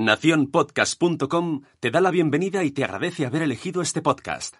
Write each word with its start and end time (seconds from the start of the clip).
Naciónpodcast.com 0.00 1.60
te 1.78 1.90
da 1.90 2.00
la 2.00 2.10
bienvenida 2.10 2.64
y 2.64 2.70
te 2.70 2.84
agradece 2.84 3.26
haber 3.26 3.42
elegido 3.42 3.82
este 3.82 4.00
podcast. 4.00 4.56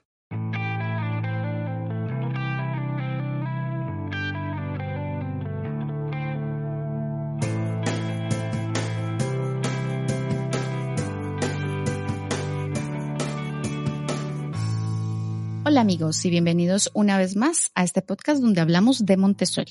Hola 15.64 15.80
amigos 15.80 16.24
y 16.26 16.30
bienvenidos 16.30 16.90
una 16.92 17.16
vez 17.16 17.36
más 17.36 17.70
a 17.74 17.84
este 17.84 18.02
podcast 18.02 18.42
donde 18.42 18.60
hablamos 18.60 19.06
de 19.06 19.16
Montessori. 19.16 19.70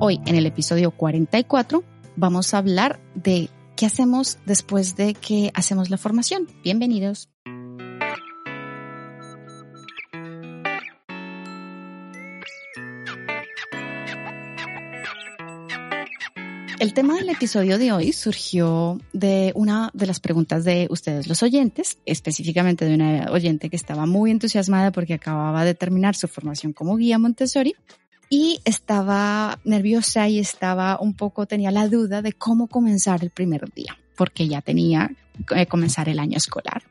Hoy 0.00 0.20
en 0.26 0.36
el 0.36 0.46
episodio 0.46 0.92
44 0.92 1.82
vamos 2.14 2.54
a 2.54 2.58
hablar 2.58 3.00
de 3.16 3.48
qué 3.74 3.84
hacemos 3.84 4.38
después 4.46 4.94
de 4.94 5.14
que 5.14 5.50
hacemos 5.54 5.90
la 5.90 5.98
formación. 5.98 6.46
Bienvenidos. 6.62 7.28
El 16.78 16.94
tema 16.94 17.16
del 17.16 17.30
episodio 17.30 17.76
de 17.76 17.90
hoy 17.90 18.12
surgió 18.12 19.00
de 19.12 19.50
una 19.56 19.90
de 19.94 20.06
las 20.06 20.20
preguntas 20.20 20.62
de 20.62 20.86
ustedes 20.90 21.26
los 21.26 21.42
oyentes, 21.42 21.98
específicamente 22.06 22.84
de 22.84 22.94
una 22.94 23.32
oyente 23.32 23.68
que 23.68 23.74
estaba 23.74 24.06
muy 24.06 24.30
entusiasmada 24.30 24.92
porque 24.92 25.14
acababa 25.14 25.64
de 25.64 25.74
terminar 25.74 26.14
su 26.14 26.28
formación 26.28 26.72
como 26.72 26.96
guía 26.96 27.18
Montessori 27.18 27.74
y 28.30 28.60
estaba 28.64 29.58
nerviosa 29.64 30.28
y 30.28 30.38
estaba 30.38 30.98
un 31.00 31.14
poco, 31.14 31.46
tenía 31.46 31.70
la 31.70 31.88
duda 31.88 32.22
de 32.22 32.32
cómo 32.32 32.68
comenzar 32.68 33.22
el 33.22 33.30
primer 33.30 33.72
día, 33.72 33.96
porque 34.16 34.48
ya 34.48 34.60
tenía 34.60 35.10
que 35.46 35.66
comenzar 35.66 36.08
el 36.08 36.18
año 36.18 36.36
escolar. 36.36 36.82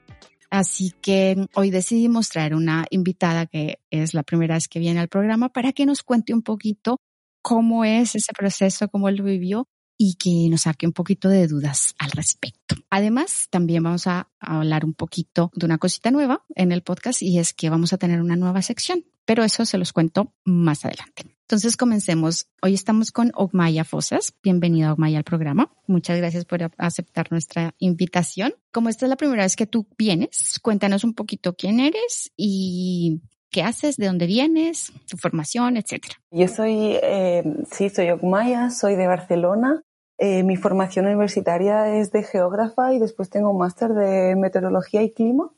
Así 0.49 0.93
que 1.01 1.47
hoy 1.55 1.71
decidimos 1.71 2.29
traer 2.29 2.55
una 2.55 2.85
invitada 2.89 3.45
que 3.45 3.79
es 3.91 4.13
la 4.13 4.23
primera 4.23 4.55
vez 4.55 4.67
que 4.67 4.79
viene 4.79 4.99
al 4.99 5.09
programa 5.09 5.49
para 5.49 5.73
que 5.73 5.85
nos 5.85 6.03
cuente 6.03 6.33
un 6.33 6.41
poquito 6.41 7.01
cómo 7.41 7.83
es 7.83 8.15
ese 8.15 8.31
proceso, 8.33 8.87
cómo 8.87 9.09
lo 9.11 9.23
vivió 9.23 9.67
y 9.97 10.15
que 10.15 10.49
nos 10.49 10.61
saque 10.61 10.85
un 10.85 10.93
poquito 10.93 11.29
de 11.29 11.47
dudas 11.47 11.95
al 11.97 12.11
respecto. 12.11 12.75
Además, 12.89 13.47
también 13.49 13.83
vamos 13.83 14.07
a 14.07 14.29
hablar 14.39 14.85
un 14.85 14.93
poquito 14.93 15.51
de 15.55 15.65
una 15.65 15.77
cosita 15.77 16.11
nueva 16.11 16.43
en 16.55 16.71
el 16.71 16.83
podcast 16.83 17.21
y 17.21 17.39
es 17.39 17.53
que 17.53 17.69
vamos 17.69 17.93
a 17.93 17.97
tener 17.97 18.21
una 18.21 18.35
nueva 18.35 18.61
sección, 18.61 19.05
pero 19.25 19.43
eso 19.43 19.65
se 19.65 19.77
los 19.77 19.93
cuento 19.93 20.33
más 20.45 20.85
adelante. 20.85 21.25
Entonces 21.41 21.77
comencemos. 21.77 22.47
Hoy 22.61 22.73
estamos 22.73 23.11
con 23.11 23.31
Ogmaya 23.33 23.85
Fosas. 23.85 24.33
Bienvenida 24.43 24.91
Ogmaya 24.91 25.17
al 25.17 25.23
programa. 25.23 25.71
Muchas 25.87 26.17
gracias 26.17 26.43
por 26.43 26.69
aceptar 26.77 27.31
nuestra 27.31 27.73
invitación. 27.79 28.53
Como 28.73 28.89
esta 28.89 29.05
es 29.05 29.09
la 29.09 29.15
primera 29.15 29.43
vez 29.43 29.55
que 29.55 29.65
tú 29.65 29.87
vienes, 29.97 30.59
cuéntanos 30.61 31.05
un 31.05 31.13
poquito 31.13 31.55
quién 31.55 31.79
eres 31.79 32.33
y 32.35 33.21
qué 33.49 33.63
haces, 33.63 33.95
de 33.95 34.07
dónde 34.07 34.25
vienes, 34.25 34.91
tu 35.09 35.15
formación, 35.15 35.77
etcétera. 35.77 36.15
Yo 36.31 36.49
soy, 36.49 36.97
eh, 37.01 37.43
sí, 37.71 37.89
soy 37.89 38.09
Ogmaya, 38.09 38.69
soy 38.69 38.95
de 38.95 39.07
Barcelona. 39.07 39.83
Eh, 40.19 40.41
mi 40.43 40.55
formación 40.55 41.05
universitaria 41.05 41.95
es 41.95 42.11
de 42.11 42.23
geógrafa 42.23 42.91
y 42.93 42.99
después 42.99 43.29
tengo 43.29 43.51
un 43.51 43.59
máster 43.59 43.93
de 43.93 44.35
meteorología 44.35 45.03
y 45.03 45.11
clima, 45.11 45.51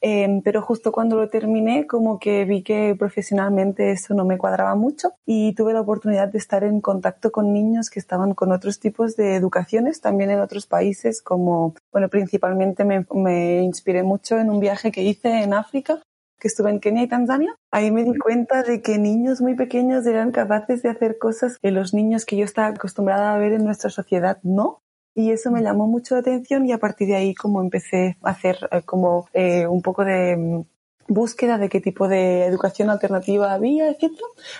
eh, 0.00 0.40
pero 0.44 0.62
justo 0.62 0.92
cuando 0.92 1.16
lo 1.16 1.28
terminé 1.28 1.88
como 1.88 2.20
que 2.20 2.44
vi 2.44 2.62
que 2.62 2.94
profesionalmente 2.96 3.90
eso 3.90 4.14
no 4.14 4.24
me 4.24 4.38
cuadraba 4.38 4.76
mucho 4.76 5.14
y 5.26 5.54
tuve 5.54 5.72
la 5.72 5.80
oportunidad 5.80 6.28
de 6.28 6.38
estar 6.38 6.62
en 6.62 6.80
contacto 6.80 7.32
con 7.32 7.52
niños 7.52 7.90
que 7.90 7.98
estaban 7.98 8.34
con 8.34 8.52
otros 8.52 8.78
tipos 8.78 9.16
de 9.16 9.34
educaciones, 9.34 10.00
también 10.00 10.30
en 10.30 10.40
otros 10.40 10.66
países 10.66 11.20
como, 11.20 11.74
bueno, 11.92 12.08
principalmente 12.08 12.84
me, 12.84 13.04
me 13.12 13.62
inspiré 13.62 14.04
mucho 14.04 14.38
en 14.38 14.48
un 14.48 14.60
viaje 14.60 14.92
que 14.92 15.02
hice 15.02 15.42
en 15.42 15.54
África 15.54 16.00
que 16.44 16.48
estuve 16.48 16.68
en 16.68 16.78
Kenia 16.78 17.04
y 17.04 17.08
Tanzania, 17.08 17.56
ahí 17.70 17.90
me 17.90 18.04
di 18.04 18.18
cuenta 18.18 18.62
de 18.62 18.82
que 18.82 18.98
niños 18.98 19.40
muy 19.40 19.54
pequeños 19.54 20.04
eran 20.04 20.30
capaces 20.30 20.82
de 20.82 20.90
hacer 20.90 21.16
cosas 21.16 21.56
que 21.56 21.70
los 21.70 21.94
niños 21.94 22.26
que 22.26 22.36
yo 22.36 22.44
estaba 22.44 22.68
acostumbrada 22.68 23.32
a 23.32 23.38
ver 23.38 23.54
en 23.54 23.64
nuestra 23.64 23.88
sociedad 23.88 24.40
no. 24.42 24.82
Y 25.14 25.30
eso 25.30 25.50
me 25.50 25.62
llamó 25.62 25.86
mucho 25.86 26.16
la 26.16 26.20
atención 26.20 26.66
y 26.66 26.72
a 26.72 26.78
partir 26.78 27.08
de 27.08 27.16
ahí 27.16 27.34
como 27.34 27.62
empecé 27.62 28.18
a 28.22 28.32
hacer 28.32 28.58
eh, 28.72 28.82
como 28.82 29.26
eh, 29.32 29.66
un 29.66 29.80
poco 29.80 30.04
de 30.04 30.36
mm, 30.36 30.64
búsqueda 31.08 31.58
de 31.58 31.68
qué 31.68 31.80
tipo 31.80 32.08
de 32.08 32.46
educación 32.46 32.90
alternativa 32.90 33.52
había, 33.52 33.90
etc. 33.90 34.12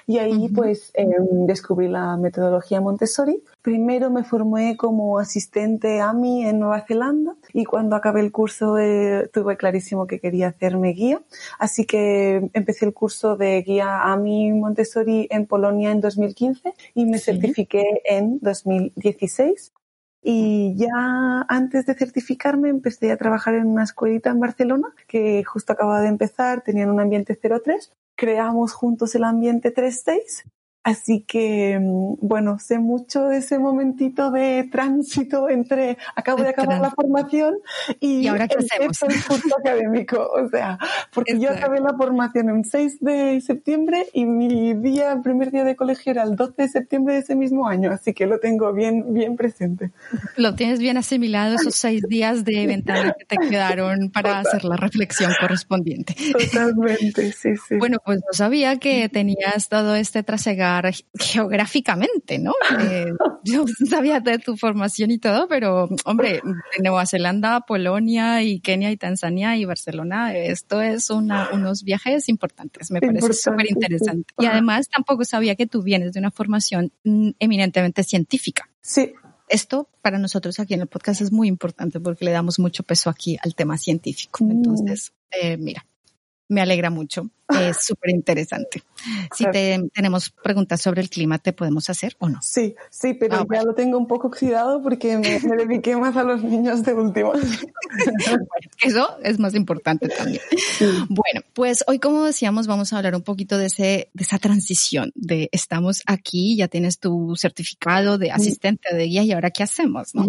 Y 0.06 0.18
ahí 0.18 0.48
pues 0.48 0.90
eh, 0.94 1.06
descubrí 1.46 1.88
la 1.88 2.16
metodología 2.16 2.80
Montessori. 2.80 3.42
Primero 3.62 4.10
me 4.10 4.24
formé 4.24 4.76
como 4.76 5.18
asistente 5.18 6.00
AMI 6.00 6.46
en 6.46 6.58
Nueva 6.60 6.82
Zelanda 6.82 7.36
y 7.52 7.64
cuando 7.64 7.96
acabé 7.96 8.20
el 8.20 8.32
curso 8.32 8.78
eh, 8.78 9.30
tuve 9.32 9.56
clarísimo 9.56 10.06
que 10.06 10.20
quería 10.20 10.48
hacerme 10.48 10.90
guía. 10.90 11.22
Así 11.58 11.84
que 11.84 12.50
empecé 12.52 12.84
el 12.84 12.92
curso 12.92 13.36
de 13.36 13.62
guía 13.62 14.02
AMI 14.02 14.52
Montessori 14.52 15.28
en 15.30 15.46
Polonia 15.46 15.90
en 15.90 16.00
2015 16.00 16.74
y 16.94 17.06
me 17.06 17.18
certifiqué 17.18 18.02
en 18.04 18.38
2016 18.40 19.72
y 20.26 20.74
ya 20.76 21.44
antes 21.48 21.84
de 21.84 21.94
certificarme 21.94 22.70
empecé 22.70 23.12
a 23.12 23.18
trabajar 23.18 23.54
en 23.54 23.66
una 23.66 23.84
escuelita 23.84 24.30
en 24.30 24.40
Barcelona 24.40 24.88
que 25.06 25.44
justo 25.44 25.74
acababa 25.74 26.00
de 26.00 26.08
empezar, 26.08 26.62
tenían 26.62 26.90
un 26.90 26.98
ambiente 26.98 27.38
03. 27.38 27.92
Creamos 28.16 28.72
juntos 28.72 29.14
el 29.14 29.24
ambiente 29.24 29.70
36 29.70 30.44
Así 30.84 31.24
que, 31.26 31.78
mm, 31.80 32.16
bueno, 32.20 32.58
sé 32.58 32.78
mucho 32.78 33.24
de 33.28 33.38
ese 33.38 33.58
momentito 33.58 34.30
de 34.30 34.68
tránsito 34.70 35.48
entre 35.48 35.96
acabo 36.14 36.42
de 36.42 36.50
acabar 36.50 36.78
la 36.78 36.90
formación 36.90 37.54
y, 38.00 38.26
ahora 38.26 38.46
qué 38.46 38.56
hacemos? 38.58 39.02
el 39.02 39.24
curso 39.24 39.58
académico. 39.58 40.30
O 40.44 40.48
sea, 40.48 40.78
porque 41.12 41.38
yo 41.38 41.50
acabé 41.50 41.80
la 41.80 41.94
formación 41.96 42.50
el 42.50 42.64
6 42.64 42.98
de 43.00 43.40
septiembre 43.40 44.06
y 44.12 44.26
mi 44.26 44.74
día, 44.74 45.18
primer 45.22 45.50
día 45.50 45.64
de 45.64 45.74
colegio 45.74 46.12
era 46.12 46.22
el 46.22 46.36
12 46.36 46.62
de 46.62 46.68
septiembre 46.68 47.14
de 47.14 47.20
ese 47.20 47.34
mismo 47.34 47.66
año, 47.66 47.90
así 47.90 48.12
que 48.12 48.26
lo 48.26 48.38
tengo 48.38 48.72
bien, 48.72 49.14
bien 49.14 49.36
presente. 49.36 49.90
Lo 50.36 50.54
tienes 50.54 50.80
bien 50.80 50.98
asimilado 50.98 51.54
esos 51.54 51.76
seis 51.76 52.02
días 52.08 52.44
de 52.44 52.66
ventana 52.66 53.14
que 53.18 53.24
te 53.24 53.36
quedaron 53.48 54.10
para 54.10 54.40
hacer 54.40 54.64
la 54.64 54.76
reflexión 54.76 55.32
correspondiente. 55.40 56.14
Totalmente, 56.32 57.32
sí, 57.32 57.56
sí. 57.56 57.76
Bueno, 57.76 57.98
pues 58.04 58.18
no 58.18 58.32
sabía 58.32 58.78
que 58.78 59.08
tenías 59.08 59.68
todo 59.68 59.94
este 59.94 60.22
trasegar 60.22 60.73
geográficamente, 61.18 62.38
¿no? 62.38 62.52
Eh, 62.80 63.12
yo 63.44 63.64
sabía 63.88 64.20
de 64.20 64.38
tu 64.38 64.56
formación 64.56 65.10
y 65.10 65.18
todo, 65.18 65.48
pero 65.48 65.88
hombre, 66.04 66.40
de 66.42 66.82
Nueva 66.82 67.06
Zelanda, 67.06 67.60
Polonia 67.60 68.42
y 68.42 68.60
Kenia 68.60 68.90
y 68.90 68.96
Tanzania 68.96 69.56
y 69.56 69.64
Barcelona, 69.64 70.36
esto 70.36 70.80
es 70.80 71.10
unos 71.10 71.84
viajes 71.84 72.28
importantes, 72.28 72.90
me 72.90 73.00
parece 73.00 73.32
súper 73.32 73.70
interesante. 73.70 74.32
Y 74.38 74.46
además 74.46 74.88
tampoco 74.88 75.24
sabía 75.24 75.54
que 75.54 75.66
tú 75.66 75.82
vienes 75.82 76.12
de 76.12 76.20
una 76.20 76.30
formación 76.30 76.92
mm, 77.04 77.30
eminentemente 77.38 78.02
científica. 78.02 78.68
Sí, 78.80 79.12
esto 79.48 79.88
para 80.02 80.18
nosotros 80.18 80.58
aquí 80.58 80.74
en 80.74 80.80
el 80.80 80.86
podcast 80.86 81.20
es 81.20 81.32
muy 81.32 81.48
importante 81.48 82.00
porque 82.00 82.24
le 82.24 82.30
damos 82.30 82.58
mucho 82.58 82.82
peso 82.82 83.10
aquí 83.10 83.36
al 83.42 83.54
tema 83.54 83.78
científico. 83.78 84.44
Mm. 84.44 84.50
Entonces, 84.50 85.12
eh, 85.30 85.56
mira, 85.56 85.86
me 86.48 86.60
alegra 86.60 86.90
mucho. 86.90 87.30
Es 87.48 87.78
súper 87.84 88.10
interesante. 88.10 88.82
Si 89.34 89.44
tenemos 89.50 90.30
preguntas 90.30 90.80
sobre 90.80 91.02
el 91.02 91.10
clima, 91.10 91.38
¿te 91.38 91.52
podemos 91.52 91.90
hacer 91.90 92.16
o 92.18 92.28
no? 92.28 92.40
Sí, 92.40 92.74
sí, 92.90 93.14
pero 93.14 93.36
ah, 93.36 93.46
ya 93.52 93.62
lo 93.62 93.74
tengo 93.74 93.98
un 93.98 94.06
poco 94.06 94.28
oxidado 94.28 94.82
porque 94.82 95.18
me, 95.18 95.40
dediqué 95.40 95.96
más 95.96 96.16
a 96.16 96.22
los 96.22 96.42
niños 96.42 96.82
de 96.84 96.94
último. 96.94 97.32
eso 98.82 99.18
es 99.22 99.38
más 99.38 99.54
importante 99.54 100.08
también. 100.08 100.40
Bueno, 101.08 101.42
pues 101.52 101.84
hoy, 101.86 101.98
como 101.98 102.24
decíamos, 102.24 102.66
vamos 102.66 102.92
a 102.92 102.96
hablar 102.96 103.14
un 103.14 103.22
poquito 103.22 103.58
de, 103.58 103.66
ese, 103.66 104.08
de 104.14 104.22
esa 104.22 104.38
transición 104.38 105.12
de 105.14 105.50
estamos 105.52 106.02
aquí, 106.06 106.56
ya 106.56 106.68
tienes 106.68 106.98
tu 106.98 107.36
certificado 107.36 108.16
de 108.16 108.30
asistente 108.30 108.94
de 108.94 109.04
guía 109.04 109.22
y 109.22 109.32
ahora 109.32 109.50
qué 109.50 109.62
hacemos, 109.62 110.14
¿no? 110.14 110.26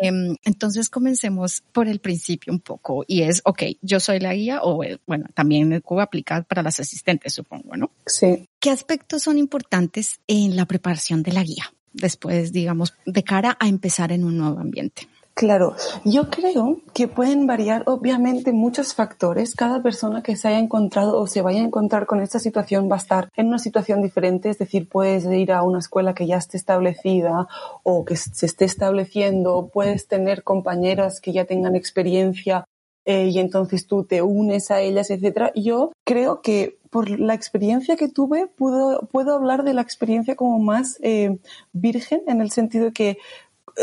Em, 0.00 0.36
entonces 0.44 0.88
comencemos 0.88 1.62
por 1.72 1.88
el 1.88 1.98
principio 1.98 2.52
un 2.52 2.60
poco 2.60 3.04
y 3.06 3.22
es, 3.22 3.42
ok, 3.44 3.62
yo 3.82 3.98
soy 3.98 4.20
la 4.20 4.34
guía 4.34 4.60
o, 4.62 4.82
bueno, 5.06 5.26
también 5.36 5.82
puedo 5.86 6.00
aplicar 6.00 6.46
para 6.46 6.62
las 6.62 6.80
asistentes, 6.80 7.34
supongo, 7.34 7.76
¿no? 7.76 7.90
Sí. 8.06 8.48
¿Qué 8.58 8.70
aspectos 8.70 9.22
son 9.22 9.36
importantes 9.36 10.18
en 10.26 10.56
la 10.56 10.64
preparación 10.64 11.22
de 11.22 11.32
la 11.32 11.42
guía? 11.42 11.72
Después, 11.92 12.52
digamos, 12.52 12.94
de 13.04 13.22
cara 13.22 13.56
a 13.60 13.68
empezar 13.68 14.12
en 14.12 14.24
un 14.24 14.38
nuevo 14.38 14.58
ambiente. 14.58 15.08
Claro, 15.34 15.76
yo 16.02 16.30
creo 16.30 16.80
que 16.94 17.08
pueden 17.08 17.46
variar 17.46 17.82
obviamente 17.84 18.52
muchos 18.52 18.94
factores. 18.94 19.54
Cada 19.54 19.82
persona 19.82 20.22
que 20.22 20.34
se 20.34 20.48
haya 20.48 20.58
encontrado 20.58 21.20
o 21.20 21.26
se 21.26 21.42
vaya 21.42 21.60
a 21.60 21.64
encontrar 21.64 22.06
con 22.06 22.22
esta 22.22 22.38
situación 22.38 22.88
va 22.90 22.94
a 22.94 22.98
estar 22.98 23.28
en 23.36 23.48
una 23.48 23.58
situación 23.58 24.00
diferente. 24.00 24.48
Es 24.48 24.58
decir, 24.58 24.88
puedes 24.88 25.26
ir 25.26 25.52
a 25.52 25.62
una 25.62 25.80
escuela 25.80 26.14
que 26.14 26.26
ya 26.26 26.38
esté 26.38 26.56
establecida 26.56 27.48
o 27.82 28.06
que 28.06 28.16
se 28.16 28.46
esté 28.46 28.64
estableciendo. 28.64 29.68
Puedes 29.70 30.08
tener 30.08 30.42
compañeras 30.42 31.20
que 31.20 31.34
ya 31.34 31.44
tengan 31.44 31.76
experiencia 31.76 32.64
eh, 33.06 33.28
y 33.28 33.38
entonces 33.38 33.86
tú 33.86 34.04
te 34.04 34.20
unes 34.20 34.70
a 34.70 34.80
ellas, 34.80 35.10
etcétera. 35.10 35.52
Yo 35.54 35.92
creo 36.04 36.42
que 36.42 36.78
por 36.90 37.08
la 37.08 37.34
experiencia 37.34 37.96
que 37.96 38.08
tuve, 38.08 38.48
puedo, 38.48 39.08
puedo 39.12 39.34
hablar 39.34 39.62
de 39.64 39.74
la 39.74 39.82
experiencia 39.82 40.34
como 40.36 40.58
más 40.58 40.98
eh, 41.02 41.38
virgen, 41.72 42.22
en 42.26 42.40
el 42.40 42.50
sentido 42.50 42.86
de 42.86 42.92
que 42.92 43.18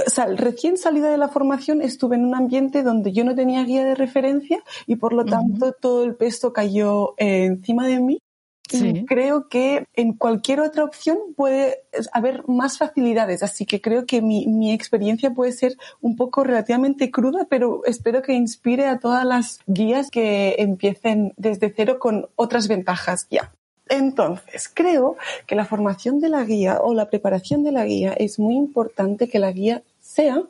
o 0.07 0.09
sea, 0.09 0.25
recién 0.25 0.77
salida 0.77 1.11
de 1.11 1.17
la 1.17 1.29
formación 1.29 1.81
estuve 1.81 2.15
en 2.15 2.25
un 2.25 2.35
ambiente 2.35 2.81
donde 2.83 3.11
yo 3.11 3.23
no 3.23 3.35
tenía 3.35 3.63
guía 3.63 3.85
de 3.85 3.95
referencia 3.95 4.63
y 4.87 4.95
por 4.95 5.13
lo 5.13 5.23
tanto 5.23 5.71
todo 5.73 6.03
el 6.03 6.15
peso 6.15 6.51
cayó 6.51 7.13
eh, 7.17 7.45
encima 7.45 7.87
de 7.87 7.99
mí. 7.99 8.19
Y 8.73 9.05
creo 9.05 9.47
que 9.47 9.85
en 9.93 10.13
cualquier 10.13 10.59
otra 10.59 10.83
opción 10.83 11.17
puede 11.35 11.83
haber 12.11 12.47
más 12.47 12.77
facilidades, 12.77 13.43
así 13.43 13.65
que 13.65 13.81
creo 13.81 14.05
que 14.05 14.21
mi, 14.21 14.47
mi 14.47 14.71
experiencia 14.71 15.31
puede 15.31 15.51
ser 15.51 15.77
un 16.01 16.15
poco 16.15 16.43
relativamente 16.43 17.11
cruda, 17.11 17.45
pero 17.49 17.85
espero 17.85 18.21
que 18.21 18.33
inspire 18.33 18.87
a 18.87 18.99
todas 18.99 19.25
las 19.25 19.59
guías 19.67 20.09
que 20.09 20.55
empiecen 20.59 21.33
desde 21.37 21.73
cero 21.75 21.99
con 21.99 22.27
otras 22.35 22.67
ventajas 22.67 23.27
ya. 23.29 23.51
Entonces, 23.89 24.71
creo 24.73 25.17
que 25.45 25.55
la 25.55 25.65
formación 25.65 26.19
de 26.19 26.29
la 26.29 26.43
guía 26.43 26.79
o 26.81 26.93
la 26.93 27.09
preparación 27.09 27.63
de 27.63 27.71
la 27.71 27.85
guía 27.85 28.13
es 28.13 28.39
muy 28.39 28.55
importante 28.55 29.27
que 29.27 29.39
la 29.39 29.51
guía 29.51 29.83
sea 29.99 30.43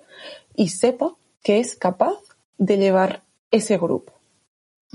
y 0.55 0.69
sepa 0.69 1.15
que 1.41 1.59
es 1.59 1.75
capaz 1.75 2.17
de 2.57 2.77
llevar 2.77 3.23
ese 3.51 3.77
grupo. 3.77 4.13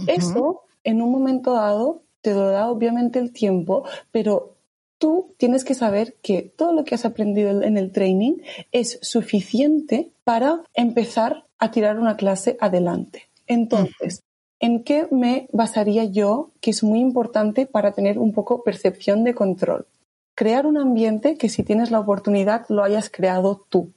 Eso, 0.06 0.62
en 0.84 1.02
un 1.02 1.10
momento 1.10 1.54
dado, 1.54 2.02
te 2.30 2.34
lo 2.34 2.50
da 2.50 2.68
obviamente 2.68 3.18
el 3.18 3.32
tiempo, 3.32 3.84
pero 4.10 4.56
tú 4.98 5.34
tienes 5.36 5.64
que 5.64 5.74
saber 5.74 6.14
que 6.22 6.42
todo 6.42 6.72
lo 6.72 6.84
que 6.84 6.94
has 6.94 7.04
aprendido 7.04 7.62
en 7.62 7.76
el 7.76 7.92
training 7.92 8.38
es 8.72 8.98
suficiente 9.02 10.10
para 10.24 10.62
empezar 10.74 11.44
a 11.58 11.70
tirar 11.70 11.98
una 11.98 12.16
clase 12.16 12.56
adelante. 12.60 13.28
Entonces, 13.46 14.22
¿En 14.60 14.82
qué 14.82 15.06
me 15.10 15.48
basaría 15.52 16.04
yo, 16.04 16.50
que 16.60 16.70
es 16.70 16.82
muy 16.82 16.98
importante 16.98 17.66
para 17.66 17.92
tener 17.92 18.18
un 18.18 18.32
poco 18.32 18.64
percepción 18.64 19.22
de 19.22 19.34
control? 19.34 19.86
Crear 20.34 20.66
un 20.66 20.78
ambiente 20.78 21.36
que 21.36 21.48
si 21.48 21.62
tienes 21.62 21.90
la 21.90 22.00
oportunidad 22.00 22.66
lo 22.68 22.82
hayas 22.82 23.08
creado 23.08 23.64
tú. 23.68 23.92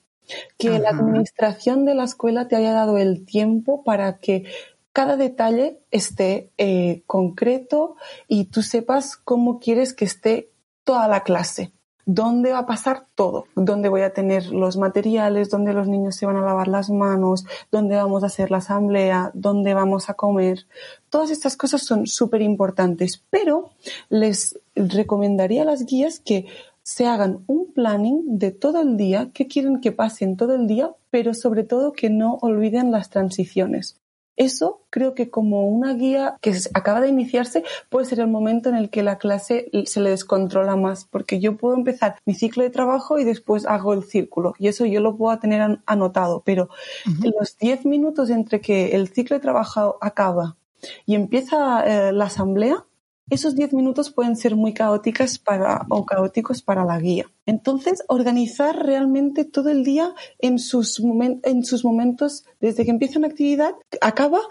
Que 0.57 0.78
la 0.78 0.89
administración 0.89 1.83
de 1.86 1.95
la 1.95 2.04
escuela 2.04 2.48
te 2.48 2.56
haya 2.56 2.74
dado 2.74 2.98
el 2.98 3.25
tiempo 3.25 3.83
para 3.83 4.19
que 4.19 4.45
cada 4.94 5.16
detalle 5.16 5.80
esté 5.92 6.52
eh, 6.58 7.04
concreto 7.08 7.96
y 8.28 8.46
tú 8.46 8.62
sepas 8.62 9.16
cómo 9.16 9.60
quieres 9.60 9.94
que 9.94 10.06
esté 10.06 10.52
toda 10.84 11.08
la 11.08 11.24
clase. 11.24 11.72
Dónde 12.06 12.52
va 12.52 12.60
a 12.60 12.66
pasar 12.66 13.06
todo, 13.14 13.46
dónde 13.56 13.88
voy 13.88 14.02
a 14.02 14.12
tener 14.12 14.48
los 14.48 14.76
materiales, 14.76 15.52
dónde 15.52 15.72
los 15.72 15.88
niños 15.88 16.16
se 16.16 16.26
van 16.26 16.36
a 16.36 16.42
lavar 16.42 16.68
las 16.68 16.90
manos, 16.90 17.46
dónde 17.72 17.96
vamos 17.96 18.24
a 18.24 18.26
hacer 18.26 18.50
la 18.50 18.58
asamblea, 18.58 19.32
dónde 19.36 19.76
vamos 19.76 20.10
a 20.10 20.16
comer. 20.16 20.66
Todas 21.10 21.30
estas 21.30 21.56
cosas 21.56 21.84
son 21.84 22.08
súper 22.08 22.42
importantes, 22.42 23.24
pero 23.30 23.70
les 24.10 24.60
recomendaría 24.76 25.62
a 25.62 25.66
las 25.66 25.86
guías 25.86 26.20
que 26.20 26.48
se 26.84 27.06
hagan 27.06 27.44
un 27.46 27.72
planning 27.72 28.40
de 28.40 28.52
todo 28.52 28.82
el 28.82 28.98
día, 28.98 29.30
qué 29.34 29.48
quieren 29.48 29.80
que 29.80 29.92
pasen 29.92 30.36
todo 30.36 30.56
el 30.56 30.66
día, 30.66 30.92
pero 31.12 31.36
sobre 31.36 31.64
todo 31.64 31.94
que 31.94 32.10
no 32.10 32.40
olviden 32.42 32.92
las 32.92 33.12
transiciones. 33.12 34.00
Eso 34.42 34.82
creo 34.90 35.14
que 35.14 35.30
como 35.30 35.68
una 35.68 35.94
guía 35.94 36.40
que 36.42 36.52
acaba 36.74 37.00
de 37.00 37.10
iniciarse 37.10 37.64
puede 37.90 38.08
ser 38.08 38.22
el 38.22 38.28
momento 38.28 38.70
en 38.70 38.76
el 38.76 38.90
que 38.90 39.04
la 39.04 39.20
clase 39.20 39.70
se 39.86 40.00
le 40.00 40.10
descontrola 40.10 40.76
más, 40.76 41.06
porque 41.06 41.40
yo 41.40 41.58
puedo 41.58 41.76
empezar 41.76 42.16
mi 42.26 42.34
ciclo 42.34 42.64
de 42.64 42.72
trabajo 42.72 43.20
y 43.20 43.24
después 43.24 43.68
hago 43.68 43.94
el 43.94 44.04
círculo 44.04 44.56
y 44.58 44.68
eso 44.68 44.84
yo 44.88 45.00
lo 45.00 45.16
puedo 45.16 45.38
tener 45.38 45.80
anotado, 45.86 46.42
pero 46.44 46.70
los 47.06 47.56
10 47.60 47.86
minutos 47.86 48.32
entre 48.32 48.62
que 48.62 48.96
el 48.96 49.10
ciclo 49.10 49.36
de 49.36 49.42
trabajo 49.42 50.00
acaba 50.02 50.58
y 51.06 51.14
empieza 51.14 51.84
eh, 51.86 52.12
la 52.12 52.26
asamblea, 52.26 52.84
esos 53.31 53.56
10 53.56 53.74
minutos 53.74 54.12
pueden 54.12 54.36
ser 54.36 54.56
muy 54.56 54.74
caóticas 54.74 55.39
para, 55.39 55.86
o 55.89 56.06
caóticos 56.06 56.62
para 56.62 56.86
la 56.86 57.00
guía. 57.00 57.25
Entonces, 57.45 58.04
organizar 58.07 58.75
realmente 58.86 59.45
todo 59.45 59.69
el 59.69 59.83
día 59.83 60.13
en 60.39 60.60
sus, 60.60 61.01
en 61.44 61.66
sus 61.66 61.83
momentos, 61.86 62.45
desde 62.60 62.83
que 62.83 62.92
empieza 62.92 63.19
una 63.19 63.30
actividad, 63.30 63.74
acaba, 64.01 64.42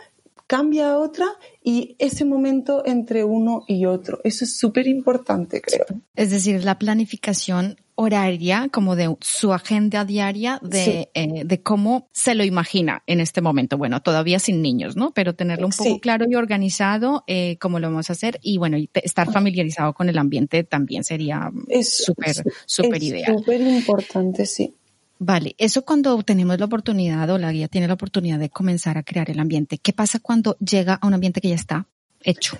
cambia 0.47 0.93
a 0.93 0.99
otra 0.99 1.27
y 1.63 1.95
ese 1.99 2.25
momento 2.25 2.83
entre 2.87 3.23
uno 3.23 3.63
y 3.69 3.85
otro. 3.85 4.21
Eso 4.25 4.45
es 4.45 4.59
súper 4.59 4.89
importante, 4.89 5.61
creo. 5.61 5.87
Es 6.17 6.31
decir, 6.31 6.65
la 6.65 6.79
planificación 6.79 7.77
horaria, 8.01 8.69
como 8.73 8.97
de 8.97 9.15
su 9.21 9.53
agenda 9.53 10.07
diaria 10.07 10.59
de, 10.63 11.11
eh, 11.13 11.45
de 11.45 11.63
cómo 11.63 12.09
se 12.13 12.35
lo 12.35 12.45
imagina 12.45 13.03
en 13.07 13.21
este 13.21 13.43
momento. 13.43 13.77
Bueno, 13.77 14.01
todavía 14.01 14.39
sin 14.39 14.63
niños, 14.63 14.97
¿no? 14.97 15.13
Pero 15.13 15.35
tenerlo 15.35 15.67
un 15.67 15.73
poco 15.73 16.01
claro 16.01 16.25
y 16.29 16.35
organizado, 16.35 17.25
eh, 17.27 17.59
cómo 17.61 17.79
lo 17.79 17.89
vamos 17.89 18.09
a 18.09 18.15
hacer 18.15 18.41
y 18.43 18.57
bueno, 18.57 18.79
estar 18.95 19.31
familiarizado 19.31 19.93
con 19.93 20.09
el 20.09 20.17
ambiente 20.17 20.65
también 20.65 21.05
sería 21.05 21.51
súper, 21.83 22.37
súper 22.65 23.03
ideal. 23.03 23.37
Súper 23.37 23.61
importante, 23.61 24.47
sí. 24.47 24.75
Vale, 25.19 25.55
eso 25.59 25.85
cuando 25.85 26.23
tenemos 26.23 26.59
la 26.59 26.65
oportunidad 26.65 27.29
o 27.29 27.37
la 27.37 27.53
guía 27.53 27.69
tiene 27.69 27.87
la 27.87 27.95
oportunidad 27.95 28.39
de 28.39 28.49
comenzar 28.49 28.97
a 28.97 29.03
crear 29.03 29.31
el 29.31 29.39
ambiente. 29.41 29.77
¿Qué 29.77 29.93
pasa 29.93 30.21
cuando 30.21 30.57
llega 30.57 30.95
a 30.95 31.07
un 31.07 31.13
ambiente 31.13 31.43
que 31.43 31.51
ya 31.51 31.57
está 31.57 31.87
hecho? 32.23 32.57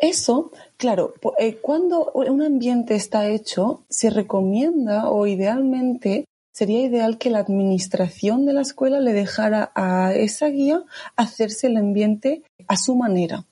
Eso, 0.00 0.50
claro, 0.78 1.12
eh, 1.38 1.56
cuando 1.56 2.10
un 2.14 2.42
ambiente 2.42 2.94
está 2.94 3.28
hecho, 3.28 3.82
se 3.90 4.08
recomienda 4.08 5.10
o 5.10 5.26
idealmente 5.26 6.24
sería 6.52 6.80
ideal 6.80 7.18
que 7.18 7.30
la 7.30 7.38
administración 7.40 8.46
de 8.46 8.54
la 8.54 8.62
escuela 8.62 9.00
le 9.00 9.12
dejara 9.12 9.72
a 9.74 10.14
esa 10.14 10.48
guía 10.48 10.84
hacerse 11.16 11.66
el 11.66 11.76
ambiente 11.76 12.42
a 12.66 12.76
su 12.76 12.96
manera. 12.96 13.44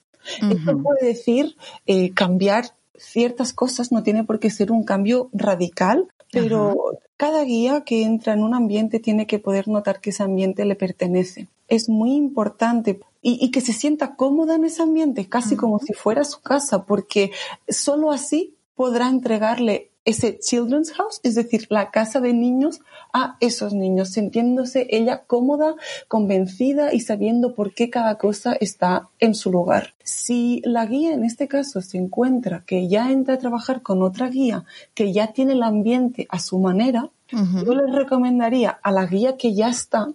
Esto 0.50 0.78
puede 0.82 1.06
decir 1.06 1.56
eh, 1.86 2.12
cambiar 2.12 2.74
ciertas 2.94 3.52
cosas, 3.52 3.92
no 3.92 4.02
tiene 4.02 4.24
por 4.24 4.40
qué 4.40 4.50
ser 4.50 4.72
un 4.72 4.84
cambio 4.84 5.30
radical, 5.32 6.08
pero 6.32 6.98
cada 7.16 7.44
guía 7.44 7.82
que 7.82 8.04
entra 8.04 8.34
en 8.34 8.42
un 8.42 8.54
ambiente 8.54 9.00
tiene 9.00 9.26
que 9.26 9.38
poder 9.38 9.68
notar 9.68 10.00
que 10.00 10.10
ese 10.10 10.22
ambiente 10.22 10.64
le 10.64 10.76
pertenece. 10.76 11.48
Es 11.68 11.88
muy 11.88 12.14
importante 12.14 13.00
y, 13.20 13.50
que 13.50 13.60
se 13.60 13.72
sienta 13.72 14.14
cómoda 14.14 14.54
en 14.54 14.64
ese 14.64 14.82
ambiente, 14.82 15.28
casi 15.28 15.56
como 15.56 15.78
si 15.80 15.92
fuera 15.92 16.24
su 16.24 16.40
casa, 16.40 16.84
porque 16.84 17.32
solo 17.68 18.12
así 18.12 18.56
podrá 18.74 19.08
entregarle 19.08 19.90
ese 20.04 20.38
children's 20.38 20.92
house, 20.92 21.20
es 21.22 21.34
decir, 21.34 21.66
la 21.68 21.90
casa 21.90 22.20
de 22.20 22.32
niños, 22.32 22.80
a 23.12 23.36
esos 23.40 23.74
niños, 23.74 24.10
sintiéndose 24.10 24.86
ella 24.88 25.24
cómoda, 25.26 25.74
convencida 26.06 26.94
y 26.94 27.00
sabiendo 27.00 27.54
por 27.54 27.74
qué 27.74 27.90
cada 27.90 28.16
cosa 28.16 28.54
está 28.54 29.10
en 29.18 29.34
su 29.34 29.50
lugar. 29.50 29.94
Si 30.02 30.62
la 30.64 30.86
guía 30.86 31.12
en 31.12 31.24
este 31.24 31.46
caso 31.46 31.82
se 31.82 31.98
encuentra 31.98 32.64
que 32.64 32.88
ya 32.88 33.10
entra 33.10 33.34
a 33.34 33.38
trabajar 33.38 33.82
con 33.82 34.02
otra 34.02 34.28
guía 34.30 34.64
que 34.94 35.12
ya 35.12 35.32
tiene 35.32 35.52
el 35.52 35.62
ambiente 35.62 36.26
a 36.30 36.38
su 36.38 36.58
manera, 36.58 37.10
yo 37.30 37.75
les 37.75 37.94
recomendaría 37.94 38.70
a 38.70 38.90
la 38.90 39.04
guía 39.04 39.37
que 39.37 39.54
ya 39.54 39.68
está 39.68 40.08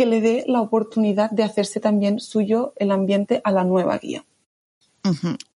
que 0.00 0.06
le 0.06 0.22
dé 0.22 0.44
la 0.46 0.62
oportunidad 0.62 1.30
de 1.30 1.42
hacerse 1.42 1.78
también 1.78 2.20
suyo 2.20 2.72
el 2.76 2.90
ambiente 2.90 3.42
a 3.44 3.50
la 3.52 3.64
nueva 3.64 3.98
guía. 3.98 4.24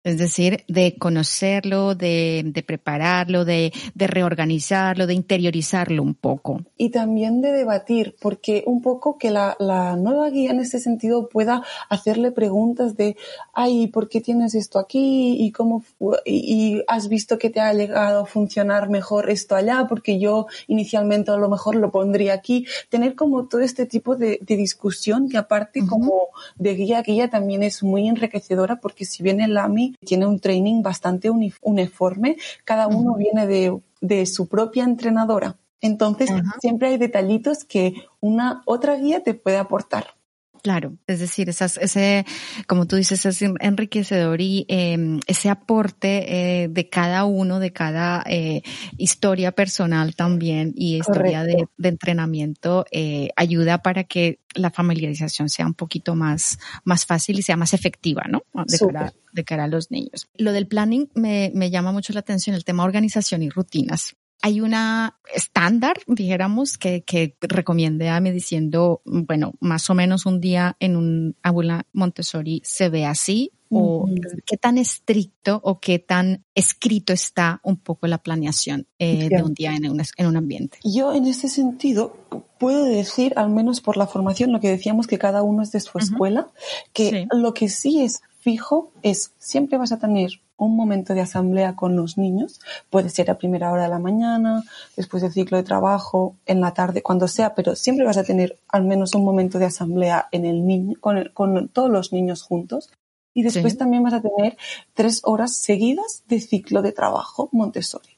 Es 0.03 0.17
decir, 0.17 0.63
de 0.67 0.95
conocerlo, 0.97 1.93
de, 1.93 2.41
de 2.43 2.63
prepararlo, 2.63 3.45
de, 3.45 3.71
de, 3.93 4.07
reorganizarlo, 4.07 5.05
de 5.05 5.13
interiorizarlo 5.13 6.01
un 6.01 6.15
poco. 6.15 6.61
Y 6.75 6.89
también 6.89 7.41
de 7.41 7.51
debatir, 7.51 8.15
porque 8.19 8.63
un 8.65 8.81
poco 8.81 9.19
que 9.19 9.29
la, 9.29 9.55
la, 9.59 9.95
nueva 9.95 10.31
guía 10.31 10.51
en 10.51 10.59
ese 10.59 10.79
sentido 10.79 11.29
pueda 11.29 11.61
hacerle 11.87 12.31
preguntas 12.31 12.97
de, 12.97 13.15
ay, 13.53 13.87
¿por 13.87 14.09
qué 14.09 14.21
tienes 14.21 14.55
esto 14.55 14.79
aquí? 14.79 15.35
¿Y 15.39 15.51
cómo, 15.51 15.83
y, 16.25 16.81
has 16.87 17.07
visto 17.07 17.37
que 17.37 17.51
te 17.51 17.59
ha 17.59 17.71
llegado 17.73 18.21
a 18.21 18.25
funcionar 18.25 18.89
mejor 18.89 19.29
esto 19.29 19.55
allá? 19.55 19.85
Porque 19.87 20.17
yo 20.17 20.47
inicialmente 20.65 21.29
a 21.29 21.37
lo 21.37 21.47
mejor 21.47 21.75
lo 21.75 21.91
pondría 21.91 22.33
aquí. 22.33 22.65
Tener 22.89 23.13
como 23.13 23.45
todo 23.45 23.61
este 23.61 23.85
tipo 23.85 24.15
de, 24.15 24.39
de 24.41 24.55
discusión 24.55 25.29
que 25.29 25.37
aparte 25.37 25.85
como 25.85 26.29
de 26.57 26.73
guía 26.73 26.99
a 26.99 27.03
guía 27.03 27.29
también 27.29 27.61
es 27.61 27.83
muy 27.83 28.07
enriquecedora 28.07 28.77
porque 28.77 29.05
si 29.05 29.21
viene 29.21 29.47
la 29.47 29.67
Tiene 29.99 30.25
un 30.25 30.39
training 30.39 30.81
bastante 30.81 31.29
uniforme, 31.29 32.37
cada 32.65 32.87
uno 32.87 33.15
viene 33.15 33.47
de, 33.47 34.25
su 34.25 34.47
propia 34.47 34.83
entrenadora. 34.83 35.57
Entonces, 35.81 36.29
siempre 36.59 36.89
hay 36.89 36.97
detallitos 36.97 37.63
que 37.63 37.95
una 38.19 38.61
otra 38.65 38.95
guía 38.95 39.23
te 39.23 39.33
puede 39.33 39.57
aportar. 39.57 40.15
Claro, 40.61 40.97
es 41.07 41.19
decir, 41.19 41.49
esas, 41.49 41.77
ese, 41.77 42.25
como 42.67 42.85
tú 42.85 42.95
dices, 42.95 43.25
es 43.25 43.41
enriquecedor 43.41 44.41
y 44.41 44.65
em, 44.67 45.19
ese 45.25 45.49
aporte 45.49 46.63
eh, 46.63 46.67
de 46.67 46.87
cada 46.87 47.25
uno, 47.25 47.59
de 47.59 47.73
cada 47.73 48.23
eh, 48.27 48.61
historia 48.97 49.53
personal 49.53 50.15
también 50.15 50.73
y 50.75 50.97
historia 50.97 51.43
de, 51.43 51.67
entrenamiento 51.81 52.85
eh, 52.91 53.29
ayuda 53.35 53.81
para 53.81 54.03
que 54.03 54.39
la 54.53 54.69
familiarización 54.69 55.49
sea 55.49 55.65
un 55.65 55.73
poquito 55.73 56.13
más, 56.13 56.59
más 56.83 57.05
fácil 57.05 57.39
y 57.39 57.41
sea 57.41 57.57
más 57.57 57.73
efectiva, 57.73 58.25
¿no? 58.29 58.43
De 58.67 58.77
cara, 58.77 59.13
de 59.31 59.43
cara, 59.43 59.63
a 59.63 59.67
los 59.67 59.89
niños. 59.89 60.29
Lo 60.37 60.51
del 60.51 60.67
planning 60.67 61.09
me, 61.15 61.51
me 61.55 61.71
llama 61.71 61.91
mucho 61.91 62.13
la 62.13 62.19
atención, 62.19 62.55
el 62.55 62.65
tema 62.65 62.83
organización 62.83 63.41
y 63.41 63.49
rutinas 63.49 64.15
hay 64.41 64.61
una 64.61 65.17
estándar, 65.33 65.97
dijéramos, 66.07 66.77
que, 66.77 67.03
que 67.03 67.35
recomiende 67.41 68.09
a 68.09 68.19
mí 68.19 68.31
diciendo, 68.31 69.01
bueno, 69.05 69.53
más 69.59 69.89
o 69.89 69.95
menos 69.95 70.25
un 70.25 70.41
día 70.41 70.75
en 70.79 70.95
un 70.95 71.35
aula 71.43 71.85
Montessori 71.93 72.61
se 72.65 72.89
ve 72.89 73.05
así, 73.05 73.51
o 73.73 74.05
qué 74.45 74.57
tan 74.57 74.77
estricto 74.77 75.59
o 75.63 75.79
qué 75.79 75.97
tan 75.99 76.43
escrito 76.55 77.13
está 77.13 77.61
un 77.63 77.77
poco 77.77 78.05
la 78.07 78.17
planeación 78.17 78.87
eh, 78.99 79.29
de 79.29 79.41
un 79.41 79.53
día 79.53 79.75
en 79.75 79.89
un, 79.89 80.01
en 80.17 80.27
un 80.27 80.35
ambiente. 80.35 80.79
Yo 80.83 81.13
en 81.13 81.25
ese 81.25 81.47
sentido 81.47 82.17
puedo 82.59 82.83
decir, 82.83 83.33
al 83.37 83.49
menos 83.49 83.79
por 83.79 83.97
la 83.97 84.07
formación, 84.07 84.51
lo 84.51 84.59
que 84.59 84.69
decíamos 84.69 85.07
que 85.07 85.17
cada 85.17 85.41
uno 85.41 85.63
es 85.63 85.71
de 85.71 85.79
su 85.79 85.97
escuela, 85.97 86.49
que 86.91 87.27
lo 87.31 87.53
que 87.53 87.69
sí 87.69 88.01
es 88.01 88.21
fijo 88.41 88.91
es 89.03 89.33
siempre 89.37 89.77
vas 89.77 89.91
a 89.91 89.99
tener 89.99 90.41
un 90.65 90.75
momento 90.75 91.15
de 91.15 91.21
asamblea 91.21 91.75
con 91.75 91.95
los 91.95 92.17
niños, 92.17 92.61
puede 92.89 93.09
ser 93.09 93.31
a 93.31 93.37
primera 93.37 93.71
hora 93.71 93.83
de 93.83 93.89
la 93.89 93.99
mañana, 93.99 94.63
después 94.95 95.23
del 95.23 95.31
ciclo 95.31 95.57
de 95.57 95.63
trabajo, 95.63 96.35
en 96.45 96.61
la 96.61 96.73
tarde, 96.73 97.01
cuando 97.01 97.27
sea, 97.27 97.55
pero 97.55 97.75
siempre 97.75 98.05
vas 98.05 98.17
a 98.17 98.23
tener 98.23 98.59
al 98.67 98.83
menos 98.83 99.15
un 99.15 99.25
momento 99.25 99.57
de 99.57 99.65
asamblea 99.65 100.27
en 100.31 100.45
el 100.45 100.65
niño, 100.65 100.97
con, 100.99 101.29
con 101.33 101.67
todos 101.69 101.89
los 101.89 102.13
niños 102.13 102.43
juntos. 102.43 102.91
Y 103.33 103.43
después 103.43 103.77
también 103.77 104.03
vas 104.03 104.13
a 104.13 104.21
tener 104.21 104.57
tres 104.93 105.21
horas 105.23 105.55
seguidas 105.55 106.23
de 106.27 106.41
ciclo 106.41 106.81
de 106.81 106.91
trabajo 106.91 107.49
Montessori. 107.53 108.17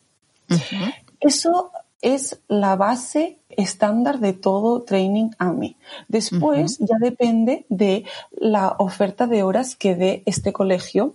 Eso 1.20 1.72
es 2.02 2.40
la 2.50 2.76
base 2.76 3.38
estándar 3.50 4.20
de 4.20 4.34
todo 4.34 4.82
training 4.82 5.30
AMI. 5.38 5.78
Después 6.10 6.78
ya 6.80 6.98
depende 7.00 7.66
de 7.70 8.04
la 8.32 8.76
oferta 8.80 9.28
de 9.28 9.44
horas 9.44 9.76
que 9.76 9.96
dé 9.96 10.24
este 10.26 10.52
colegio 10.52 11.14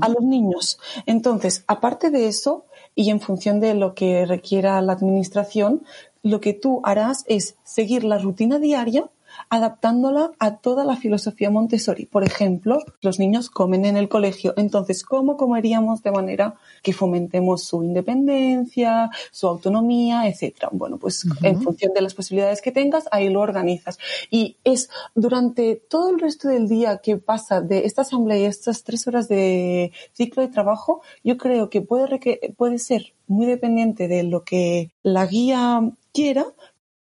a 0.00 0.08
los 0.08 0.22
niños. 0.22 0.78
Entonces, 1.06 1.64
aparte 1.66 2.10
de 2.10 2.28
eso, 2.28 2.66
y 2.94 3.10
en 3.10 3.20
función 3.20 3.60
de 3.60 3.74
lo 3.74 3.94
que 3.94 4.24
requiera 4.24 4.80
la 4.80 4.92
administración, 4.92 5.82
lo 6.22 6.40
que 6.40 6.54
tú 6.54 6.80
harás 6.84 7.24
es 7.26 7.56
seguir 7.64 8.04
la 8.04 8.18
rutina 8.18 8.58
diaria 8.58 9.08
adaptándola 9.48 10.32
a 10.38 10.56
toda 10.56 10.84
la 10.84 10.96
filosofía 10.96 11.50
Montessori. 11.50 12.06
Por 12.06 12.24
ejemplo, 12.24 12.78
los 13.00 13.18
niños 13.18 13.50
comen 13.50 13.84
en 13.84 13.96
el 13.96 14.08
colegio, 14.08 14.54
entonces, 14.56 15.04
¿cómo 15.04 15.36
comeríamos 15.36 16.02
de 16.02 16.10
manera 16.10 16.54
que 16.82 16.92
fomentemos 16.92 17.64
su 17.64 17.82
independencia, 17.82 19.10
su 19.30 19.46
autonomía, 19.46 20.28
etcétera? 20.28 20.68
Bueno, 20.72 20.98
pues 20.98 21.26
en 21.42 21.62
función 21.62 21.92
de 21.94 22.02
las 22.02 22.14
posibilidades 22.14 22.62
que 22.62 22.72
tengas, 22.72 23.04
ahí 23.10 23.28
lo 23.28 23.40
organizas. 23.40 23.98
Y 24.30 24.56
es 24.64 24.90
durante 25.14 25.76
todo 25.76 26.10
el 26.10 26.18
resto 26.18 26.48
del 26.48 26.68
día 26.68 26.98
que 26.98 27.16
pasa 27.16 27.60
de 27.60 27.86
esta 27.86 28.02
asamblea 28.02 28.38
y 28.38 28.44
estas 28.44 28.84
tres 28.84 29.06
horas 29.06 29.28
de 29.28 29.92
ciclo 30.12 30.42
de 30.42 30.48
trabajo, 30.48 31.02
yo 31.22 31.36
creo 31.36 31.70
que 31.70 31.82
puede, 31.82 32.54
puede 32.56 32.78
ser 32.78 33.14
muy 33.26 33.46
dependiente 33.46 34.08
de 34.08 34.22
lo 34.22 34.44
que 34.44 34.90
la 35.02 35.26
guía 35.26 35.80
quiera, 36.12 36.46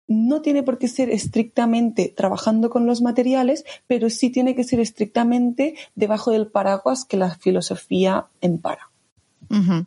no 0.09 0.41
tiene 0.43 0.63
por 0.63 0.79
qué 0.79 0.89
ser 0.89 1.11
estrictamente 1.11 2.13
trabajando 2.17 2.71
con 2.71 2.87
los 2.87 3.03
materiales, 3.03 3.65
pero 3.87 4.11
sí 4.11 4.31
tiene 4.31 4.55
que 4.55 4.65
ser 4.65 4.81
estrictamente 4.81 5.75
debajo 5.95 6.31
del 6.31 6.47
paraguas 6.47 7.05
que 7.05 7.17
la 7.17 7.35
filosofía 7.35 8.27
empara. 8.41 8.91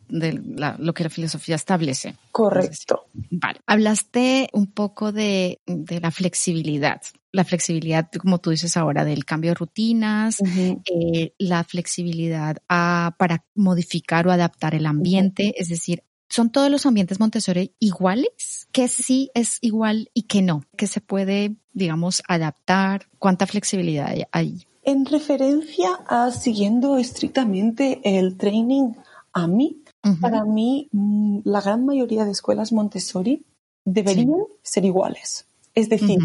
de 0.08 0.40
lo 0.78 0.94
que 0.94 1.04
la 1.04 1.10
filosofía 1.10 1.56
establece. 1.56 2.16
Correcto. 2.32 3.06
Vale. 3.30 3.60
Hablaste 3.66 4.48
un 4.52 4.66
poco 4.66 5.12
de, 5.12 5.60
la 5.66 6.10
flexibilidad. 6.10 7.02
La 7.32 7.44
flexibilidad, 7.44 8.10
como 8.10 8.38
tú 8.38 8.50
dices 8.50 8.76
ahora, 8.76 9.04
del 9.04 9.24
cambio 9.24 9.52
de 9.52 9.54
rutinas, 9.54 10.38
eh, 10.40 11.34
la 11.38 11.62
flexibilidad 11.62 12.56
para 12.66 13.44
modificar 13.54 14.26
o 14.26 14.32
adaptar 14.32 14.74
el 14.74 14.86
ambiente, 14.86 15.54
es 15.56 15.68
decir, 15.68 16.02
¿Son 16.30 16.50
todos 16.50 16.70
los 16.70 16.86
ambientes 16.86 17.18
Montessori 17.18 17.74
iguales? 17.80 18.68
¿Qué 18.70 18.86
sí 18.86 19.32
es 19.34 19.58
igual 19.62 20.10
y 20.14 20.22
qué 20.22 20.42
no? 20.42 20.62
¿Qué 20.76 20.86
se 20.86 21.00
puede, 21.00 21.56
digamos, 21.72 22.22
adaptar? 22.28 23.08
¿Cuánta 23.18 23.48
flexibilidad 23.48 24.14
hay? 24.30 24.64
En 24.84 25.06
referencia 25.06 25.88
a 26.06 26.30
siguiendo 26.30 26.98
estrictamente 26.98 28.00
el 28.04 28.36
training 28.36 28.92
AMI, 29.32 29.82
para 30.20 30.44
mí 30.44 30.88
mm, 30.92 31.40
la 31.44 31.60
gran 31.60 31.84
mayoría 31.84 32.24
de 32.24 32.30
escuelas 32.30 32.72
Montessori 32.72 33.44
deberían 33.84 34.44
ser 34.62 34.84
iguales. 34.84 35.46
Es 35.74 35.88
decir, 35.88 36.18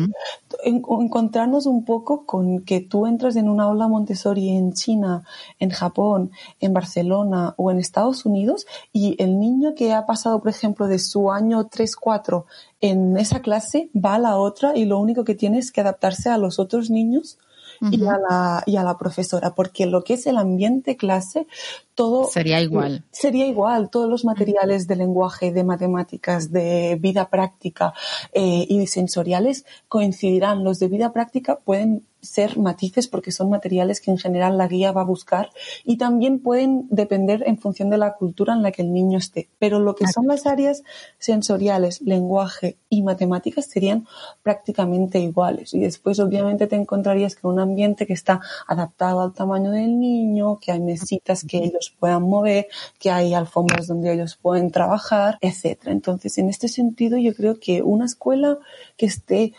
encontrarnos 0.63 1.67
un 1.67 1.85
poco 1.85 2.25
con 2.25 2.61
que 2.61 2.81
tú 2.81 3.05
entras 3.05 3.35
en 3.35 3.47
una 3.47 3.65
aula 3.65 3.87
Montessori 3.87 4.49
en 4.49 4.73
China, 4.73 5.23
en 5.59 5.69
Japón, 5.69 6.31
en 6.59 6.73
Barcelona 6.73 7.53
o 7.57 7.69
en 7.69 7.77
Estados 7.77 8.25
Unidos 8.25 8.65
y 8.91 9.21
el 9.21 9.39
niño 9.39 9.75
que 9.75 9.93
ha 9.93 10.07
pasado, 10.07 10.39
por 10.39 10.49
ejemplo, 10.49 10.87
de 10.87 10.97
su 10.97 11.31
año 11.31 11.69
3-4 11.69 12.45
en 12.81 13.17
esa 13.17 13.41
clase 13.41 13.89
va 13.95 14.15
a 14.15 14.19
la 14.19 14.37
otra 14.37 14.75
y 14.75 14.85
lo 14.85 14.99
único 14.99 15.23
que 15.23 15.35
tiene 15.35 15.59
es 15.59 15.71
que 15.71 15.81
adaptarse 15.81 16.29
a 16.29 16.37
los 16.37 16.57
otros 16.57 16.89
niños 16.89 17.37
y, 17.81 18.05
a 18.05 18.17
la, 18.17 18.63
y 18.65 18.77
a 18.77 18.83
la 18.83 18.97
profesora, 18.97 19.55
porque 19.55 19.85
lo 19.85 20.03
que 20.03 20.15
es 20.15 20.27
el 20.27 20.37
ambiente 20.37 20.97
clase, 20.97 21.47
todo 21.93 22.27
sería 22.27 22.61
igual. 22.61 23.03
Sería 23.11 23.47
igual, 23.47 23.89
todos 23.89 24.09
los 24.09 24.25
materiales 24.25 24.87
de 24.87 24.95
lenguaje, 24.95 25.51
de 25.51 25.63
matemáticas, 25.63 26.51
de 26.51 26.97
vida 26.99 27.29
práctica 27.29 27.93
eh, 28.33 28.65
y 28.67 28.85
sensoriales 28.87 29.65
coincidirán. 29.87 30.63
Los 30.63 30.79
de 30.79 30.87
vida 30.87 31.13
práctica 31.13 31.57
pueden 31.57 32.03
ser 32.25 32.57
matices 32.57 33.07
porque 33.07 33.31
son 33.31 33.49
materiales 33.49 34.01
que 34.01 34.11
en 34.11 34.17
general 34.17 34.57
la 34.57 34.67
guía 34.67 34.91
va 34.91 35.01
a 35.01 35.05
buscar 35.05 35.49
y 35.83 35.97
también 35.97 36.39
pueden 36.39 36.87
depender 36.89 37.43
en 37.45 37.57
función 37.57 37.89
de 37.89 37.97
la 37.97 38.13
cultura 38.13 38.53
en 38.53 38.63
la 38.63 38.71
que 38.71 38.81
el 38.81 38.91
niño 38.91 39.17
esté. 39.17 39.49
Pero 39.59 39.79
lo 39.79 39.95
que 39.95 40.07
son 40.07 40.27
las 40.27 40.45
áreas 40.45 40.83
sensoriales, 41.19 42.01
lenguaje 42.01 42.77
y 42.89 43.03
matemáticas 43.03 43.65
serían 43.65 44.07
prácticamente 44.43 45.19
iguales. 45.19 45.73
Y 45.73 45.79
después 45.79 46.19
obviamente 46.19 46.67
te 46.67 46.75
encontrarías 46.75 47.35
con 47.35 47.53
un 47.53 47.59
ambiente 47.59 48.05
que 48.05 48.13
está 48.13 48.41
adaptado 48.67 49.21
al 49.21 49.33
tamaño 49.33 49.71
del 49.71 49.99
niño, 49.99 50.59
que 50.59 50.71
hay 50.71 50.79
mesitas 50.79 51.45
que 51.47 51.57
ellos 51.57 51.93
puedan 51.99 52.23
mover, 52.23 52.67
que 52.99 53.11
hay 53.11 53.33
alfombras 53.33 53.87
donde 53.87 54.13
ellos 54.13 54.37
pueden 54.41 54.71
trabajar, 54.71 55.37
etcétera. 55.41 55.91
Entonces, 55.91 56.37
en 56.37 56.49
este 56.49 56.67
sentido, 56.67 57.17
yo 57.17 57.33
creo 57.33 57.59
que 57.59 57.81
una 57.81 58.05
escuela 58.05 58.57
que 58.97 59.05
esté 59.05 59.53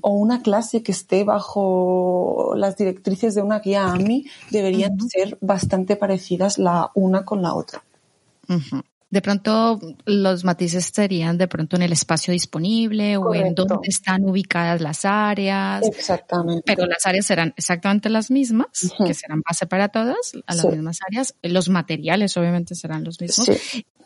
o 0.00 0.10
una 0.10 0.42
clase 0.42 0.82
que 0.82 0.92
esté 0.92 1.24
bajo 1.24 2.54
las 2.56 2.76
directrices 2.76 3.34
de 3.34 3.42
una 3.42 3.60
guía 3.60 3.92
AMI 3.92 4.26
deberían 4.50 4.98
ser 5.00 5.36
bastante 5.40 5.96
parecidas 5.96 6.58
la 6.58 6.90
una 6.94 7.24
con 7.24 7.42
la 7.42 7.54
otra. 7.54 7.82
De 9.10 9.20
pronto 9.20 9.80
los 10.04 10.44
matices 10.44 10.92
serían 10.94 11.36
de 11.36 11.48
pronto 11.48 11.76
en 11.76 11.82
el 11.82 11.92
espacio 11.92 12.32
disponible 12.32 13.16
o 13.16 13.34
en 13.34 13.54
dónde 13.54 13.88
están 13.88 14.24
ubicadas 14.24 14.80
las 14.80 15.04
áreas. 15.04 15.84
Exactamente. 15.84 16.62
Pero 16.64 16.86
las 16.86 17.04
áreas 17.06 17.26
serán 17.26 17.52
exactamente 17.56 18.08
las 18.08 18.30
mismas, 18.30 18.92
que 19.04 19.14
serán 19.14 19.42
base 19.46 19.66
para 19.66 19.88
todas, 19.88 20.32
a 20.46 20.54
las 20.54 20.64
mismas 20.64 20.98
áreas. 21.08 21.34
Los 21.42 21.68
materiales 21.68 22.36
obviamente 22.36 22.76
serán 22.76 23.02
los 23.02 23.20
mismos. 23.20 23.50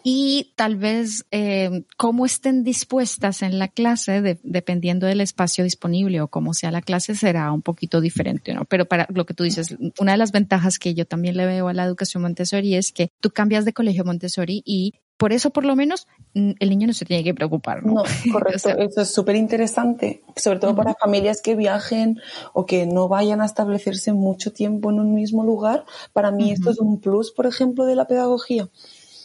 Y 0.06 0.52
tal 0.54 0.76
vez 0.76 1.24
eh, 1.30 1.84
cómo 1.96 2.26
estén 2.26 2.62
dispuestas 2.62 3.40
en 3.40 3.58
la 3.58 3.68
clase, 3.68 4.38
dependiendo 4.42 5.06
del 5.06 5.22
espacio 5.22 5.64
disponible 5.64 6.20
o 6.20 6.28
cómo 6.28 6.52
sea 6.52 6.70
la 6.70 6.82
clase, 6.82 7.14
será 7.14 7.50
un 7.50 7.62
poquito 7.62 8.02
diferente, 8.02 8.52
¿no? 8.52 8.66
Pero 8.66 8.84
para 8.84 9.06
lo 9.08 9.24
que 9.24 9.32
tú 9.32 9.44
dices, 9.44 9.74
una 9.98 10.12
de 10.12 10.18
las 10.18 10.30
ventajas 10.30 10.78
que 10.78 10.92
yo 10.92 11.06
también 11.06 11.38
le 11.38 11.46
veo 11.46 11.68
a 11.68 11.72
la 11.72 11.84
educación 11.84 12.22
Montessori 12.22 12.74
es 12.74 12.92
que 12.92 13.12
tú 13.20 13.30
cambias 13.30 13.64
de 13.64 13.72
colegio 13.72 14.04
Montessori 14.04 14.62
y 14.66 14.92
por 15.16 15.32
eso 15.32 15.50
por 15.50 15.64
lo 15.64 15.76
menos 15.76 16.06
el 16.34 16.68
niño 16.68 16.86
no 16.86 16.92
se 16.92 17.04
tiene 17.04 17.22
que 17.22 17.34
preocupar. 17.34 17.84
No, 17.84 18.02
correcto. 18.32 18.70
eso 18.70 19.00
es 19.00 19.14
súper 19.14 19.36
interesante, 19.36 20.22
sobre 20.36 20.58
todo 20.58 20.74
para 20.74 20.94
familias 20.94 21.40
que 21.40 21.54
viajen 21.54 22.20
o 22.52 22.66
que 22.66 22.86
no 22.86 23.08
vayan 23.08 23.40
a 23.40 23.46
establecerse 23.46 24.12
mucho 24.12 24.52
tiempo 24.52 24.90
en 24.90 25.00
un 25.00 25.14
mismo 25.14 25.44
lugar. 25.44 25.84
Para 26.12 26.30
mí 26.30 26.50
esto 26.50 26.70
es 26.70 26.78
un 26.78 27.00
plus, 27.00 27.32
por 27.32 27.46
ejemplo, 27.46 27.84
de 27.84 27.94
la 27.94 28.06
pedagogía. 28.06 28.68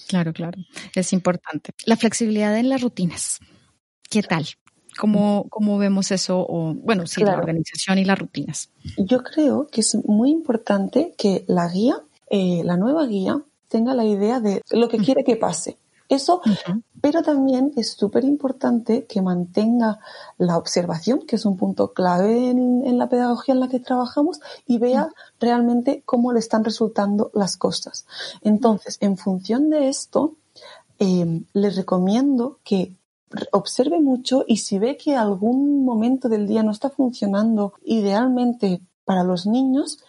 Claro, 0.08 0.34
claro. 0.34 0.60
Es 0.96 1.14
importante. 1.14 1.72
La 1.86 1.96
flexibilidad 1.96 2.58
en 2.58 2.70
las 2.70 2.82
rutinas. 2.82 3.40
¿Qué 4.10 4.24
tal? 4.24 4.48
¿Cómo, 4.98 5.48
cómo 5.50 5.78
vemos 5.78 6.12
eso? 6.12 6.46
O, 6.48 6.74
bueno, 6.74 7.08
sí, 7.08 7.24
la 7.24 7.38
organización 7.38 8.00
y 8.00 8.06
las 8.06 8.20
rutinas. 8.20 8.70
Yo 8.98 9.24
creo 9.24 9.68
que 9.68 9.82
es 9.82 9.96
muy 10.06 10.32
importante 10.32 11.14
que 11.18 11.46
la 11.48 11.68
guía, 11.70 12.02
eh, 12.30 12.64
la 12.66 12.76
nueva 12.76 13.06
guía, 13.06 13.42
tenga 13.70 13.94
la 13.94 14.04
idea 14.04 14.40
de 14.40 14.62
lo 14.72 14.90
que 14.90 14.98
quiere 14.98 15.24
que 15.24 15.38
pase. 15.38 15.78
Eso, 16.10 16.42
pero 17.02 17.22
también 17.22 17.72
es 17.76 17.92
súper 17.94 18.24
importante 18.24 19.06
que 19.06 19.22
mantenga 19.22 20.00
la 20.40 20.58
observación, 20.58 21.20
que 21.28 21.36
es 21.36 21.46
un 21.46 21.56
punto 21.56 21.94
clave 21.94 22.50
en, 22.50 22.98
la 22.98 23.10
pedagogía 23.10 23.54
en 23.54 23.60
la 23.60 23.70
que 23.70 23.80
trabajamos, 23.80 24.40
y 24.66 24.80
vea 24.80 25.10
realmente 25.40 26.02
cómo 26.06 26.34
le 26.34 26.40
están 26.40 26.64
resultando 26.64 27.30
las 27.36 27.58
cosas. 27.58 28.08
Entonces, 28.42 28.98
en 29.02 29.18
función 29.18 29.70
de 29.70 29.88
esto, 29.88 30.34
eh, 30.98 31.44
les 31.54 31.76
recomiendo 31.76 32.58
que 32.64 32.96
observe 33.52 34.00
mucho 34.00 34.44
y 34.48 34.58
si 34.58 34.80
ve 34.80 34.98
que 34.98 35.16
algún 35.16 35.86
momento 35.86 36.28
del 36.28 36.48
día 36.48 36.64
no 36.64 36.72
está 36.72 36.90
funcionando 36.90 37.74
idealmente 37.84 38.82
para 39.06 39.24
los 39.24 39.46
niños, 39.46 40.00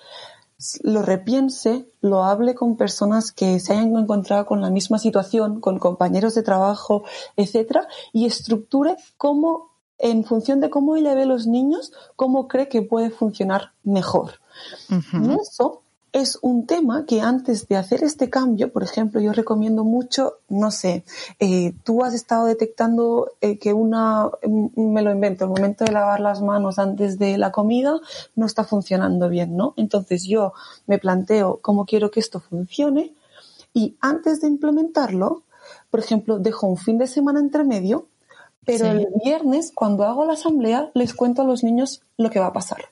lo 0.83 1.03
repiense, 1.03 1.91
lo 2.01 2.25
hable 2.25 2.55
con 2.55 2.77
personas 2.77 3.33
que 3.33 3.61
se 3.61 3.73
hayan 3.73 3.97
encontrado 3.97 4.47
con 4.47 4.61
la 4.61 4.71
misma 4.71 4.99
situación, 4.99 5.61
con 5.61 5.79
compañeros 5.79 6.35
de 6.35 6.43
trabajo, 6.43 7.05
etcétera, 7.37 7.87
y 8.13 8.27
estructure 8.27 8.97
cómo, 9.17 9.71
en 9.99 10.25
función 10.25 10.61
de 10.61 10.71
cómo 10.71 10.97
ella 10.97 11.15
ve 11.15 11.23
a 11.23 11.27
los 11.27 11.47
niños, 11.47 11.93
cómo 12.17 12.49
cree 12.49 12.69
que 12.69 12.83
puede 12.83 13.11
funcionar 13.11 13.73
mejor. 13.83 14.41
Y 14.89 15.33
eso 15.41 15.83
es 16.13 16.39
un 16.43 16.67
tema 16.67 17.05
que 17.07 17.21
antes 17.21 17.69
de 17.69 17.77
hacer 17.77 18.03
este 18.03 18.31
cambio, 18.31 18.73
por 18.73 18.83
ejemplo, 18.83 19.21
yo 19.21 19.33
recomiendo 19.33 19.85
mucho, 19.85 20.39
no 20.49 20.71
sé, 20.71 21.05
eh, 21.39 21.73
tú 21.85 22.05
has 22.05 22.15
estado 22.15 22.47
detectando 22.47 23.33
eh, 23.41 23.59
que 23.59 23.73
una, 23.73 24.29
mm, 24.43 24.93
me 24.93 25.03
lo 25.03 25.13
invento, 25.13 25.45
el 25.45 25.51
momento 25.51 25.85
de 25.85 25.93
lavar 25.93 26.21
las 26.21 26.43
manos 26.43 26.79
antes 26.79 27.19
de 27.19 27.39
la 27.39 27.53
comida 27.53 28.01
no 28.35 28.47
está 28.47 28.65
funcionando 28.65 29.29
bien, 29.29 29.57
¿no? 29.57 29.75
Entonces 29.77 30.25
yo 30.25 30.53
me 30.87 30.99
planteo 30.99 31.61
cómo 31.63 31.87
quiero 31.87 32.11
que 32.11 32.21
esto 32.21 32.41
funcione 32.41 33.15
y 33.73 33.97
antes 34.01 34.41
de 34.41 34.49
implementarlo, 34.49 35.45
por 35.91 36.01
ejemplo, 36.01 36.39
dejo 36.39 36.67
un 36.67 36.77
fin 36.77 36.99
de 36.99 37.07
semana 37.07 37.39
entre 37.39 37.63
medio, 37.63 38.07
pero 38.65 38.87
el 38.87 39.09
viernes, 39.25 39.73
cuando 39.75 40.05
hago 40.05 40.25
la 40.25 40.35
asamblea, 40.35 40.91
les 40.95 41.15
cuento 41.15 41.43
a 41.43 41.45
los 41.45 41.65
niños 41.65 42.03
lo 42.17 42.31
que 42.31 42.41
va 42.41 42.47
a 42.47 42.53
pasar 42.53 42.91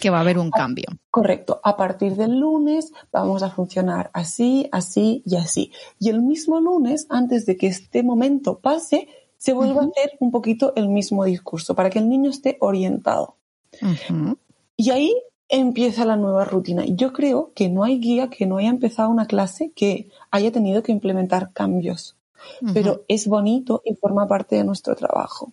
que 0.00 0.10
va 0.10 0.18
a 0.18 0.20
haber 0.22 0.38
un 0.38 0.50
cambio. 0.50 0.86
Correcto. 1.10 1.60
A 1.62 1.76
partir 1.76 2.16
del 2.16 2.38
lunes 2.38 2.92
vamos 3.12 3.42
a 3.42 3.50
funcionar 3.50 4.10
así, 4.12 4.68
así 4.72 5.22
y 5.24 5.36
así. 5.36 5.72
Y 5.98 6.08
el 6.08 6.22
mismo 6.22 6.60
lunes, 6.60 7.06
antes 7.10 7.46
de 7.46 7.56
que 7.56 7.68
este 7.68 8.02
momento 8.02 8.58
pase, 8.58 9.08
se 9.36 9.52
vuelve 9.52 9.78
a 9.78 9.84
hacer 9.84 10.16
un 10.20 10.30
poquito 10.30 10.72
el 10.76 10.88
mismo 10.88 11.24
discurso 11.24 11.74
para 11.74 11.90
que 11.90 11.98
el 11.98 12.08
niño 12.08 12.30
esté 12.30 12.56
orientado. 12.60 13.36
Y 14.76 14.90
ahí 14.90 15.14
empieza 15.48 16.04
la 16.04 16.16
nueva 16.16 16.44
rutina. 16.44 16.84
Yo 16.86 17.12
creo 17.12 17.52
que 17.54 17.68
no 17.68 17.84
hay 17.84 18.00
guía 18.00 18.28
que 18.28 18.46
no 18.46 18.58
haya 18.58 18.68
empezado 18.68 19.10
una 19.10 19.26
clase 19.26 19.72
que 19.72 20.08
haya 20.30 20.50
tenido 20.50 20.82
que 20.82 20.92
implementar 20.92 21.52
cambios. 21.52 22.16
Pero 22.72 23.04
es 23.08 23.26
bonito 23.26 23.82
y 23.84 23.94
forma 23.94 24.26
parte 24.26 24.56
de 24.56 24.64
nuestro 24.64 24.96
trabajo. 24.96 25.52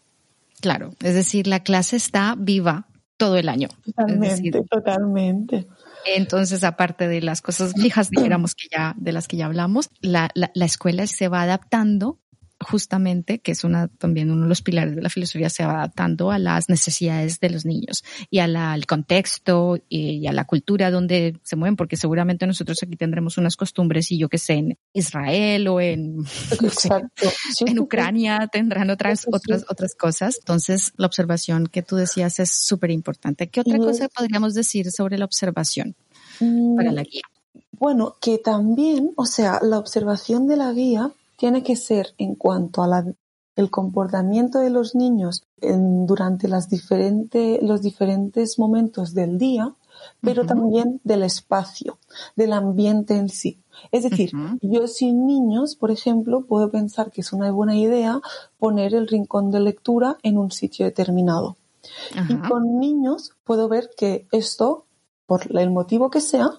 Claro, 0.61 0.91
es 1.01 1.13
decir, 1.13 1.45
la 1.47 1.61
clase 1.61 1.97
está 1.97 2.35
viva 2.37 2.87
todo 3.17 3.37
el 3.37 3.49
año. 3.49 3.69
Totalmente, 3.83 4.63
totalmente. 4.69 5.67
Entonces, 6.05 6.63
aparte 6.63 7.07
de 7.07 7.21
las 7.21 7.41
cosas 7.41 7.73
fijas, 7.73 8.09
dijéramos 8.09 8.55
que 8.55 8.67
ya, 8.71 8.93
de 8.97 9.11
las 9.11 9.27
que 9.27 9.37
ya 9.37 9.47
hablamos, 9.47 9.89
la, 10.01 10.29
la, 10.35 10.51
la 10.53 10.65
escuela 10.65 11.07
se 11.07 11.27
va 11.27 11.41
adaptando 11.41 12.19
justamente, 12.59 13.39
que 13.39 13.51
es 13.51 13.63
una, 13.63 13.87
también 13.87 14.31
uno 14.31 14.43
de 14.43 14.49
los 14.49 14.61
pilares 14.61 14.95
de 14.95 15.01
la 15.01 15.09
filosofía, 15.09 15.49
se 15.49 15.65
va 15.65 15.77
adaptando 15.77 16.31
a 16.31 16.39
las 16.39 16.69
necesidades 16.69 17.39
de 17.39 17.49
los 17.49 17.65
niños 17.65 18.03
y 18.29 18.39
al 18.39 18.85
contexto 18.85 19.77
y, 19.89 20.25
a 20.27 20.31
la 20.31 20.45
cultura 20.45 20.89
donde 20.89 21.39
se 21.43 21.55
mueven, 21.55 21.75
porque 21.75 21.97
seguramente 21.97 22.47
nosotros 22.47 22.79
aquí 22.81 22.95
tendremos 22.95 23.37
unas 23.37 23.55
costumbres 23.55 24.11
y 24.11 24.17
yo 24.17 24.29
que 24.29 24.37
sé, 24.37 24.53
en 24.53 24.77
Israel 24.93 25.67
o 25.67 25.79
en, 25.79 26.25
en 27.65 27.79
Ucrania 27.79 28.49
tendrán 28.51 28.89
otras, 28.89 29.27
otras, 29.31 29.65
otras 29.69 29.95
cosas. 29.95 30.37
Entonces, 30.39 30.93
la 30.97 31.07
observación 31.07 31.67
que 31.67 31.83
tú 31.83 31.95
decías 31.95 32.39
es 32.39 32.51
súper 32.51 32.91
importante. 32.91 33.49
¿Qué 33.49 33.61
otra 33.61 33.77
cosa 33.77 34.09
podríamos 34.09 34.53
decir 34.53 34.91
sobre 34.91 35.17
la 35.17 35.25
observación 35.25 35.95
para 36.75 36.91
la 36.91 37.03
guía? 37.03 37.21
Bueno, 37.71 38.15
que 38.19 38.39
también, 38.39 39.11
o 39.15 39.25
sea, 39.25 39.59
la 39.61 39.77
observación 39.77 40.47
de 40.47 40.57
la 40.57 40.71
guía 40.71 41.11
tiene 41.37 41.63
que 41.63 41.75
ser 41.75 42.13
en 42.17 42.35
cuanto 42.35 42.83
a 42.83 43.05
el 43.55 43.71
comportamiento 43.71 44.59
de 44.59 44.69
los 44.69 44.93
niños 44.93 45.43
durante 45.61 46.47
las 46.47 46.67
los 47.61 47.81
diferentes 47.81 48.59
momentos 48.59 49.13
del 49.13 49.37
día, 49.37 49.73
pero 50.21 50.45
también 50.45 51.01
del 51.03 51.23
espacio, 51.23 51.97
del 52.35 52.53
ambiente 52.53 53.15
en 53.15 53.29
sí. 53.29 53.59
Es 53.91 54.03
decir, 54.03 54.31
yo 54.61 54.87
sin 54.87 55.25
niños, 55.25 55.75
por 55.75 55.91
ejemplo, 55.91 56.45
puedo 56.45 56.69
pensar 56.69 57.11
que 57.11 57.21
es 57.21 57.33
una 57.33 57.51
buena 57.51 57.75
idea 57.75 58.21
poner 58.59 58.93
el 58.93 59.07
rincón 59.07 59.49
de 59.49 59.59
lectura 59.59 60.17
en 60.23 60.37
un 60.37 60.51
sitio 60.51 60.85
determinado. 60.85 61.57
Y 62.29 62.35
con 62.47 62.79
niños 62.79 63.33
puedo 63.43 63.67
ver 63.67 63.89
que 63.95 64.27
esto, 64.31 64.85
por 65.25 65.57
el 65.57 65.71
motivo 65.71 66.09
que 66.09 66.21
sea, 66.21 66.51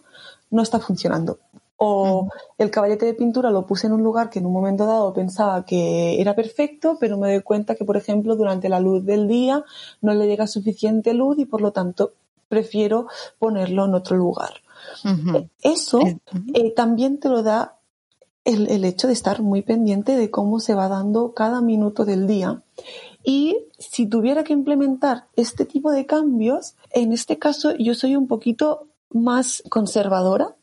no 0.50 0.62
está 0.62 0.80
funcionando. 0.80 1.38
O 1.80 2.28
el 2.58 2.72
caballete 2.72 3.06
de 3.06 3.14
pintura 3.14 3.50
lo 3.50 3.64
puse 3.64 3.86
en 3.86 3.92
un 3.92 4.02
lugar 4.02 4.30
que 4.30 4.40
en 4.40 4.46
un 4.46 4.52
momento 4.52 4.84
dado 4.84 5.12
pensaba 5.14 5.64
que 5.64 6.20
era 6.20 6.34
perfecto, 6.34 6.96
pero 6.98 7.16
me 7.16 7.32
doy 7.32 7.42
cuenta 7.42 7.76
que, 7.76 7.84
por 7.84 7.96
ejemplo, 7.96 8.34
durante 8.34 8.68
la 8.68 8.80
luz 8.80 9.04
del 9.04 9.28
día 9.28 9.64
no 10.00 10.12
le 10.12 10.26
llega 10.26 10.48
suficiente 10.48 11.14
luz 11.14 11.38
y 11.38 11.44
por 11.44 11.60
lo 11.60 11.70
tanto 11.70 12.14
prefiero 12.48 13.06
ponerlo 13.38 13.84
en 13.84 13.94
otro 13.94 14.16
lugar. 14.16 14.54
Eso 15.62 16.00
eh, 16.54 16.72
también 16.74 17.18
te 17.18 17.28
lo 17.28 17.42
da 17.42 17.76
el, 18.44 18.68
el, 18.70 18.84
hecho 18.84 19.06
de 19.06 19.12
estar 19.12 19.42
muy 19.42 19.62
pendiente 19.62 20.16
de 20.16 20.30
cómo 20.30 20.58
se 20.58 20.74
va 20.74 20.88
dando 20.88 21.32
cada 21.32 21.60
minuto 21.60 22.04
del 22.04 22.26
día. 22.26 22.62
Y 23.22 23.56
si 23.78 24.06
tuviera 24.06 24.42
que 24.42 24.52
implementar 24.52 25.26
este 25.36 25.64
tipo 25.64 25.92
de 25.92 26.06
cambios, 26.06 26.74
en 26.90 27.12
este 27.12 27.38
caso 27.38 27.76
yo 27.76 27.94
soy 27.94 28.16
un 28.16 28.26
poquito 28.26 28.86
más 29.10 29.62
conservadora 29.68 30.54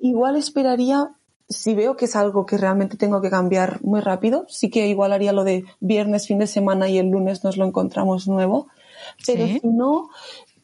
igual 0.00 0.36
esperaría, 0.36 1.12
si 1.48 1.74
veo 1.74 1.96
que 1.96 2.06
es 2.06 2.16
algo 2.16 2.44
que 2.44 2.58
realmente 2.58 2.96
tengo 2.96 3.20
que 3.20 3.30
cambiar 3.30 3.82
muy 3.82 4.00
rápido, 4.00 4.46
sí 4.48 4.68
que 4.68 4.88
igual 4.88 5.12
haría 5.12 5.32
lo 5.32 5.44
de 5.44 5.64
viernes, 5.80 6.26
fin 6.26 6.38
de 6.38 6.46
semana 6.46 6.88
y 6.88 6.98
el 6.98 7.08
lunes 7.08 7.44
nos 7.44 7.56
lo 7.56 7.64
encontramos 7.64 8.28
nuevo. 8.28 8.68
Pero 9.26 9.46
si 9.46 9.60
no, 9.68 10.10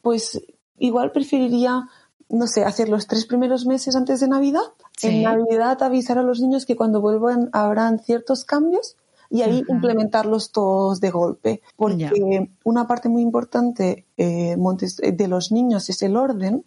pues 0.01 0.41
igual 0.77 1.11
preferiría, 1.11 1.87
no 2.29 2.47
sé, 2.47 2.63
hacer 2.63 2.89
los 2.89 3.07
tres 3.07 3.25
primeros 3.25 3.65
meses 3.65 3.95
antes 3.95 4.19
de 4.19 4.27
Navidad. 4.27 4.73
En 5.01 5.23
Navidad 5.23 5.81
avisar 5.81 6.17
a 6.17 6.23
los 6.23 6.39
niños 6.39 6.65
que 6.65 6.75
cuando 6.75 7.01
vuelvan 7.01 7.49
habrán 7.53 7.99
ciertos 7.99 8.45
cambios 8.45 8.97
y 9.29 9.41
ahí 9.41 9.63
implementarlos 9.67 10.51
todos 10.51 10.99
de 10.99 11.09
golpe. 11.09 11.61
Porque 11.75 12.51
una 12.63 12.87
parte 12.87 13.09
muy 13.09 13.21
importante 13.23 14.05
eh, 14.17 14.55
de 14.57 15.27
los 15.27 15.51
niños 15.51 15.89
es 15.89 16.01
el 16.03 16.17
orden 16.17 16.65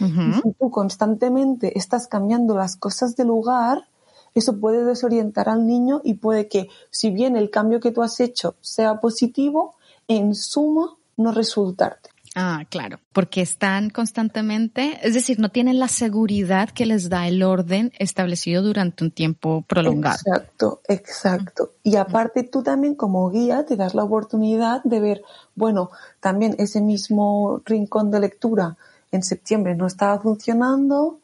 y 0.00 0.32
si 0.34 0.52
tú 0.58 0.70
constantemente 0.70 1.78
estás 1.78 2.08
cambiando 2.08 2.56
las 2.56 2.76
cosas 2.76 3.16
de 3.16 3.24
lugar, 3.24 3.88
eso 4.34 4.58
puede 4.60 4.84
desorientar 4.84 5.48
al 5.48 5.66
niño 5.66 6.00
y 6.04 6.14
puede 6.14 6.48
que, 6.48 6.68
si 6.90 7.10
bien 7.10 7.36
el 7.36 7.50
cambio 7.50 7.80
que 7.80 7.90
tú 7.90 8.02
has 8.02 8.20
hecho 8.20 8.54
sea 8.60 9.00
positivo, 9.00 9.74
en 10.08 10.34
suma 10.34 10.96
no 11.16 11.32
resultarte. 11.32 12.10
Ah, 12.38 12.64
claro, 12.68 13.00
porque 13.14 13.40
están 13.40 13.88
constantemente, 13.88 14.98
es 15.02 15.14
decir, 15.14 15.40
no 15.40 15.48
tienen 15.48 15.78
la 15.78 15.88
seguridad 15.88 16.68
que 16.68 16.84
les 16.84 17.08
da 17.08 17.26
el 17.26 17.42
orden 17.42 17.94
establecido 17.98 18.62
durante 18.62 19.04
un 19.04 19.10
tiempo 19.10 19.64
prolongado. 19.66 20.16
Exacto, 20.16 20.82
exacto. 20.86 21.72
Y 21.82 21.96
aparte 21.96 22.42
tú 22.42 22.62
también 22.62 22.94
como 22.94 23.30
guía 23.30 23.64
te 23.64 23.76
das 23.76 23.94
la 23.94 24.04
oportunidad 24.04 24.82
de 24.84 25.00
ver, 25.00 25.22
bueno, 25.54 25.88
también 26.20 26.54
ese 26.58 26.82
mismo 26.82 27.62
rincón 27.64 28.10
de 28.10 28.20
lectura 28.20 28.76
en 29.16 29.22
septiembre 29.22 29.74
no 29.74 29.86
estaba 29.86 30.18
funcionando, 30.20 31.20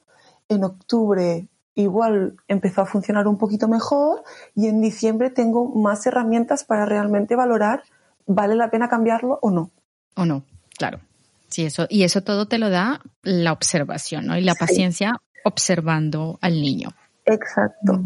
en 0.49 0.65
octubre 0.65 1.47
igual 1.75 2.37
empezó 2.49 2.83
a 2.83 2.87
funcionar 2.87 3.27
un 3.27 3.39
poquito 3.39 3.69
mejor 3.69 4.25
y 4.55 4.67
en 4.67 4.83
diciembre 4.83 5.31
tengo 5.31 5.69
más 5.69 6.05
herramientas 6.07 6.65
para 6.65 6.85
realmente 6.85 7.35
valorar 7.37 7.85
vale 8.27 8.57
la 8.57 8.71
pena 8.71 8.89
cambiarlo 8.89 9.39
o 9.41 9.51
no. 9.51 9.71
O 10.17 10.27
no, 10.27 10.45
claro. 10.77 11.01
Sí, 11.49 11.65
eso, 11.65 11.87
y 11.89 12.03
eso 12.03 12.23
todo 12.23 12.47
te 12.47 12.59
lo 12.59 12.71
da 12.71 13.01
la 13.23 13.53
observación, 13.53 14.27
¿no? 14.27 14.37
Y 14.37 14.43
la 14.43 14.55
paciencia 14.55 15.21
observando 15.45 16.39
al 16.41 16.61
niño. 16.61 16.91
Exacto. 17.25 18.03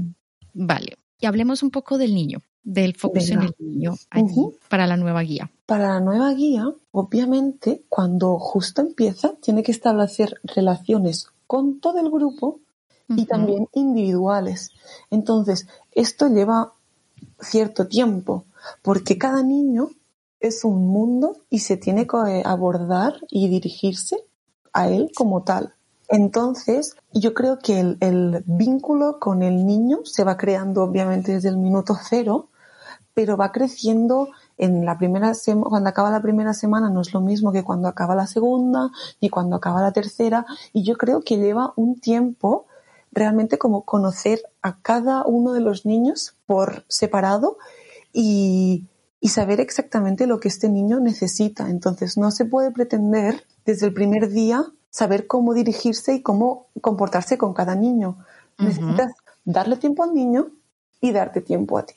Vale. 0.52 0.96
Y 1.20 1.26
hablemos 1.26 1.62
un 1.62 1.70
poco 1.70 1.98
del 1.98 2.14
niño 2.14 2.40
del 2.66 2.96
focus 2.96 3.30
en 3.30 3.42
el 3.42 3.54
niño 3.58 3.94
para 4.68 4.86
la 4.86 4.96
nueva 4.96 5.22
guía? 5.22 5.50
Para 5.66 5.94
la 5.94 6.00
nueva 6.00 6.32
guía, 6.32 6.72
obviamente, 6.92 7.84
cuando 7.88 8.38
justo 8.38 8.80
empieza, 8.82 9.34
tiene 9.42 9.64
que 9.64 9.72
establecer 9.72 10.40
relaciones 10.44 11.26
con 11.48 11.80
todo 11.80 11.98
el 11.98 12.10
grupo 12.10 12.60
y 13.08 13.26
también 13.26 13.68
individuales. 13.72 14.70
Entonces, 15.10 15.66
esto 15.92 16.28
lleva 16.28 16.72
cierto 17.40 17.86
tiempo, 17.88 18.44
porque 18.82 19.18
cada 19.18 19.42
niño 19.42 19.90
es 20.40 20.64
un 20.64 20.88
mundo 20.88 21.36
y 21.50 21.60
se 21.60 21.76
tiene 21.76 22.06
que 22.06 22.42
abordar 22.44 23.14
y 23.28 23.48
dirigirse 23.48 24.24
a 24.72 24.88
él 24.88 25.10
como 25.16 25.42
tal. 25.42 25.74
Entonces, 26.08 26.94
yo 27.12 27.34
creo 27.34 27.58
que 27.58 27.80
el, 27.80 27.96
el, 28.00 28.44
vínculo 28.46 29.18
con 29.18 29.42
el 29.42 29.66
niño 29.66 30.00
se 30.04 30.22
va 30.22 30.36
creando 30.36 30.84
obviamente 30.84 31.32
desde 31.32 31.48
el 31.48 31.56
minuto 31.56 31.96
cero, 32.08 32.50
pero 33.14 33.36
va 33.36 33.50
creciendo 33.50 34.28
en 34.58 34.84
la 34.84 34.96
primera 34.98 35.32
cuando 35.68 35.88
acaba 35.88 36.10
la 36.10 36.22
primera 36.22 36.54
semana 36.54 36.88
no 36.90 37.00
es 37.00 37.12
lo 37.12 37.20
mismo 37.20 37.52
que 37.52 37.62
cuando 37.64 37.88
acaba 37.88 38.14
la 38.14 38.26
segunda, 38.26 38.90
ni 39.20 39.28
cuando 39.28 39.56
acaba 39.56 39.82
la 39.82 39.92
tercera, 39.92 40.46
y 40.72 40.82
yo 40.82 40.96
creo 40.96 41.20
que 41.20 41.36
lleva 41.36 41.72
un 41.76 42.00
tiempo 42.00 42.66
realmente 43.12 43.58
como 43.58 43.84
conocer 43.84 44.42
a 44.62 44.78
cada 44.80 45.24
uno 45.24 45.52
de 45.52 45.60
los 45.60 45.86
niños 45.86 46.36
por 46.46 46.84
separado 46.88 47.58
y, 48.12 48.84
y 49.20 49.28
saber 49.28 49.60
exactamente 49.60 50.26
lo 50.26 50.38
que 50.40 50.48
este 50.48 50.68
niño 50.68 51.00
necesita. 51.00 51.68
Entonces 51.68 52.16
no 52.16 52.30
se 52.30 52.44
puede 52.44 52.70
pretender 52.70 53.44
desde 53.64 53.86
el 53.86 53.94
primer 53.94 54.28
día 54.30 54.64
saber 54.90 55.26
cómo 55.26 55.52
dirigirse 55.52 56.14
y 56.14 56.22
cómo 56.22 56.68
comportarse 56.80 57.36
con 57.36 57.52
cada 57.52 57.74
niño. 57.74 58.18
Necesitas 58.58 59.12
darle 59.44 59.76
tiempo 59.76 60.04
al 60.04 60.14
niño 60.14 60.48
y 61.00 61.12
darte 61.12 61.42
tiempo 61.42 61.76
a 61.76 61.84
ti. 61.84 61.94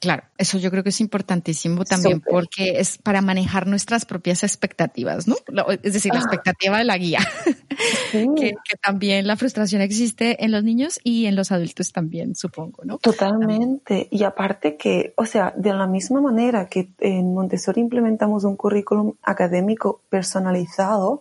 Claro, 0.00 0.22
eso 0.38 0.56
yo 0.56 0.70
creo 0.70 0.82
que 0.82 0.88
es 0.88 1.00
importantísimo 1.02 1.84
también 1.84 2.22
porque 2.22 2.80
es 2.80 2.96
para 2.96 3.20
manejar 3.20 3.66
nuestras 3.66 4.06
propias 4.06 4.42
expectativas, 4.42 5.28
¿no? 5.28 5.36
Es 5.82 5.92
decir, 5.92 6.14
la 6.14 6.20
ah. 6.20 6.22
expectativa 6.22 6.78
de 6.78 6.84
la 6.84 6.96
guía. 6.96 7.18
que, 8.12 8.54
también 8.82 9.26
la 9.26 9.36
frustración 9.36 9.82
existe 9.82 10.42
en 10.42 10.52
los 10.52 10.64
niños 10.64 11.00
y 11.04 11.26
en 11.26 11.36
los 11.36 11.52
adultos 11.52 11.92
también, 11.92 12.34
supongo, 12.34 12.82
¿no? 12.82 12.96
Totalmente. 12.96 14.08
Y 14.10 14.24
aparte 14.24 14.78
que, 14.78 15.12
o 15.18 15.26
sea, 15.26 15.52
de 15.54 15.74
la 15.74 15.86
misma 15.86 16.22
manera 16.22 16.66
que 16.68 16.88
en 17.00 17.34
Montessori 17.34 17.82
implementamos 17.82 18.44
un 18.44 18.56
currículum 18.56 19.16
académico 19.22 20.00
personalizado, 20.08 21.20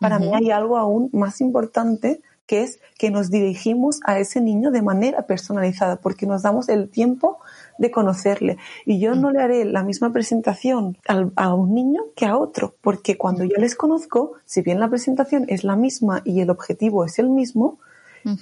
para 0.00 0.18
mí 0.18 0.30
hay 0.34 0.50
algo 0.50 0.76
aún 0.76 1.08
más 1.14 1.40
importante 1.40 2.20
que 2.46 2.62
es 2.62 2.80
que 2.98 3.10
nos 3.10 3.30
dirigimos 3.30 4.00
a 4.04 4.18
ese 4.18 4.40
niño 4.40 4.70
de 4.70 4.82
manera 4.82 5.22
personalizada, 5.26 5.96
porque 5.96 6.26
nos 6.26 6.42
damos 6.42 6.68
el 6.68 6.88
tiempo 6.88 7.38
de 7.78 7.90
conocerle. 7.90 8.58
Y 8.84 9.00
yo 9.00 9.14
no 9.14 9.30
le 9.30 9.40
haré 9.40 9.64
la 9.64 9.82
misma 9.82 10.12
presentación 10.12 10.98
a 11.06 11.54
un 11.54 11.74
niño 11.74 12.02
que 12.14 12.26
a 12.26 12.36
otro, 12.36 12.74
porque 12.80 13.16
cuando 13.16 13.44
yo 13.44 13.56
les 13.56 13.74
conozco, 13.74 14.32
si 14.44 14.62
bien 14.62 14.80
la 14.80 14.88
presentación 14.88 15.46
es 15.48 15.64
la 15.64 15.76
misma 15.76 16.22
y 16.24 16.40
el 16.40 16.50
objetivo 16.50 17.04
es 17.04 17.18
el 17.18 17.30
mismo, 17.30 17.78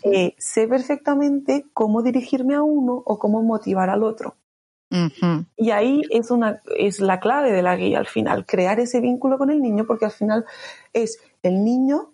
eh, 0.02 0.34
sé 0.38 0.66
perfectamente 0.66 1.66
cómo 1.72 2.02
dirigirme 2.02 2.54
a 2.54 2.62
uno 2.62 3.02
o 3.04 3.18
cómo 3.18 3.42
motivar 3.42 3.90
al 3.90 4.02
otro. 4.02 4.36
Y 5.56 5.70
ahí 5.72 6.02
es 6.10 6.30
una 6.30 6.62
es 6.78 7.00
la 7.00 7.20
clave 7.20 7.52
de 7.52 7.60
la 7.60 7.76
guía 7.76 7.98
al 7.98 8.06
final, 8.06 8.46
crear 8.46 8.80
ese 8.80 9.00
vínculo 9.00 9.36
con 9.36 9.50
el 9.50 9.60
niño, 9.60 9.84
porque 9.86 10.06
al 10.06 10.12
final 10.12 10.46
es 10.92 11.20
el 11.42 11.64
niño, 11.64 12.12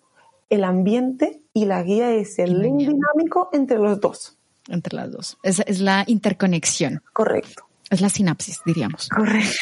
el 0.49 0.63
ambiente 0.63 1.41
y 1.53 1.65
la 1.65 1.81
guía 1.83 2.11
es 2.11 2.39
el 2.39 2.61
link 2.61 2.79
dinámico 2.79 3.49
entre 3.53 3.77
los 3.77 4.01
dos 4.01 4.37
entre 4.67 4.95
las 4.95 5.11
dos. 5.11 5.37
Es, 5.43 5.59
es 5.65 5.79
la 5.79 6.03
interconexión. 6.07 7.03
Correcto. 7.13 7.67
Es 7.89 8.01
la 8.01 8.09
sinapsis, 8.09 8.59
diríamos. 8.65 9.09
Correcto. 9.09 9.57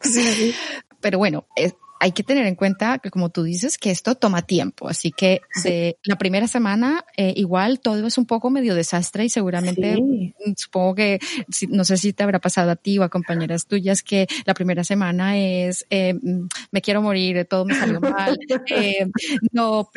Pero 1.00 1.18
bueno, 1.18 1.46
es, 1.56 1.74
hay 2.02 2.10
que 2.10 2.24
tener 2.24 2.46
en 2.46 2.56
cuenta 2.56 2.98
que, 2.98 3.12
como 3.12 3.30
tú 3.30 3.44
dices, 3.44 3.78
que 3.78 3.92
esto 3.92 4.16
toma 4.16 4.42
tiempo. 4.42 4.88
Así 4.88 5.12
que 5.12 5.40
de 5.62 5.96
la 6.02 6.16
primera 6.16 6.48
semana, 6.48 7.04
eh, 7.16 7.32
igual 7.36 7.78
todo 7.78 8.04
es 8.08 8.18
un 8.18 8.26
poco 8.26 8.50
medio 8.50 8.74
desastre 8.74 9.24
y 9.24 9.28
seguramente 9.28 10.02
mm, 10.02 10.54
supongo 10.56 10.96
que 10.96 11.20
no 11.68 11.84
sé 11.84 11.96
si 11.98 12.12
te 12.12 12.24
habrá 12.24 12.40
pasado 12.40 12.72
a 12.72 12.76
ti 12.76 12.98
o 12.98 13.04
a 13.04 13.08
compañeras 13.08 13.66
tuyas 13.66 14.02
que 14.02 14.26
la 14.46 14.54
primera 14.54 14.82
semana 14.82 15.38
es 15.38 15.86
eh, 15.90 16.14
mm, 16.14 16.48
me 16.72 16.82
quiero 16.82 17.02
morir, 17.02 17.46
todo 17.48 17.66
me 17.66 17.74
salió 17.76 18.00
mal, 18.00 18.36
eh, 18.74 19.06
no 19.52 19.88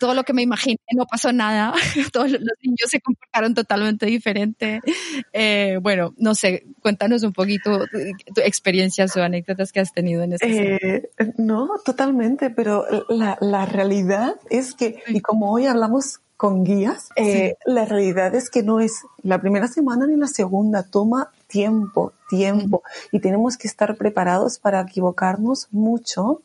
todo, 0.00 0.14
lo 0.14 0.24
que 0.24 0.32
me 0.32 0.42
imaginé 0.42 0.80
no 0.96 1.06
pasó 1.06 1.32
nada, 1.32 1.72
todos 2.12 2.32
los 2.32 2.40
niños 2.64 2.90
se 2.90 3.00
comportaron 3.00 3.54
totalmente 3.54 4.06
diferente. 4.06 4.80
bueno, 5.82 6.14
no 6.18 6.34
sé, 6.34 6.66
cuéntanos 6.82 7.22
un 7.22 7.32
poquito 7.32 7.86
tu 8.34 8.40
experiencias 8.40 9.16
o 9.16 9.22
anécdotas 9.22 9.70
que 9.70 9.78
has 9.78 9.92
tenido 9.92 10.24
en 10.24 10.32
este. 10.32 11.10
No, 11.36 11.70
totalmente, 11.84 12.50
pero 12.50 12.84
la, 13.08 13.36
la 13.40 13.66
realidad 13.66 14.36
es 14.50 14.74
que, 14.74 15.02
y 15.08 15.20
como 15.20 15.52
hoy 15.52 15.66
hablamos 15.66 16.20
con 16.38 16.62
guías, 16.62 17.08
eh, 17.16 17.56
la 17.66 17.84
realidad 17.84 18.34
es 18.34 18.48
que 18.48 18.62
no 18.62 18.78
es 18.78 19.02
la 19.22 19.40
primera 19.40 19.66
semana 19.66 20.06
ni 20.06 20.16
la 20.16 20.28
segunda, 20.28 20.84
toma 20.84 21.32
tiempo, 21.48 22.12
tiempo, 22.28 22.84
y 23.10 23.18
tenemos 23.18 23.56
que 23.56 23.66
estar 23.66 23.96
preparados 23.96 24.58
para 24.58 24.80
equivocarnos 24.80 25.66
mucho 25.72 26.42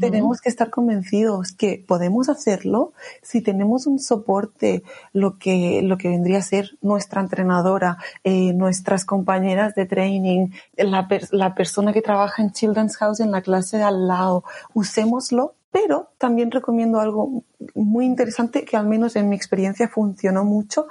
tenemos 0.00 0.40
que 0.40 0.48
estar 0.48 0.70
convencidos 0.70 1.52
que 1.52 1.84
podemos 1.86 2.28
hacerlo 2.28 2.92
si 3.22 3.40
tenemos 3.40 3.86
un 3.86 3.98
soporte, 3.98 4.82
lo 5.12 5.38
que, 5.38 5.82
lo 5.82 5.98
que 5.98 6.08
vendría 6.08 6.38
a 6.38 6.42
ser 6.42 6.76
nuestra 6.82 7.20
entrenadora, 7.20 7.98
eh, 8.22 8.52
nuestras 8.52 9.04
compañeras 9.04 9.74
de 9.74 9.86
training, 9.86 10.48
la, 10.76 11.08
la 11.30 11.54
persona 11.54 11.92
que 11.92 12.02
trabaja 12.02 12.42
en 12.42 12.52
Children's 12.52 12.96
House 12.96 13.20
en 13.20 13.30
la 13.30 13.42
clase 13.42 13.78
de 13.78 13.84
al 13.84 14.06
lado. 14.06 14.44
Usémoslo 14.72 15.54
pero 15.74 16.12
también 16.18 16.52
recomiendo 16.52 17.00
algo 17.00 17.42
muy 17.74 18.06
interesante 18.06 18.64
que 18.64 18.76
al 18.76 18.86
menos 18.86 19.16
en 19.16 19.28
mi 19.28 19.34
experiencia 19.34 19.88
funcionó 19.88 20.44
mucho. 20.44 20.86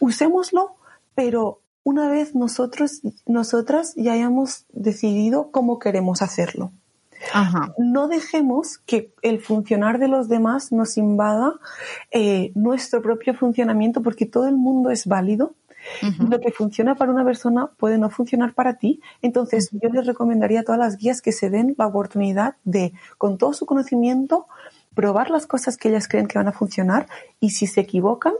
Usémoslo, 0.00 0.74
pero 1.14 1.60
una 1.84 2.08
vez 2.08 2.34
nosotros, 2.34 3.02
nosotras 3.26 3.94
ya 3.94 4.14
hayamos 4.14 4.66
decidido 4.72 5.52
cómo 5.52 5.78
queremos 5.78 6.22
hacerlo. 6.22 6.72
No 7.78 8.08
dejemos 8.08 8.78
que 8.78 9.12
el 9.22 9.40
funcionar 9.40 9.98
de 9.98 10.08
los 10.08 10.28
demás 10.28 10.72
nos 10.72 10.96
invada 10.96 11.54
eh, 12.10 12.52
nuestro 12.54 13.02
propio 13.02 13.34
funcionamiento 13.34 14.02
porque 14.02 14.26
todo 14.26 14.48
el 14.48 14.56
mundo 14.56 14.90
es 14.90 15.06
válido. 15.06 15.54
Lo 16.18 16.40
que 16.40 16.50
funciona 16.50 16.96
para 16.96 17.12
una 17.12 17.24
persona 17.24 17.68
puede 17.68 17.96
no 17.96 18.10
funcionar 18.10 18.54
para 18.54 18.74
ti. 18.74 19.00
Entonces, 19.22 19.70
yo 19.70 19.88
les 19.88 20.04
recomendaría 20.04 20.60
a 20.60 20.62
todas 20.64 20.80
las 20.80 20.96
guías 20.96 21.22
que 21.22 21.30
se 21.30 21.48
den 21.48 21.76
la 21.78 21.86
oportunidad 21.86 22.56
de, 22.64 22.92
con 23.18 23.38
todo 23.38 23.52
su 23.52 23.66
conocimiento, 23.66 24.46
probar 24.94 25.30
las 25.30 25.46
cosas 25.46 25.76
que 25.76 25.88
ellas 25.88 26.08
creen 26.08 26.26
que 26.26 26.38
van 26.38 26.48
a 26.48 26.52
funcionar 26.52 27.06
y 27.38 27.50
si 27.50 27.66
se 27.68 27.82
equivocan, 27.82 28.34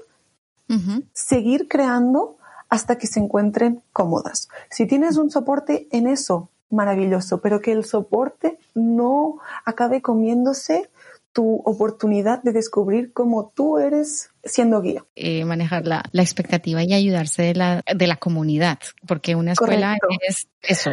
seguir 1.12 1.68
creando 1.68 2.36
hasta 2.68 2.98
que 2.98 3.06
se 3.06 3.20
encuentren 3.20 3.82
cómodas. 3.92 4.48
Si 4.70 4.86
tienes 4.86 5.16
un 5.16 5.30
soporte 5.30 5.86
en 5.92 6.08
eso, 6.08 6.50
maravilloso, 6.70 7.40
pero 7.40 7.60
que 7.60 7.72
el 7.72 7.84
soporte 7.84 8.58
no 8.74 9.38
acabe 9.64 10.02
comiéndose 10.02 10.90
tu 11.32 11.60
oportunidad 11.64 12.42
de 12.42 12.52
descubrir 12.52 13.12
cómo 13.12 13.52
tú 13.54 13.78
eres 13.78 14.30
siendo 14.46 14.80
guía. 14.80 15.04
Eh, 15.14 15.44
manejar 15.44 15.86
la, 15.86 16.02
la, 16.12 16.22
expectativa 16.22 16.82
y 16.82 16.92
ayudarse 16.92 17.42
de 17.42 17.54
la, 17.54 17.82
de 17.94 18.06
la 18.06 18.16
comunidad, 18.16 18.78
porque 19.06 19.34
una 19.34 19.52
escuela 19.52 19.96
es 20.26 20.48
eso. 20.62 20.90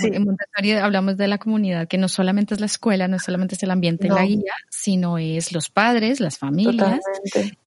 En 0.00 0.24
Montessori 0.24 0.72
hablamos 0.72 1.16
de 1.16 1.28
la 1.28 1.38
comunidad, 1.38 1.88
que 1.88 1.98
no 1.98 2.08
solamente 2.08 2.54
es 2.54 2.60
la 2.60 2.66
escuela, 2.66 3.08
no 3.08 3.18
solamente 3.18 3.54
es 3.54 3.62
el 3.62 3.70
ambiente 3.70 4.06
y 4.06 4.10
la 4.10 4.24
guía, 4.24 4.52
sino 4.70 5.18
es 5.18 5.52
los 5.52 5.70
padres, 5.70 6.20
las 6.20 6.38
familias 6.38 7.00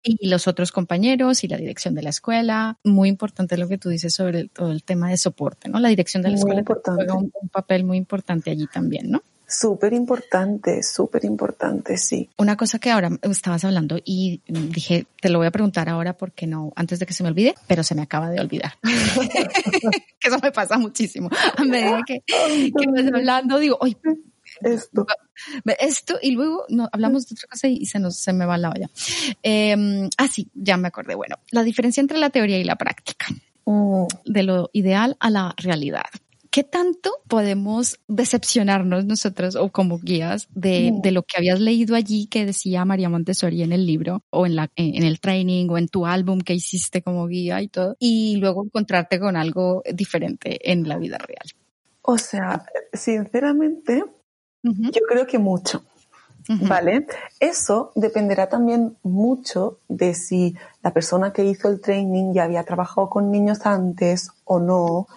y 0.04 0.28
los 0.28 0.48
otros 0.48 0.72
compañeros 0.72 1.44
y 1.44 1.48
la 1.48 1.58
dirección 1.58 1.96
de 1.96 2.04
la 2.04 2.10
escuela. 2.10 2.78
Muy 2.84 3.10
importante 3.10 3.58
lo 3.58 3.68
que 3.68 3.78
tú 3.78 3.90
dices 3.90 4.14
sobre 4.14 4.48
todo 4.48 4.72
el 4.72 4.84
tema 4.84 5.10
de 5.10 5.18
soporte, 5.18 5.70
¿no? 5.70 5.80
La 5.80 5.90
dirección 5.90 6.24
de 6.24 6.30
la 6.30 6.36
escuela 6.36 6.64
juega 6.66 7.14
un 7.16 7.50
papel 7.52 7.84
muy 7.84 7.98
importante 7.98 8.52
allí 8.52 8.68
también, 8.68 9.12
¿no? 9.12 9.24
Súper 9.48 9.94
importante, 9.94 10.82
súper 10.82 11.24
importante, 11.26 11.98
sí. 11.98 12.30
Una 12.38 12.58
cosa 12.58 12.80
que 12.80 12.90
ahora 12.90 13.10
estabas 13.24 13.64
hablando 13.64 14.00
y 14.04 14.42
dije, 14.48 15.06
te 15.22 15.30
lo 15.30 15.38
voy 15.38 15.48
a 15.48 15.52
preguntar 15.52 15.88
ahora 15.88 16.18
porque 16.18 16.48
no, 16.48 16.74
antes 16.76 17.00
de 17.00 17.06
que 17.06 17.14
se 17.14 17.24
me 17.24 17.30
olvide, 17.30 17.54
pero 17.68 17.84
se 17.84 17.94
me 17.94 18.02
acaba 18.02 18.30
de 18.30 18.40
olvidar. 18.40 18.74
que 20.20 20.28
eso 20.28 20.40
me 20.42 20.52
pasa 20.52 20.78
muchísimo. 20.78 21.30
A 21.58 21.64
medida 21.64 22.02
que, 22.06 22.22
que 22.26 22.88
me 22.92 23.08
hablando, 23.08 23.60
digo, 23.60 23.78
oye, 23.80 23.98
esto. 24.62 25.06
Esto, 25.80 26.18
y 26.22 26.32
luego 26.32 26.66
no, 26.70 26.88
hablamos 26.92 27.28
de 27.28 27.34
otra 27.34 27.48
cosa 27.50 27.68
y 27.68 27.86
se, 27.86 28.00
nos, 28.00 28.18
se 28.18 28.34
me 28.34 28.46
va 28.46 28.58
la 28.58 28.70
olla. 28.70 28.90
Eh, 29.44 30.10
ah, 30.18 30.28
sí, 30.28 30.50
ya 30.54 30.78
me 30.78 30.88
acordé. 30.88 31.16
Bueno, 31.16 31.36
la 31.52 31.64
diferencia 31.64 32.02
entre 32.02 32.18
la 32.18 32.30
teoría 32.30 32.58
y 32.58 32.64
la 32.64 32.78
práctica. 32.78 33.28
Mm. 33.66 34.06
De 34.26 34.44
lo 34.44 34.70
ideal 34.74 35.18
a 35.20 35.30
la 35.30 35.54
realidad. 35.58 36.06
¿Qué 36.56 36.64
tanto 36.64 37.12
podemos 37.28 38.00
decepcionarnos 38.08 39.04
nosotros 39.04 39.58
o 39.58 39.74
como 39.74 40.00
guías 40.00 40.48
de, 40.56 40.94
de, 41.04 41.12
lo 41.12 41.24
que 41.24 41.36
habías 41.36 41.60
leído 41.60 41.98
allí 41.98 42.28
que 42.28 42.46
decía 42.46 42.86
María 42.86 43.10
Montessori 43.10 43.62
en 43.62 43.74
el 43.74 43.86
libro 43.86 44.24
o 44.30 44.46
en, 44.46 44.56
la, 44.56 44.72
en 44.78 45.04
el 45.04 45.20
training 45.20 45.68
o 45.68 45.78
en 45.78 45.90
tu 45.90 46.06
álbum 46.06 46.40
que 46.40 46.54
hiciste 46.54 47.02
como 47.02 47.28
guía 47.28 47.62
y 47.62 47.68
todo 47.68 47.98
y 48.00 48.38
luego 48.38 48.64
encontrarte 48.64 49.20
con 49.20 49.36
algo 49.36 49.84
diferente 49.94 50.72
en 50.72 50.88
la 50.88 50.98
vida 50.98 51.18
real? 51.18 51.44
O 52.04 52.18
sea, 52.18 52.64
sinceramente, 52.94 54.06
yo 54.64 55.02
creo 55.10 55.28
que 55.28 55.40
mucho. 55.40 55.84
¿Vale? 56.48 57.08
Eso 57.40 57.92
dependerá 57.96 58.48
también 58.48 58.98
mucho 59.02 59.80
de 59.88 60.14
si 60.14 60.56
la 60.84 60.94
persona 60.94 61.34
que 61.34 61.44
hizo 61.44 61.70
el 61.70 61.82
training 61.82 62.34
ya 62.34 62.44
había 62.44 62.64
trabajado 62.64 63.10
con 63.10 63.32
niños 63.32 63.66
antes 63.66 64.30
o 64.44 64.60
no, 64.60 65.08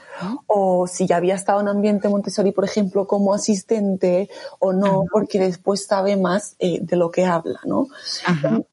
o 0.47 0.87
si 0.87 1.07
ya 1.07 1.17
había 1.17 1.35
estado 1.35 1.61
en 1.61 1.69
ambiente 1.69 2.09
Montessori, 2.09 2.53
por 2.53 2.65
ejemplo, 2.65 3.07
como 3.07 3.35
asistente 3.35 4.31
o 4.59 4.73
no, 4.73 5.05
porque 5.13 5.39
después 5.39 5.85
sabe 5.85 6.17
más 6.17 6.57
eh, 6.59 6.79
de 6.81 6.97
lo 6.97 7.11
que 7.11 7.27
habla, 7.27 7.61
¿no? 7.65 7.89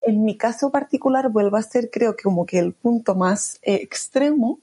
En, 0.02 0.24
mi 0.24 0.38
caso 0.38 0.72
particular 0.72 1.30
vuelvo 1.30 1.58
a 1.58 1.62
ser, 1.62 1.90
creo 1.92 2.16
que 2.16 2.24
como 2.24 2.46
que 2.46 2.60
el 2.60 2.74
punto 2.74 3.16
más 3.16 3.60
eh, 3.64 3.76
extremo, 3.76 4.60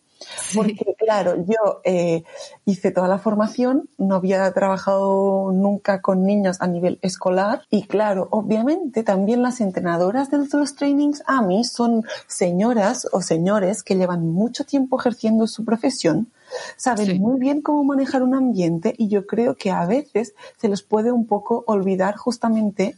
porque, 0.54 0.94
claro, 0.98 1.36
yo 1.44 1.80
eh, 1.84 2.24
hice 2.64 2.90
toda 2.90 3.08
la 3.08 3.18
formación, 3.18 3.88
no 3.98 4.16
había 4.16 4.50
trabajado 4.52 5.50
nunca 5.52 6.00
con 6.00 6.24
niños 6.24 6.56
a 6.60 6.66
nivel 6.66 6.98
escolar 7.02 7.62
y, 7.70 7.84
claro, 7.84 8.28
obviamente 8.30 9.02
también 9.02 9.42
las 9.42 9.60
entrenadoras 9.60 10.30
de 10.30 10.38
los 10.38 10.74
trainings 10.74 11.22
a 11.26 11.42
mí 11.42 11.64
son 11.64 12.04
señoras 12.26 13.08
o 13.12 13.20
señores 13.20 13.82
que 13.82 13.96
llevan 13.96 14.28
mucho 14.28 14.64
tiempo 14.64 14.98
ejerciendo 14.98 15.46
su 15.46 15.64
profesión, 15.64 16.28
saben 16.76 17.20
muy 17.20 17.38
bien 17.38 17.62
cómo 17.62 17.84
manejar 17.84 18.22
un 18.22 18.34
ambiente 18.34 18.94
y 18.96 19.08
yo 19.08 19.26
creo 19.26 19.56
que 19.56 19.70
a 19.70 19.86
veces 19.86 20.34
se 20.58 20.68
les 20.68 20.82
puede 20.82 21.12
un 21.12 21.26
poco 21.26 21.64
olvidar 21.66 22.16
justamente 22.16 22.96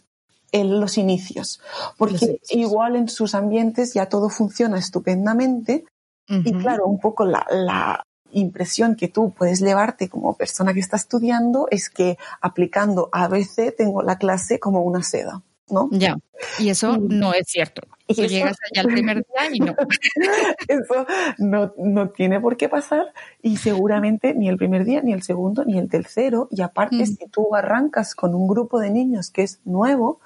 en 0.52 0.80
los 0.80 0.98
inicios, 0.98 1.60
porque 1.98 2.38
igual 2.50 2.94
en 2.94 3.08
sus 3.08 3.34
ambientes 3.34 3.92
ya 3.92 4.08
todo 4.08 4.28
funciona 4.28 4.78
estupendamente 4.78 5.84
y 6.28 6.52
claro, 6.54 6.86
un 6.86 6.98
poco 6.98 7.24
la, 7.24 7.46
la, 7.50 8.04
impresión 8.34 8.96
que 8.96 9.08
tú 9.08 9.32
puedes 9.32 9.60
llevarte 9.60 10.08
como 10.08 10.36
persona 10.36 10.74
que 10.74 10.80
está 10.80 10.96
estudiando 10.96 11.68
es 11.70 11.88
que 11.88 12.18
aplicando 12.40 13.08
ABC 13.12 13.74
tengo 13.76 14.02
la 14.02 14.18
clase 14.18 14.58
como 14.58 14.82
una 14.82 15.02
seda. 15.02 15.42
¿No? 15.70 15.88
Ya, 15.92 16.18
y 16.58 16.68
eso 16.68 16.98
no 16.98 17.32
es 17.32 17.46
cierto. 17.46 17.80
Tú 18.06 18.26
llegas 18.26 18.58
allá 18.70 18.82
el 18.82 18.92
primer 18.92 19.16
día 19.24 19.48
y 19.50 19.60
no. 19.60 19.74
eso 20.68 21.06
no, 21.38 21.72
no, 21.78 22.10
tiene 22.10 22.38
por 22.38 22.58
qué 22.58 22.68
pasar 22.68 23.06
y 23.40 23.56
seguramente 23.56 24.34
ni 24.34 24.50
el 24.50 24.58
primer 24.58 24.84
día, 24.84 25.00
ni 25.00 25.14
el 25.14 25.22
segundo, 25.22 25.64
ni 25.64 25.78
el 25.78 25.88
tercero. 25.88 26.48
Y 26.50 26.60
aparte, 26.60 27.06
si 27.06 27.16
tú 27.30 27.54
arrancas 27.54 28.14
con 28.14 28.34
un 28.34 28.46
grupo 28.46 28.78
de 28.78 28.90
niños 28.90 29.30
que 29.30 29.42
es 29.42 29.60
nuevo, 29.64 30.20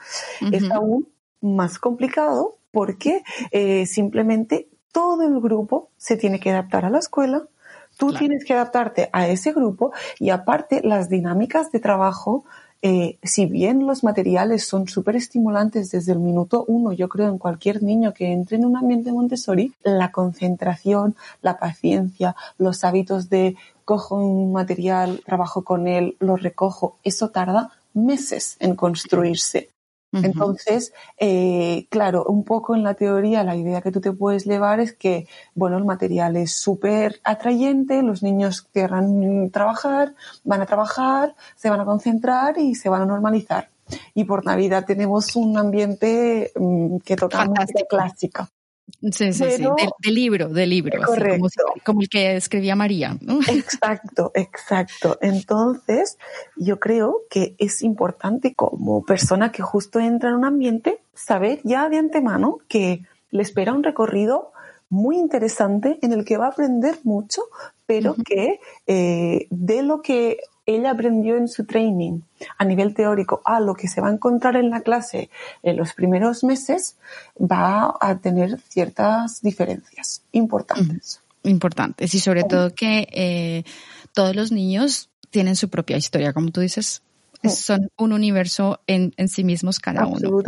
es 0.53 0.69
aún 0.73 1.09
más 1.41 1.79
complicado 1.79 2.59
porque 2.73 3.23
eh, 3.53 3.87
simplemente 3.87 4.69
todo 4.93 5.23
el 5.27 5.41
grupo 5.41 5.91
se 5.97 6.17
tiene 6.17 6.41
que 6.41 6.51
adaptar 6.51 6.85
a 6.85 6.91
la 6.91 6.99
escuela, 6.99 7.45
Tú 7.99 8.13
tienes 8.13 8.45
que 8.45 8.55
adaptarte 8.55 9.11
a 9.13 9.27
ese 9.27 9.53
grupo 9.53 9.93
y 10.21 10.31
aparte 10.31 10.83
las 10.85 11.09
dinámicas 11.09 11.73
de 11.73 11.81
trabajo, 11.81 12.45
eh, 12.81 13.19
si 13.25 13.47
bien 13.47 13.89
los 13.89 14.05
materiales 14.05 14.65
son 14.65 14.87
súper 14.87 15.17
estimulantes 15.17 15.91
desde 15.91 16.13
el 16.13 16.21
minuto 16.21 16.65
uno, 16.69 16.93
yo 16.93 17.09
creo 17.09 17.29
en 17.29 17.39
cualquier 17.39 17.83
niño 17.83 18.15
que 18.15 18.31
entre 18.31 18.57
en 18.57 18.67
un 18.67 18.77
ambiente 18.77 19.11
Montessori, 19.11 19.75
la 19.83 20.13
concentración, 20.13 21.17
la 21.43 21.59
paciencia, 21.59 22.37
los 22.57 22.85
hábitos 22.85 23.29
de 23.31 23.57
cojo 23.85 24.15
un 24.15 24.53
material, 24.53 25.21
trabajo 25.27 25.65
con 25.65 25.89
él, 25.89 26.17
lo 26.21 26.37
recojo, 26.37 26.99
eso 27.03 27.31
tarda 27.31 27.73
meses 27.95 28.57
en 28.61 28.77
construirse. 28.77 29.71
Entonces, 30.13 30.93
eh, 31.19 31.87
claro, 31.91 32.25
un 32.25 32.45
poco 32.45 32.75
en 32.75 32.83
la 32.83 32.95
teoría 32.95 33.45
la 33.45 33.57
idea 33.57 33.83
que 33.83 33.93
tú 33.93 34.01
te 34.01 34.13
puedes 34.13 34.47
llevar 34.47 34.81
es 34.81 34.95
que, 34.95 35.27
bueno, 35.55 35.77
el 35.77 35.85
material 35.85 36.37
es 36.37 36.55
súper 36.55 37.21
atrayente, 37.25 38.03
los 38.03 38.23
niños 38.23 38.63
querrán 38.63 39.51
trabajar, 39.51 40.15
van 40.45 40.63
a 40.63 40.67
trabajar, 40.67 41.35
se 41.57 41.69
van 41.69 41.81
a 41.81 41.85
concentrar 41.85 42.59
y 42.59 42.75
se 42.75 42.89
van 42.89 43.03
a 43.03 43.07
normalizar. 43.07 43.71
Y 44.15 44.25
por 44.25 44.45
Navidad 44.45 44.85
tenemos 44.87 45.37
un 45.37 45.57
ambiente 45.57 46.53
mm, 46.55 46.99
que 46.99 47.17
toca 47.17 47.45
música 47.45 47.85
clásica. 47.89 48.49
Sí, 49.01 49.33
sí, 49.33 49.33
sí, 49.33 49.63
del, 50.01 50.15
libro, 50.15 50.49
del 50.49 50.71
libro, 50.71 51.01
como, 51.85 52.01
el 52.01 52.09
que 52.09 52.35
escribía 52.35 52.75
María. 52.75 53.17
Exacto, 53.49 54.33
exacto. 54.35 55.19
Entonces, 55.21 56.19
yo 56.57 56.81
creo 56.81 57.23
que 57.31 57.55
es 57.59 57.83
importante 57.83 58.55
como 58.55 59.05
persona 59.05 59.53
que 59.53 59.63
justo 59.63 60.01
entra 60.01 60.31
en 60.31 60.37
un 60.37 60.45
ambiente, 60.45 60.99
saber 61.15 61.61
ya 61.63 61.89
de 61.89 61.99
antemano 61.99 62.59
que 62.67 63.05
le 63.31 63.43
espera 63.43 63.73
un 63.73 63.85
recorrido 63.85 64.51
muy 64.91 65.17
interesante 65.17 65.99
en 66.03 66.13
el 66.13 66.25
que 66.25 66.37
va 66.37 66.47
a 66.47 66.51
aprender 66.51 66.99
mucho, 67.05 67.43
pero 67.87 68.17
que 68.27 68.59
eh, 68.89 69.47
de 69.51 69.83
lo 69.83 70.03
que 70.03 70.39
ella 70.69 70.91
aprendió 70.91 71.37
en 71.37 71.49
su 71.49 71.65
training 71.65 72.21
a 72.59 72.65
nivel 72.65 72.95
teórico 72.95 73.41
a 73.47 73.59
lo 73.59 73.75
que 73.75 73.89
se 73.89 74.03
va 74.03 74.09
a 74.09 74.13
encontrar 74.13 74.55
en 74.57 74.69
la 74.69 74.83
clase 74.83 75.31
en 75.63 75.79
los 75.79 75.95
primeros 75.95 76.45
meses, 76.45 76.97
va 77.41 77.97
a 78.01 78.19
tener 78.19 78.61
ciertas 78.69 79.41
diferencias 79.41 80.23
importantes. 80.33 81.23
Importantes. 81.43 82.15
Y 82.15 82.21
sobre 82.21 82.45
todo 82.45 82.75
que 82.75 83.09
eh, 83.11 83.65
todos 84.13 84.37
los 84.37 84.53
niños 84.53 85.09
tienen 85.31 85.57
su 85.57 85.71
propia 85.71 85.97
historia, 85.97 86.35
como 86.35 86.51
tú 86.51 86.61
dices, 86.61 87.03
son 87.49 87.89
un 87.97 88.13
universo 88.13 88.81
en, 88.87 89.13
sí 89.29 89.45
mismos 89.45 89.79
cada 89.79 90.07
uno. 90.07 90.43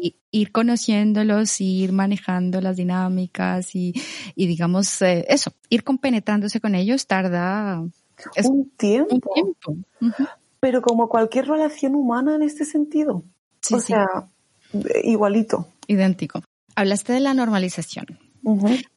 Y 0.00 0.14
ir 0.30 0.52
conociéndolos, 0.52 1.60
ir 1.60 1.92
manejando 1.92 2.60
las 2.60 2.76
dinámicas 2.76 3.74
y, 3.74 3.94
digamos, 4.36 5.02
eh, 5.02 5.24
eso, 5.28 5.52
ir 5.70 5.82
compenetrándose 5.82 6.60
con 6.60 6.76
ellos 6.76 7.08
tarda 7.08 7.82
un 8.44 8.70
tiempo. 8.76 9.34
Pero 10.60 10.82
como 10.82 11.08
cualquier 11.08 11.46
relación 11.46 11.94
humana 11.94 12.36
en 12.36 12.42
este 12.42 12.64
sentido. 12.64 13.22
o 13.72 13.80
sea, 13.80 14.06
igualito. 15.02 15.68
Idéntico. 15.86 16.42
Hablaste 16.74 17.12
de 17.12 17.20
la 17.20 17.34
normalización. 17.34 18.18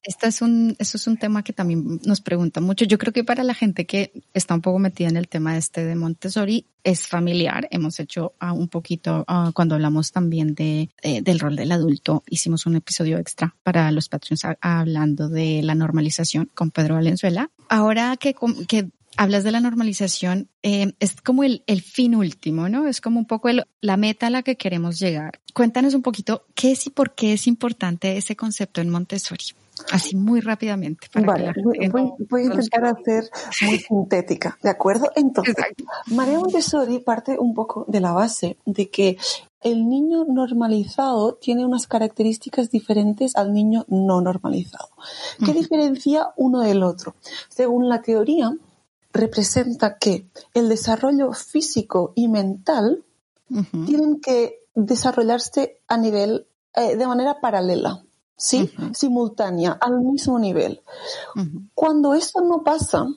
Este 0.03 0.27
es 0.27 0.41
un, 0.41 0.75
eso 0.77 0.97
es 0.97 1.07
un 1.07 1.17
tema 1.17 1.41
que 1.41 1.53
también 1.53 2.01
nos 2.03 2.19
pregunta 2.19 2.59
mucho. 2.59 2.83
Yo 2.85 2.97
creo 2.97 3.13
que 3.13 3.23
para 3.23 3.43
la 3.43 3.53
gente 3.53 3.85
que 3.85 4.11
está 4.33 4.53
un 4.53 4.61
poco 4.61 4.77
metida 4.77 5.07
en 5.07 5.15
el 5.15 5.29
tema 5.29 5.57
este 5.57 5.85
de 5.85 5.95
Montessori 5.95 6.65
es 6.83 7.07
familiar. 7.07 7.67
Hemos 7.71 7.99
hecho 7.99 8.33
uh, 8.41 8.53
un 8.53 8.67
poquito, 8.67 9.25
uh, 9.27 9.51
cuando 9.53 9.75
hablamos 9.75 10.11
también 10.11 10.53
de, 10.53 10.89
eh, 11.01 11.21
del 11.21 11.39
rol 11.39 11.55
del 11.55 11.71
adulto, 11.71 12.23
hicimos 12.27 12.65
un 12.65 12.75
episodio 12.75 13.17
extra 13.17 13.55
para 13.63 13.89
los 13.91 14.09
patrons 14.09 14.43
hablando 14.59 15.29
de 15.29 15.61
la 15.63 15.75
normalización 15.75 16.49
con 16.53 16.71
Pedro 16.71 16.95
Valenzuela. 16.95 17.49
Ahora 17.69 18.17
que, 18.17 18.35
que 18.67 18.89
hablas 19.17 19.43
de 19.43 19.51
la 19.51 19.59
normalización, 19.59 20.49
eh, 20.63 20.93
es 20.99 21.19
como 21.21 21.43
el, 21.43 21.63
el, 21.67 21.81
fin 21.81 22.15
último, 22.15 22.69
¿no? 22.69 22.87
Es 22.87 23.01
como 23.01 23.19
un 23.19 23.25
poco 23.25 23.49
el, 23.49 23.63
la 23.81 23.97
meta 23.97 24.27
a 24.27 24.29
la 24.29 24.43
que 24.43 24.55
queremos 24.55 24.99
llegar. 24.99 25.39
Cuéntanos 25.53 25.93
un 25.93 26.03
poquito 26.03 26.45
qué 26.55 26.71
es 26.71 26.85
y 26.87 26.91
por 26.91 27.15
qué 27.15 27.33
es 27.33 27.47
importante 27.47 28.17
ese 28.17 28.35
concepto 28.35 28.79
en 28.79 28.89
Montessori. 28.89 29.45
Así 29.91 30.15
muy 30.15 30.39
rápidamente. 30.39 31.07
vale, 31.13 31.53
voy, 32.29 32.41
a 32.41 32.45
intentar 32.45 32.85
hacer 32.85 33.29
muy 33.61 33.77
sintética, 33.77 34.57
¿de 34.63 34.69
acuerdo? 34.69 35.11
Entonces, 35.15 35.55
María 36.07 36.39
Montessori 36.39 36.99
parte 36.99 37.37
un 37.37 37.53
poco 37.53 37.85
de 37.87 37.99
la 37.99 38.11
base 38.11 38.57
de 38.65 38.89
que 38.89 39.17
el 39.61 39.87
niño 39.87 40.25
normalizado 40.25 41.35
tiene 41.35 41.65
unas 41.65 41.87
características 41.87 42.69
diferentes 42.71 43.35
al 43.35 43.53
niño 43.53 43.85
no 43.87 44.21
normalizado. 44.21 44.89
¿Qué 45.43 45.53
diferencia 45.53 46.29
uno 46.37 46.61
del 46.61 46.83
otro? 46.83 47.15
Según 47.49 47.89
la 47.89 48.01
teoría, 48.01 48.55
representa 49.17 49.97
que 49.97 50.29
el 50.53 50.69
desarrollo 50.69 51.33
físico 51.33 52.13
y 52.15 52.27
mental 52.27 53.03
tienen 53.85 54.19
que 54.19 54.65
desarrollarse 54.75 55.81
a 55.87 55.97
nivel, 55.97 56.47
eh, 56.75 56.95
de 56.95 57.07
manera 57.07 57.39
paralela, 57.39 58.03
¿sí? 58.35 58.71
Simultánea, 58.93 59.71
al 59.71 60.01
mismo 60.01 60.37
nivel. 60.37 60.81
Cuando 61.73 62.13
esto 62.13 62.41
no 62.41 62.63
pasa, 62.63 63.07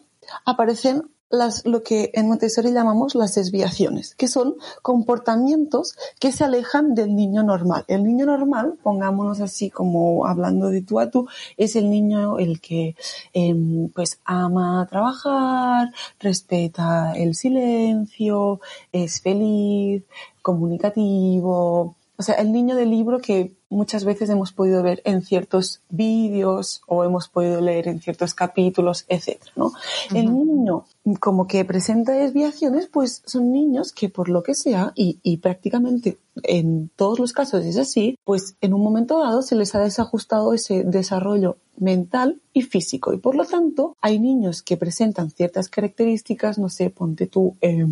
aparecen 0.45 1.11
las, 1.31 1.65
lo 1.65 1.83
que 1.83 2.11
en 2.15 2.29
Montessori 2.29 2.73
llamamos 2.73 3.15
las 3.15 3.35
desviaciones, 3.37 4.15
que 4.17 4.29
son 4.29 4.57
comportamientos 4.83 5.97
que 6.19 6.33
se 6.33 6.45
alejan 6.45 6.95
del 6.95 7.15
niño 7.15 7.43
normal. 7.45 7.85
El 7.89 8.05
niño 8.05 8.27
normal, 8.27 8.75
pongámonos 8.83 9.41
así 9.41 9.71
como 9.71 10.27
hablando 10.27 10.69
de 10.69 10.83
tú 10.83 10.99
a 10.99 11.11
tú, 11.11 11.29
es 11.57 11.77
el 11.77 11.89
niño 11.89 12.39
el 12.39 12.61
que 12.61 12.97
em, 13.33 13.89
pues 13.91 14.21
ama 14.25 14.87
trabajar, 14.91 15.93
respeta 16.19 17.13
el 17.17 17.35
silencio, 17.35 18.61
es 18.93 19.21
feliz, 19.21 20.03
comunicativo, 20.43 21.95
o 22.21 22.23
sea, 22.23 22.35
el 22.35 22.53
niño 22.53 22.77
del 22.77 22.91
libro 22.91 23.19
que 23.19 23.55
muchas 23.71 24.05
veces 24.05 24.29
hemos 24.29 24.53
podido 24.53 24.83
ver 24.83 25.01
en 25.07 25.23
ciertos 25.23 25.81
vídeos 25.89 26.83
o 26.87 27.03
hemos 27.03 27.29
podido 27.29 27.63
leer 27.63 27.89
en 27.89 27.99
ciertos 27.99 28.35
capítulos, 28.35 29.07
etc. 29.09 29.41
¿no? 29.57 29.73
El 30.15 30.27
niño 30.27 30.85
como 31.19 31.47
que 31.47 31.65
presenta 31.65 32.13
desviaciones, 32.13 32.89
pues 32.89 33.23
son 33.25 33.53
niños 33.53 33.93
que 33.93 34.11
por 34.11 34.29
lo 34.29 34.43
que 34.43 34.55
sea, 34.55 34.93
y, 34.95 35.19
y 35.23 35.39
prácticamente 35.39 36.19
en 36.43 36.91
todos 36.95 37.19
los 37.19 37.33
casos 37.33 37.65
es 37.65 37.79
así, 37.79 38.19
pues 38.25 38.55
en 38.61 38.75
un 38.75 38.83
momento 38.83 39.21
dado 39.21 39.41
se 39.41 39.57
les 39.57 39.75
ha 39.75 39.81
desajustado 39.81 40.53
ese 40.53 40.85
desarrollo 40.85 41.57
mental 41.79 42.43
y 42.53 42.61
físico. 42.61 43.15
Y 43.15 43.17
por 43.17 43.35
lo 43.35 43.47
tanto, 43.47 43.97
hay 44.03 44.19
niños 44.19 44.61
que 44.63 44.77
presentan 44.77 45.31
ciertas 45.31 45.71
características, 45.71 46.59
no 46.59 46.69
sé, 46.69 46.91
ponte 46.91 47.29
tú, 47.29 47.57
eh, 47.63 47.87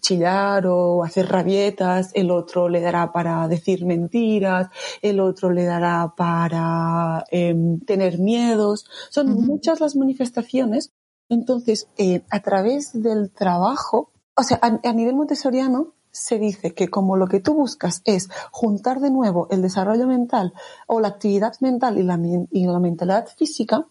chillar 0.00 0.66
o 0.66 1.04
hacer 1.04 1.28
rabietas, 1.28 2.10
el 2.14 2.30
otro 2.30 2.68
le 2.68 2.80
dará 2.80 3.12
para 3.12 3.46
decir 3.48 3.84
mentiras, 3.84 4.68
el 5.02 5.20
otro 5.20 5.50
le 5.50 5.64
dará 5.64 6.14
para 6.16 7.24
em, 7.30 7.80
tener 7.80 8.18
miedos. 8.18 8.86
Son 9.10 9.30
muchas 9.30 9.80
las 9.80 9.96
manifestaciones. 9.96 10.92
Entonces, 11.28 11.88
eh, 11.96 12.22
a 12.30 12.40
través 12.40 12.90
del 12.92 13.30
trabajo, 13.30 14.10
o 14.36 14.42
sea, 14.42 14.58
a, 14.62 14.92
nivel 14.92 15.14
montessoriano, 15.14 15.94
se 16.10 16.38
dice 16.38 16.74
que 16.74 16.88
como 16.88 17.16
lo 17.16 17.26
que 17.26 17.40
tú 17.40 17.54
buscas 17.54 18.02
es 18.04 18.28
juntar 18.50 19.00
de 19.00 19.10
nuevo 19.10 19.48
el 19.50 19.62
desarrollo 19.62 20.06
mental 20.06 20.52
o 20.86 21.00
la 21.00 21.08
actividad 21.08 21.54
mental 21.60 21.98
y 21.98 22.02
la, 22.02 22.20
y 22.50 22.66
la 22.66 22.78
mentalidad 22.80 23.28
física, 23.28 23.86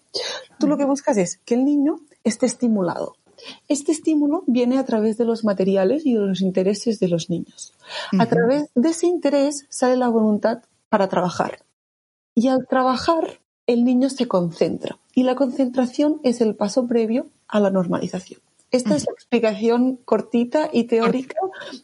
tú 0.59 0.67
lo 0.67 0.77
que 0.77 0.85
buscas 0.85 1.17
es 1.17 1.39
que 1.45 1.55
el 1.55 1.65
niño 1.65 2.01
esté 2.23 2.45
estimulado. 2.45 3.15
Este 3.67 3.91
estímulo 3.91 4.43
viene 4.47 4.77
a 4.77 4.86
través 4.86 5.17
de 5.17 5.25
los 5.25 5.43
materiales 5.43 6.06
y 6.06 6.13
de 6.13 6.19
los 6.19 6.41
intereses 6.41 6.99
de 6.99 7.08
los 7.08 7.30
niños. 7.30 7.73
A 8.17 8.25
través 8.25 8.69
de 8.75 8.89
ese 8.89 9.08
interés 9.08 9.65
sale 9.69 9.97
la 9.97 10.10
voluntad 10.10 10.63
para 10.89 11.08
trabajar. 11.08 11.60
Y 12.36 12.47
al 12.47 12.67
trabajar, 12.67 13.39
el 13.67 13.84
niño 13.84 14.10
se 14.10 14.27
concentra. 14.27 14.97
Y 15.13 15.23
la 15.23 15.36
concentración 15.36 16.19
es 16.23 16.41
el 16.41 16.56
paso 16.56 16.88
previo 16.88 17.27
a 17.47 17.60
la 17.60 17.69
normalización. 17.69 18.41
Esta 18.71 18.95
es 18.95 19.06
la 19.06 19.12
explicación 19.12 19.97
cortita 19.97 20.69
y 20.71 20.86
teórica 20.86 21.36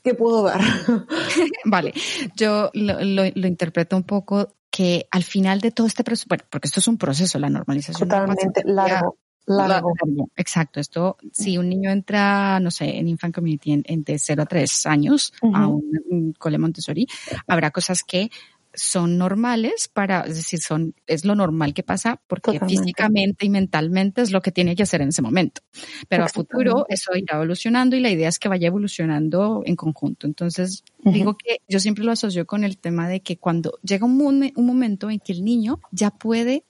que 0.04 0.14
puedo 0.14 0.44
dar. 0.44 0.62
vale, 1.66 1.94
yo 2.36 2.70
lo, 2.74 3.26
interpreto 3.26 3.98
un 3.98 4.04
poco 4.04 4.54
que 4.72 5.06
al 5.12 5.24
final 5.24 5.60
de 5.60 5.72
todo 5.72 5.86
este 5.86 6.06
proceso, 6.06 6.28
bueno, 6.30 6.46
porque 6.50 6.68
esto 6.68 6.80
es 6.80 6.88
un 6.88 6.98
proceso, 6.98 7.40
la 7.40 7.50
normalización. 7.50 8.08
Totalmente 8.08 8.64
largo. 8.64 9.18
Largo. 9.48 9.94
Exacto. 10.36 10.80
Esto, 10.80 11.18
si 11.32 11.58
un 11.58 11.70
niño 11.70 11.90
entra, 11.90 12.60
no 12.60 12.70
sé, 12.70 12.98
en 12.98 13.08
Infant 13.08 13.34
Community 13.34 13.82
en, 13.84 14.04
de 14.04 14.20
0 14.20 14.44
a 14.44 14.46
3 14.46 14.86
años 14.86 15.34
a 15.54 15.68
un, 15.68 15.84
un 16.10 16.34
cole 16.34 16.58
Montessori, 16.58 17.08
habrá 17.48 17.72
cosas 17.72 18.04
que 18.04 18.30
son 18.78 19.18
normales 19.18 19.90
para, 19.92 20.22
es 20.22 20.36
decir, 20.36 20.60
son, 20.60 20.94
es 21.08 21.26
lo 21.26 21.36
normal 21.36 21.74
que 21.74 21.84
pasa 21.84 22.22
porque 22.28 22.60
físicamente 22.60 23.46
y 23.46 23.50
mentalmente 23.50 24.22
es 24.22 24.32
lo 24.32 24.42
que 24.42 24.52
tiene 24.52 24.76
que 24.76 24.84
hacer 24.84 25.02
en 25.02 25.10
ese 25.10 25.22
momento. 25.22 25.62
Pero 26.08 26.26
a 26.26 26.30
futuro 26.30 26.86
eso 26.88 27.12
irá 27.16 27.38
evolucionando 27.38 27.96
y 27.96 28.02
la 28.02 28.12
idea 28.12 28.30
es 28.30 28.38
que 28.38 28.50
vaya 28.50 28.68
evolucionando 28.68 29.64
en 29.66 29.76
conjunto. 29.76 30.28
Entonces, 30.28 30.84
digo 31.04 31.36
que 31.36 31.62
yo 31.68 31.80
siempre 31.80 32.04
lo 32.04 32.12
asocio 32.12 32.46
con 32.46 32.64
el 32.64 32.78
tema 32.78 33.10
de 33.10 33.22
que 33.22 33.38
cuando 33.38 33.80
llega 33.82 34.06
un, 34.06 34.52
un 34.56 34.66
momento 34.66 35.10
en 35.10 35.20
que 35.20 35.34
el 35.34 35.44
niño 35.44 35.80
ya 35.92 36.12
puede 36.12 36.64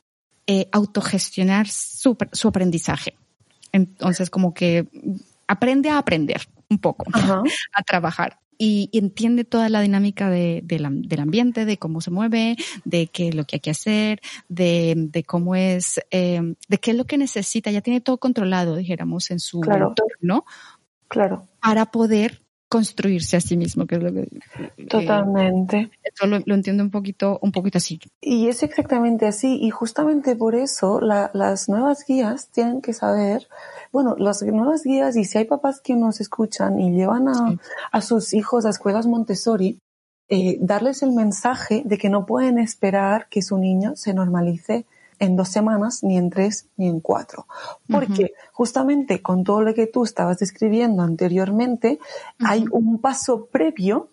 eh, 0.48 0.68
autogestionar 0.72 1.68
su, 1.68 2.18
su 2.32 2.48
aprendizaje. 2.48 3.16
Entonces, 3.72 4.30
como 4.30 4.54
que 4.54 4.88
aprende 5.48 5.90
a 5.90 6.00
aprender 6.00 6.42
un 6.70 6.80
poco, 6.80 7.06
a 7.74 7.84
trabajar 7.84 8.40
y, 8.58 8.90
entiende 8.94 9.44
toda 9.44 9.70
la 9.70 9.82
dinámica 9.82 10.30
de, 10.30 10.62
del 10.64 11.20
ambiente, 11.20 11.66
de 11.66 11.78
cómo 11.78 12.02
se 12.02 12.12
mueve, 12.12 12.56
de 12.86 13.08
qué 13.08 13.30
es 13.30 13.36
lo 13.36 13.46
que 13.46 13.58
hay 13.58 13.60
que 13.60 13.72
hacer, 13.72 14.22
de, 14.50 14.94
de 14.98 15.24
cómo 15.24 15.56
es, 15.56 16.02
eh, 16.12 16.56
de 16.68 16.78
qué 16.78 16.92
es 16.92 16.98
lo 16.98 17.06
que 17.06 17.18
necesita. 17.18 17.72
Ya 17.72 17.82
tiene 17.82 18.02
todo 18.02 18.18
controlado, 18.18 18.76
dijéramos, 18.76 19.32
en 19.32 19.40
su 19.40 19.62
claro. 19.62 19.90
entorno. 19.90 20.46
Claro. 21.08 21.48
Para 21.62 21.86
poder 21.86 22.42
construirse 22.70 23.38
a 23.38 23.42
sí 23.42 23.56
mismo, 23.56 23.86
que 23.86 23.96
es 23.96 24.04
lo 24.04 24.12
que 24.12 24.22
eh, 24.22 24.88
totalmente. 24.90 25.90
eso 26.04 26.28
lo, 26.28 26.54
entiendo 26.54 26.84
un 26.84 26.92
poquito, 26.92 27.40
un 27.42 27.52
poquito 27.52 27.78
así. 27.78 28.00
Y 28.22 28.48
es 28.48 28.64
exactamente 28.64 29.26
así, 29.26 29.58
y 29.62 29.70
justamente 29.70 30.36
por 30.36 30.56
eso 30.56 31.00
las 31.00 31.70
nuevas 31.70 32.06
guías 32.06 32.50
tienen 32.50 32.82
que 32.82 32.94
saber 32.94 33.48
bueno, 33.92 34.16
las 34.18 34.42
nuevas 34.44 34.84
guías 34.84 35.16
y 35.16 35.24
si 35.24 35.38
hay 35.38 35.46
papás 35.46 35.82
que 35.82 35.96
nos 35.96 36.20
escuchan 36.22 36.80
y 36.80 36.92
llevan 36.92 37.28
a, 37.92 38.02
sus 38.02 38.34
hijos 38.34 38.66
a 38.66 38.70
escuelas 38.70 39.08
Montessori, 39.08 39.80
eh, 40.30 40.58
darles 40.60 41.04
el 41.04 41.14
mensaje 41.14 41.84
de 41.86 41.98
que 41.98 42.10
no 42.10 42.26
pueden 42.26 42.60
esperar 42.60 43.28
que 43.30 43.42
su 43.42 43.58
niño 43.58 43.96
se 43.96 44.14
normalice 44.14 44.86
en 45.20 45.36
dos 45.36 45.50
semanas, 45.50 46.04
ni 46.04 46.18
en 46.18 46.30
tres, 46.30 46.68
ni 46.78 46.88
en 46.88 47.00
cuatro. 47.00 47.48
Porque 47.90 48.34
justamente 48.52 49.22
con 49.22 49.44
todo 49.44 49.62
lo 49.62 49.74
que 49.74 49.88
tú 49.88 50.04
estabas 50.04 50.40
describiendo 50.40 51.04
anteriormente, 51.04 52.00
hay 52.40 52.66
un 52.72 53.00
paso 53.00 53.46
previo 53.48 54.10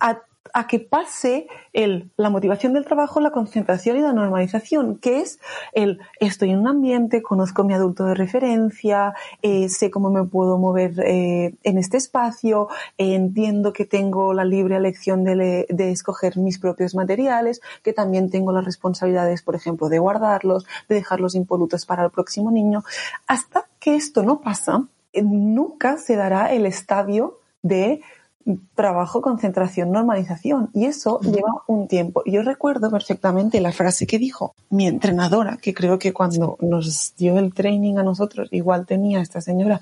a 0.00 0.22
a 0.52 0.66
que 0.66 0.80
pase 0.80 1.48
el, 1.72 2.10
la 2.16 2.30
motivación 2.30 2.72
del 2.72 2.84
trabajo, 2.84 3.20
la 3.20 3.30
concentración 3.30 3.96
y 3.96 4.00
la 4.00 4.12
normalización, 4.12 4.98
que 4.98 5.20
es 5.20 5.38
el 5.72 6.00
estoy 6.20 6.50
en 6.50 6.60
un 6.60 6.68
ambiente, 6.68 7.22
conozco 7.22 7.64
mi 7.64 7.74
adulto 7.74 8.04
de 8.04 8.14
referencia, 8.14 9.14
eh, 9.42 9.68
sé 9.68 9.90
cómo 9.90 10.10
me 10.10 10.24
puedo 10.24 10.58
mover 10.58 11.00
eh, 11.00 11.54
en 11.62 11.78
este 11.78 11.96
espacio, 11.96 12.68
eh, 12.98 13.14
entiendo 13.14 13.72
que 13.72 13.84
tengo 13.84 14.34
la 14.34 14.44
libre 14.44 14.76
elección 14.76 15.24
de, 15.24 15.66
de 15.68 15.90
escoger 15.90 16.38
mis 16.38 16.58
propios 16.58 16.94
materiales, 16.94 17.60
que 17.82 17.92
también 17.92 18.30
tengo 18.30 18.52
las 18.52 18.64
responsabilidades, 18.64 19.42
por 19.42 19.54
ejemplo, 19.54 19.88
de 19.88 19.98
guardarlos, 19.98 20.66
de 20.88 20.96
dejarlos 20.96 21.34
impolutos 21.34 21.86
para 21.86 22.04
el 22.04 22.10
próximo 22.10 22.50
niño. 22.50 22.84
Hasta 23.26 23.66
que 23.78 23.96
esto 23.96 24.22
no 24.22 24.40
pasa, 24.40 24.84
nunca 25.22 25.96
se 25.96 26.16
dará 26.16 26.52
el 26.52 26.66
estadio 26.66 27.40
de 27.62 28.00
trabajo, 28.74 29.20
concentración, 29.20 29.90
normalización. 29.90 30.70
Y 30.72 30.86
eso 30.86 31.20
lleva 31.20 31.62
un 31.66 31.88
tiempo. 31.88 32.22
Yo 32.26 32.42
recuerdo 32.42 32.90
perfectamente 32.90 33.60
la 33.60 33.72
frase 33.72 34.06
que 34.06 34.18
dijo 34.18 34.54
mi 34.70 34.86
entrenadora, 34.86 35.56
que 35.56 35.74
creo 35.74 35.98
que 35.98 36.12
cuando 36.12 36.56
nos 36.60 37.14
dio 37.16 37.38
el 37.38 37.52
training 37.52 37.96
a 37.96 38.02
nosotros, 38.02 38.48
igual 38.52 38.86
tenía 38.86 39.20
esta 39.20 39.40
señora 39.40 39.80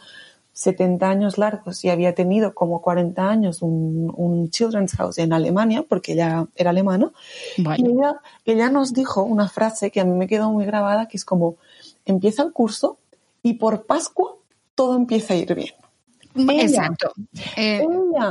70 0.54 1.08
años 1.08 1.36
largos 1.36 1.84
y 1.84 1.90
había 1.90 2.14
tenido 2.14 2.54
como 2.54 2.80
40 2.80 3.28
años 3.28 3.60
un, 3.60 4.12
un 4.16 4.50
Children's 4.50 4.92
House 4.92 5.18
en 5.18 5.32
Alemania, 5.32 5.84
porque 5.86 6.12
ella 6.12 6.46
era 6.54 6.70
alemana. 6.70 7.12
Y 7.56 7.90
ella, 7.90 8.20
ella 8.44 8.70
nos 8.70 8.94
dijo 8.94 9.22
una 9.22 9.48
frase 9.48 9.90
que 9.90 10.00
a 10.00 10.04
mí 10.04 10.12
me 10.12 10.28
quedó 10.28 10.50
muy 10.50 10.64
grabada, 10.64 11.08
que 11.08 11.16
es 11.16 11.24
como, 11.24 11.56
empieza 12.06 12.44
el 12.44 12.52
curso 12.52 12.98
y 13.42 13.54
por 13.54 13.84
Pascua 13.84 14.36
todo 14.74 14.96
empieza 14.96 15.34
a 15.34 15.36
ir 15.36 15.54
bien. 15.54 15.74
Exacto. 16.34 17.12
Eh, 17.56 17.86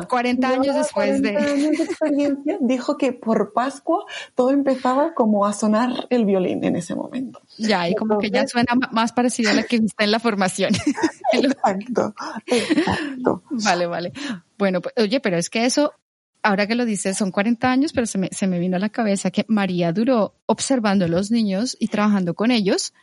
40 0.07 0.47
años 0.47 0.75
después 0.75 1.21
de... 1.21 1.37
años 1.37 1.77
de 1.77 1.83
experiencia, 1.83 2.57
dijo 2.61 2.97
que 2.97 3.13
por 3.13 3.53
Pascua 3.53 4.05
todo 4.35 4.51
empezaba 4.51 5.13
como 5.13 5.45
a 5.45 5.53
sonar 5.53 6.07
el 6.09 6.25
violín 6.25 6.63
en 6.63 6.75
ese 6.75 6.95
momento. 6.95 7.41
Ya, 7.57 7.87
y 7.87 7.95
como 7.95 8.19
que 8.19 8.29
ya 8.29 8.45
suena 8.47 8.73
más 8.91 9.13
parecido 9.13 9.51
a 9.51 9.53
la 9.53 9.63
que 9.63 9.79
viste 9.79 10.03
en 10.03 10.11
la 10.11 10.19
formación. 10.19 10.73
exacto, 11.33 12.13
exacto. 12.45 13.43
Vale, 13.49 13.85
vale. 13.85 14.13
Bueno, 14.57 14.81
pues, 14.81 14.93
oye, 14.97 15.19
pero 15.19 15.37
es 15.37 15.49
que 15.49 15.65
eso 15.65 15.93
ahora 16.45 16.67
que 16.67 16.75
lo 16.75 16.85
dices, 16.85 17.17
son 17.17 17.31
40 17.31 17.71
años, 17.71 17.93
pero 17.93 18.05
se 18.05 18.17
me, 18.17 18.27
se 18.31 18.47
me 18.47 18.59
vino 18.59 18.75
a 18.75 18.79
la 18.79 18.89
cabeza 18.89 19.31
que 19.31 19.45
María 19.47 19.93
duró 19.93 20.35
observando 20.45 21.05
a 21.05 21.07
los 21.07 21.31
niños 21.31 21.77
y 21.79 21.87
trabajando 21.87 22.33
con 22.33 22.51
ellos 22.51 22.93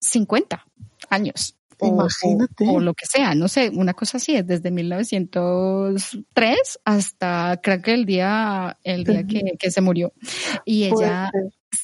50 0.00 0.66
años. 1.10 1.55
Imagínate. 1.80 2.66
O, 2.68 2.80
lo 2.80 2.92
que 2.94 3.06
sea, 3.06 3.34
no 3.34 3.48
sé, 3.48 3.70
una 3.74 3.94
cosa 3.94 4.18
así, 4.18 4.36
es 4.36 4.46
desde 4.46 4.70
1903 4.70 6.78
hasta 6.84 7.58
creo 7.62 7.80
que 7.82 7.94
el 7.94 8.04
día, 8.06 8.78
el 8.82 9.04
día 9.04 9.26
que, 9.26 9.52
que 9.58 9.70
se 9.70 9.80
murió. 9.80 10.12
Y 10.64 10.84
ella, 10.84 11.30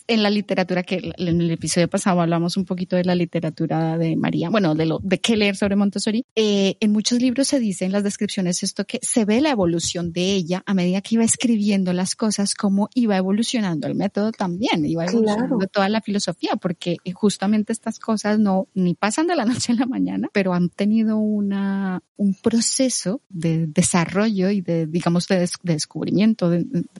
en 0.06 0.22
la 0.22 0.30
literatura, 0.30 0.82
que 0.82 1.12
en 1.16 1.40
el 1.40 1.50
episodio 1.50 1.88
pasado 1.88 2.20
hablamos 2.20 2.56
un 2.56 2.64
poquito 2.64 2.96
de 2.96 3.04
la 3.04 3.14
literatura 3.14 3.98
de 3.98 4.16
María, 4.16 4.50
bueno, 4.50 4.74
de 4.74 4.86
lo 4.86 4.98
de 5.02 5.18
qué 5.20 5.36
leer 5.36 5.56
sobre 5.56 5.76
Montessori, 5.76 6.24
eh, 6.34 6.76
en 6.80 6.92
muchos 6.92 7.20
libros 7.20 7.48
se 7.48 7.60
dice 7.60 7.84
en 7.84 7.92
las 7.92 8.04
descripciones 8.04 8.62
esto 8.62 8.84
que 8.84 8.98
se 9.02 9.24
ve 9.24 9.40
la 9.40 9.50
evolución 9.50 10.12
de 10.12 10.34
ella 10.34 10.62
a 10.66 10.74
medida 10.74 11.00
que 11.00 11.14
iba 11.16 11.24
escribiendo 11.24 11.92
las 11.92 12.14
cosas, 12.14 12.54
cómo 12.54 12.88
iba 12.94 13.16
evolucionando 13.16 13.86
el 13.86 13.94
método 13.94 14.32
también, 14.32 14.84
iba 14.84 15.04
evolucionando 15.04 15.66
toda 15.66 15.88
la 15.88 16.00
filosofía, 16.00 16.56
porque 16.60 16.96
justamente 17.14 17.72
estas 17.72 17.98
cosas 17.98 18.38
no 18.38 18.68
ni 18.74 18.94
pasan 18.94 19.26
de 19.26 19.36
la 19.36 19.44
noche 19.44 19.72
a 19.72 19.76
la 19.76 19.86
mañana, 19.86 20.28
pero 20.32 20.54
han 20.54 20.68
tenido 20.68 21.18
una 21.18 22.02
un 22.22 22.34
proceso 22.34 23.20
de 23.28 23.66
desarrollo 23.66 24.50
y 24.50 24.60
de, 24.60 24.86
digamos, 24.86 25.26
de, 25.26 25.48
descubrimiento 25.64 26.52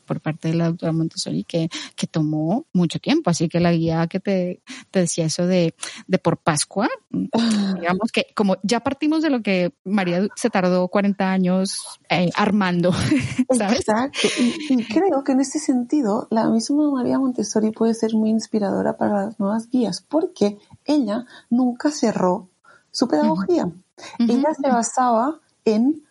por 0.05 0.20
parte 0.20 0.48
de 0.48 0.55
la 0.55 0.66
doctora 0.66 0.92
Montessori 0.92 1.44
que, 1.44 1.68
que 1.94 2.09
tomó 2.09 2.66
mucho 2.83 2.99
tiempo. 2.99 3.31
Así 3.31 3.49
que 3.49 3.61
la 3.61 3.73
guía 3.73 4.07
que 4.09 4.21
te, 4.21 4.62
te 4.90 5.01
decía 5.01 5.27
eso 5.27 5.47
de, 5.47 5.75
de 6.07 6.18
por 6.18 6.38
Pascua, 6.38 6.88
ah. 7.33 7.75
digamos 7.79 8.11
que 8.12 8.27
como 8.35 8.57
ya 8.62 8.81
partimos 8.81 9.23
de 9.23 9.31
lo 9.31 9.42
que 9.42 9.73
María 9.85 10.27
se 10.37 10.51
tardó 10.51 10.88
40 10.88 11.31
años 11.31 11.77
eh, 12.09 12.31
armando, 12.35 12.92
¿sabes? 13.57 13.81
Exacto. 13.81 14.29
Y, 14.68 14.85
creo 14.85 15.23
que 15.25 15.33
en 15.33 15.40
ese 15.40 15.59
sentido, 15.59 16.27
la 16.31 16.49
misma 16.49 16.90
María 16.90 17.18
Montessori 17.18 17.71
puede 17.71 17.95
ser 17.95 18.14
muy 18.14 18.31
inspiradora 18.31 18.97
para 18.97 19.27
las 19.27 19.40
nuevas 19.40 19.71
guías, 19.71 20.05
porque 20.07 20.59
ella 20.85 21.25
nunca 21.51 21.90
cerró 21.90 22.49
su 22.90 23.09
pedagogía. 23.09 23.71
Ella 24.18 24.55
se 24.61 24.68
basaba 24.68 25.40
en 25.64 26.03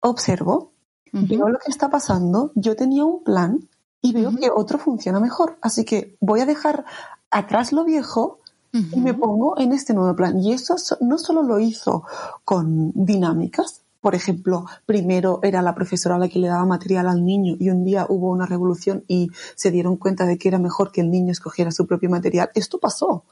observo, 0.00 0.72
veo 1.12 1.48
lo 1.48 1.58
que 1.58 1.70
está 1.70 1.90
pasando, 1.90 2.52
yo 2.54 2.76
tenía 2.76 3.04
un 3.04 3.22
plan 3.22 3.68
y 4.02 4.12
veo 4.12 4.34
que 4.34 4.50
otro 4.54 4.78
funciona 4.78 5.20
mejor. 5.20 5.58
Así 5.60 5.84
que 5.84 6.16
voy 6.20 6.40
a 6.40 6.46
dejar 6.46 6.84
atrás 7.30 7.72
lo 7.72 7.84
viejo 7.84 8.40
y 8.72 9.00
me 9.00 9.14
pongo 9.14 9.58
en 9.58 9.72
este 9.72 9.94
nuevo 9.94 10.14
plan. 10.14 10.38
Y 10.38 10.52
eso 10.52 10.76
no 11.00 11.18
solo 11.18 11.42
lo 11.42 11.58
hizo 11.58 12.04
con 12.44 12.92
dinámicas, 12.94 13.82
por 14.00 14.14
ejemplo, 14.14 14.64
primero 14.86 15.40
era 15.42 15.60
la 15.60 15.74
profesora 15.74 16.18
la 16.18 16.28
que 16.28 16.38
le 16.38 16.48
daba 16.48 16.64
material 16.64 17.06
al 17.06 17.24
niño 17.24 17.56
y 17.58 17.68
un 17.68 17.84
día 17.84 18.06
hubo 18.08 18.30
una 18.30 18.46
revolución 18.46 19.04
y 19.08 19.30
se 19.56 19.70
dieron 19.70 19.96
cuenta 19.96 20.24
de 20.24 20.38
que 20.38 20.48
era 20.48 20.58
mejor 20.58 20.90
que 20.90 21.02
el 21.02 21.10
niño 21.10 21.32
escogiera 21.32 21.70
su 21.70 21.86
propio 21.86 22.08
material. 22.08 22.50
Esto 22.54 22.78
pasó. 22.78 23.24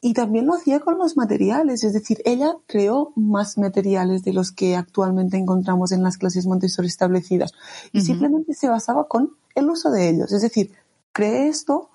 Y 0.00 0.12
también 0.14 0.46
lo 0.46 0.54
hacía 0.54 0.80
con 0.80 0.98
los 0.98 1.16
materiales, 1.16 1.84
es 1.84 1.92
decir, 1.92 2.18
ella 2.24 2.56
creó 2.66 3.12
más 3.16 3.58
materiales 3.58 4.22
de 4.24 4.32
los 4.32 4.50
que 4.50 4.76
actualmente 4.76 5.36
encontramos 5.36 5.92
en 5.92 6.02
las 6.02 6.16
clases 6.18 6.46
Montessori 6.46 6.88
establecidas. 6.88 7.52
Y 7.92 8.00
simplemente 8.00 8.54
se 8.54 8.68
basaba 8.68 9.08
con 9.08 9.32
el 9.54 9.70
uso 9.70 9.90
de 9.90 10.08
ellos, 10.08 10.32
es 10.32 10.42
decir, 10.42 10.72
creé 11.12 11.48
esto, 11.48 11.90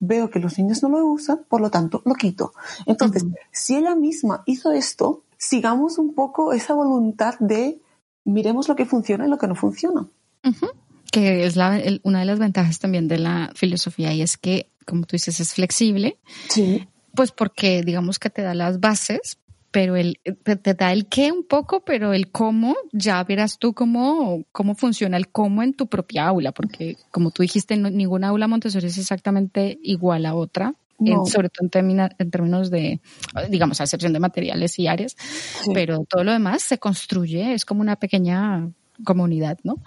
veo 0.00 0.30
que 0.30 0.38
los 0.38 0.58
niños 0.58 0.82
no 0.82 0.88
lo 0.88 1.06
usan, 1.06 1.40
por 1.48 1.60
lo 1.60 1.70
tanto 1.70 2.02
lo 2.04 2.14
quito. 2.14 2.52
Entonces, 2.86 3.24
si 3.52 3.76
ella 3.76 3.94
misma 3.94 4.42
hizo 4.46 4.72
esto, 4.72 5.22
sigamos 5.38 5.98
un 5.98 6.14
poco 6.14 6.52
esa 6.52 6.74
voluntad 6.74 7.34
de 7.38 7.80
miremos 8.24 8.68
lo 8.68 8.76
que 8.76 8.84
funciona 8.84 9.26
y 9.26 9.30
lo 9.30 9.38
que 9.38 9.46
no 9.46 9.54
funciona. 9.54 10.06
Que 11.10 11.46
es 11.46 11.56
la, 11.56 11.80
una 12.02 12.20
de 12.20 12.26
las 12.26 12.38
ventajas 12.38 12.78
también 12.78 13.08
de 13.08 13.18
la 13.18 13.50
filosofía 13.54 14.12
y 14.12 14.22
es 14.22 14.36
que, 14.36 14.70
como 14.84 15.02
tú 15.06 15.12
dices, 15.12 15.40
es 15.40 15.54
flexible. 15.54 16.18
Sí 16.48 16.86
pues 17.16 17.32
porque 17.32 17.82
digamos 17.82 18.20
que 18.20 18.30
te 18.30 18.42
da 18.42 18.54
las 18.54 18.78
bases 18.78 19.38
pero 19.76 19.94
el, 19.96 20.18
te, 20.42 20.72
da 20.72 20.90
el 20.90 21.04
qué 21.06 21.30
un 21.30 21.44
poco, 21.44 21.84
pero 21.84 22.14
el 22.14 22.30
cómo, 22.30 22.74
ya 22.92 23.22
verás 23.24 23.58
tú 23.58 23.74
cómo, 23.74 24.42
cómo 24.50 24.74
funciona 24.74 25.18
el 25.18 25.28
cómo 25.28 25.62
en 25.62 25.74
tu 25.74 25.86
propia 25.86 26.26
aula, 26.26 26.52
porque 26.52 26.96
como 27.10 27.30
tú 27.30 27.42
dijiste, 27.42 27.76
ninguna 27.76 28.28
aula 28.28 28.48
Montessori 28.48 28.86
es 28.86 28.96
exactamente 28.96 29.78
igual 29.82 30.24
a 30.24 30.34
otra. 30.34 30.74
sobre 31.30 31.50
todo 31.50 31.68
en, 31.78 32.00
en, 32.00 32.30
términos 32.30 32.70
de, 32.70 33.00
digamos, 33.50 33.78
a 33.82 33.84
excepción 33.84 34.14
de 34.14 34.18
materiales 34.18 34.78
y 34.78 34.86
áreas, 34.86 35.14
pero 35.74 36.06
todo 36.08 36.24
lo 36.24 36.32
demás 36.32 36.62
se 36.62 36.78
construye, 36.78 37.52
es 37.52 37.66
como 37.66 37.82
una 37.82 37.96
pequeña 37.96 38.70
comunidad, 39.04 39.58
¿no? 39.62 39.82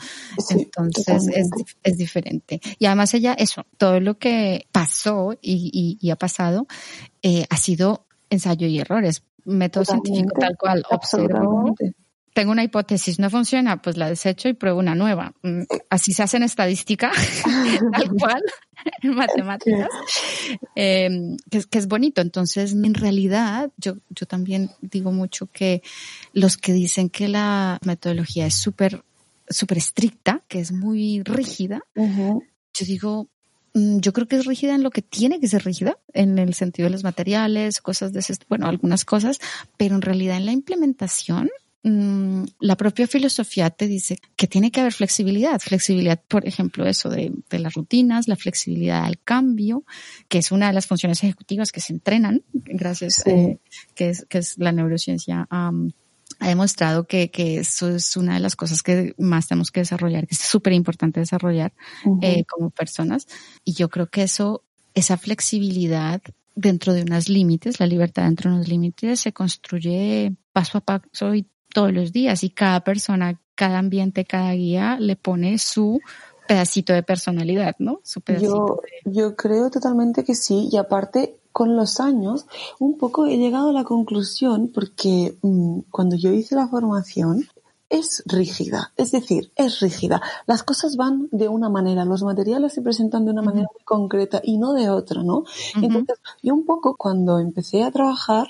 Entonces 0.49 1.28
es, 1.28 1.49
es, 1.84 1.97
diferente. 1.97 2.62
Y 2.78 2.86
además 2.86 3.14
ella, 3.14 3.34
eso, 3.34 3.66
todo 3.78 3.99
lo 3.99 4.18
que 4.18 4.68
pasó 4.72 5.38
y, 5.41 5.97
y, 5.99 6.10
ha 6.10 6.16
pasado 6.16 6.68
eh, 7.22 7.45
ha 7.49 7.57
sido 7.57 8.05
ensayo 8.30 8.68
y 8.68 8.80
errores. 8.80 9.24
Método 9.45 9.86
científico 9.86 10.34
tal 10.39 10.57
cual, 10.57 10.84
observo, 10.89 11.74
tengo 12.40 12.54
una 12.54 12.64
hipótesis, 12.64 13.20
no 13.20 13.30
funciona, 13.30 13.82
pues 13.82 13.98
la 13.98 14.08
desecho 14.08 14.48
y 14.48 14.54
pruebo 14.54 14.80
una 14.80 14.96
nueva. 14.96 15.34
Mm, 15.44 15.64
así 15.90 16.14
se 16.14 16.24
hace 16.24 16.38
en 16.38 16.44
estadística, 16.44 17.12
tal 17.92 18.10
cual, 18.18 18.42
en 19.02 19.14
matemáticas, 19.14 19.90
em, 20.74 21.36
que, 21.52 21.78
es 21.78 21.88
bonito. 21.90 22.22
Entonces, 22.22 22.72
en 22.72 22.94
realidad, 22.94 23.72
yo, 23.76 23.98
yo 24.10 24.26
también 24.26 24.72
digo 24.80 25.12
mucho 25.12 25.48
que 25.52 25.84
los 26.32 26.56
que 26.56 26.72
dicen 26.72 27.10
que 27.10 27.28
la 27.28 27.78
metodología 27.84 28.46
es 28.46 28.56
súper 28.56 29.04
súper 29.50 29.80
estricta, 29.80 30.42
que 30.48 30.62
es 30.62 30.72
muy 30.72 31.24
rígida, 31.24 31.82
yo 31.96 32.86
digo, 32.86 33.28
Mm, 33.74 34.00
yo 34.00 34.14
creo 34.14 34.28
que 34.28 34.36
es 34.36 34.46
rígida 34.46 34.76
en 34.76 34.84
lo 34.84 34.90
que 34.90 35.02
tiene 35.02 35.40
que 35.40 35.48
ser 35.48 35.64
rígida, 35.64 35.98
en 36.14 36.40
el 36.40 36.54
sentido 36.54 36.88
de 36.88 36.92
los 36.92 37.04
materiales, 37.04 37.82
cosas 37.82 38.14
de 38.14 38.20
ese, 38.20 38.36
bueno, 38.48 38.68
algunas 38.68 39.06
cosas, 39.06 39.40
pero 39.78 39.96
en 39.96 40.02
realidad 40.02 40.38
en 40.38 40.46
la 40.46 40.52
implementación, 40.52 41.50
mm, 41.84 42.44
la 42.60 42.76
propia 42.76 43.08
filosofía 43.08 43.70
te 43.70 43.88
dice 43.88 44.18
que 44.36 44.48
tiene 44.48 44.72
que 44.72 44.80
haber 44.80 44.94
flexibilidad. 44.94 45.60
Flexibilidad, 45.60 46.22
por 46.28 46.48
ejemplo, 46.48 46.86
eso 46.86 47.10
de, 47.10 47.32
las 47.52 47.74
rutinas, 47.74 48.28
la 48.28 48.36
flexibilidad 48.36 49.06
al 49.06 49.20
cambio, 49.20 49.84
que 50.28 50.40
es 50.40 50.52
una 50.52 50.68
de 50.68 50.74
las 50.74 50.88
funciones 50.88 51.24
ejecutivas 51.24 51.72
que 51.72 51.82
se 51.82 51.94
entrenan, 51.94 52.44
gracias, 52.54 53.26
eh, 53.26 53.60
que, 53.96 54.10
es, 54.10 54.26
que 54.30 54.40
es 54.40 54.58
la 54.58 54.72
neurociencia 54.72 55.48
ha 56.40 56.48
demostrado 56.48 57.06
que, 57.06 57.30
que, 57.30 57.60
eso 57.60 57.90
es 57.90 58.16
una 58.16 58.36
de 58.36 58.40
las 58.40 58.56
cosas 58.56 58.82
que 58.82 59.14
más 59.18 59.48
tenemos 59.48 59.72
que 59.72 59.82
desarrollar, 59.82 60.26
que 60.26 60.36
es 60.36 60.40
súper 60.40 60.74
importante 60.74 61.20
desarrollar 61.20 61.74
eh, 62.22 62.46
como 62.46 62.70
personas. 62.70 63.28
Y 63.66 63.74
yo 63.74 63.90
creo 63.90 64.08
que 64.08 64.24
eso, 64.24 64.64
esa 64.94 65.18
flexibilidad 65.18 66.22
dentro 66.56 66.94
de 66.94 67.04
unos 67.04 67.30
límites, 67.30 67.80
la 67.80 67.88
libertad 67.88 68.24
dentro 68.24 68.50
de 68.50 68.56
unos 68.58 68.68
límites, 68.70 69.20
se 69.20 69.34
construye 69.34 70.34
paso 70.54 70.78
a 70.78 70.82
paso 70.82 71.36
y 71.36 71.46
todos 71.74 71.93
los 71.93 72.11
días. 72.11 72.43
Y 72.43 72.49
cada 72.49 72.82
persona, 72.82 73.39
cada 73.55 73.80
ambiente, 73.80 74.26
cada 74.26 74.53
guía 74.53 74.97
le 74.99 75.15
pone 75.15 75.57
su 75.57 75.99
pedacito 76.47 76.93
de 76.93 77.03
personalidad, 77.03 77.76
¿no? 77.80 78.01
Su 78.03 78.22
pedacito 78.22 78.82
yo, 79.05 79.11
yo 79.11 79.36
creo 79.36 79.70
totalmente 79.70 80.24
que 80.24 80.36
sí. 80.36 80.67
Y 80.72 80.78
aparte, 80.78 81.39
con 81.51 81.76
los 81.76 81.99
años, 81.99 82.45
un 82.80 82.97
poco 82.97 83.28
he 83.28 83.38
llegado 83.38 83.70
a 83.70 83.74
la 83.74 83.84
conclusión, 83.84 84.72
porque 84.74 85.38
mm, 85.41 85.82
cuando 85.91 86.15
yo 86.15 86.32
hice 86.32 86.55
la 86.55 86.67
formación, 86.67 87.47
es 87.90 88.24
rígida, 88.26 88.94
es 88.98 89.12
decir, 89.12 89.52
es 89.56 89.80
rígida. 89.80 90.22
Las 90.46 90.64
cosas 90.64 90.96
van 90.96 91.28
de 91.32 91.48
una 91.48 91.70
manera, 91.70 92.06
los 92.06 92.24
materiales 92.24 92.74
se 92.74 92.82
presentan 92.82 93.26
de 93.26 93.32
una 93.32 93.42
manera 93.42 93.68
muy 93.74 93.84
concreta 93.84 94.42
y 94.44 94.58
no 94.58 94.74
de 94.74 94.90
otra, 94.90 95.24
¿no? 95.24 95.44
Entonces, 95.76 96.20
yo 96.44 96.54
un 96.54 96.66
poco 96.66 96.96
cuando 96.96 97.40
empecé 97.40 97.84
a 97.84 97.92
trabajar, 97.92 98.48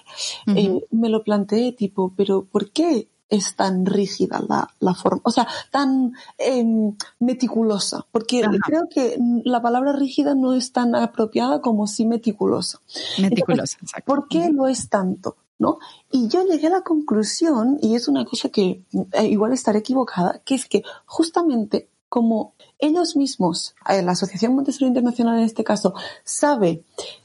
eh, 0.47 0.85
me 0.91 1.09
lo 1.09 1.23
planteé 1.23 1.71
tipo, 1.71 2.13
pero 2.15 2.43
¿por 2.43 2.71
qué 2.71 3.07
es 3.29 3.55
tan 3.55 3.85
rígida 3.85 4.43
la, 4.47 4.69
la 4.79 4.95
forma, 4.95 5.21
o 5.23 5.31
sea, 5.31 5.47
tan 5.69 6.13
em, 6.37 6.95
meticulosa, 7.19 8.05
porque 8.11 8.41
creo 8.65 8.89
que 8.89 9.17
la 9.45 9.61
palabra 9.61 9.93
rígida 9.93 10.33
no 10.33 10.53
es 10.53 10.71
tan 10.71 10.95
apropiada 10.95 11.61
como 11.61 11.85
sí 11.85 12.05
meticulosa. 12.05 12.79
Meticulosa, 13.19 13.77
exacto. 13.81 14.05
¿Por 14.05 14.27
qué 14.27 14.49
lo 14.49 14.67
es 14.67 14.89
tanto? 14.89 15.37
¿No? 15.59 15.77
Y 16.09 16.29
yo 16.29 16.45
llegué 16.45 16.67
a 16.67 16.71
la 16.71 16.81
conclusión, 16.81 17.77
y 17.81 17.95
es 17.95 18.07
una 18.07 18.25
cosa 18.25 18.49
que 18.49 18.83
eh, 19.11 19.27
igual 19.27 19.53
estaré 19.53 19.79
equivocada, 19.79 20.41
que 20.45 20.55
es 20.55 20.65
que 20.65 20.83
justamente 21.05 21.89
como 22.07 22.53
ellos 22.79 23.15
mismos, 23.15 23.75
eh, 23.87 24.01
la 24.01 24.13
Asociación 24.13 24.55
Montessori 24.55 24.87
Internacional 24.87 25.37
en 25.37 25.45
este 25.45 25.63
caso, 25.63 25.93
sabe 26.23 26.83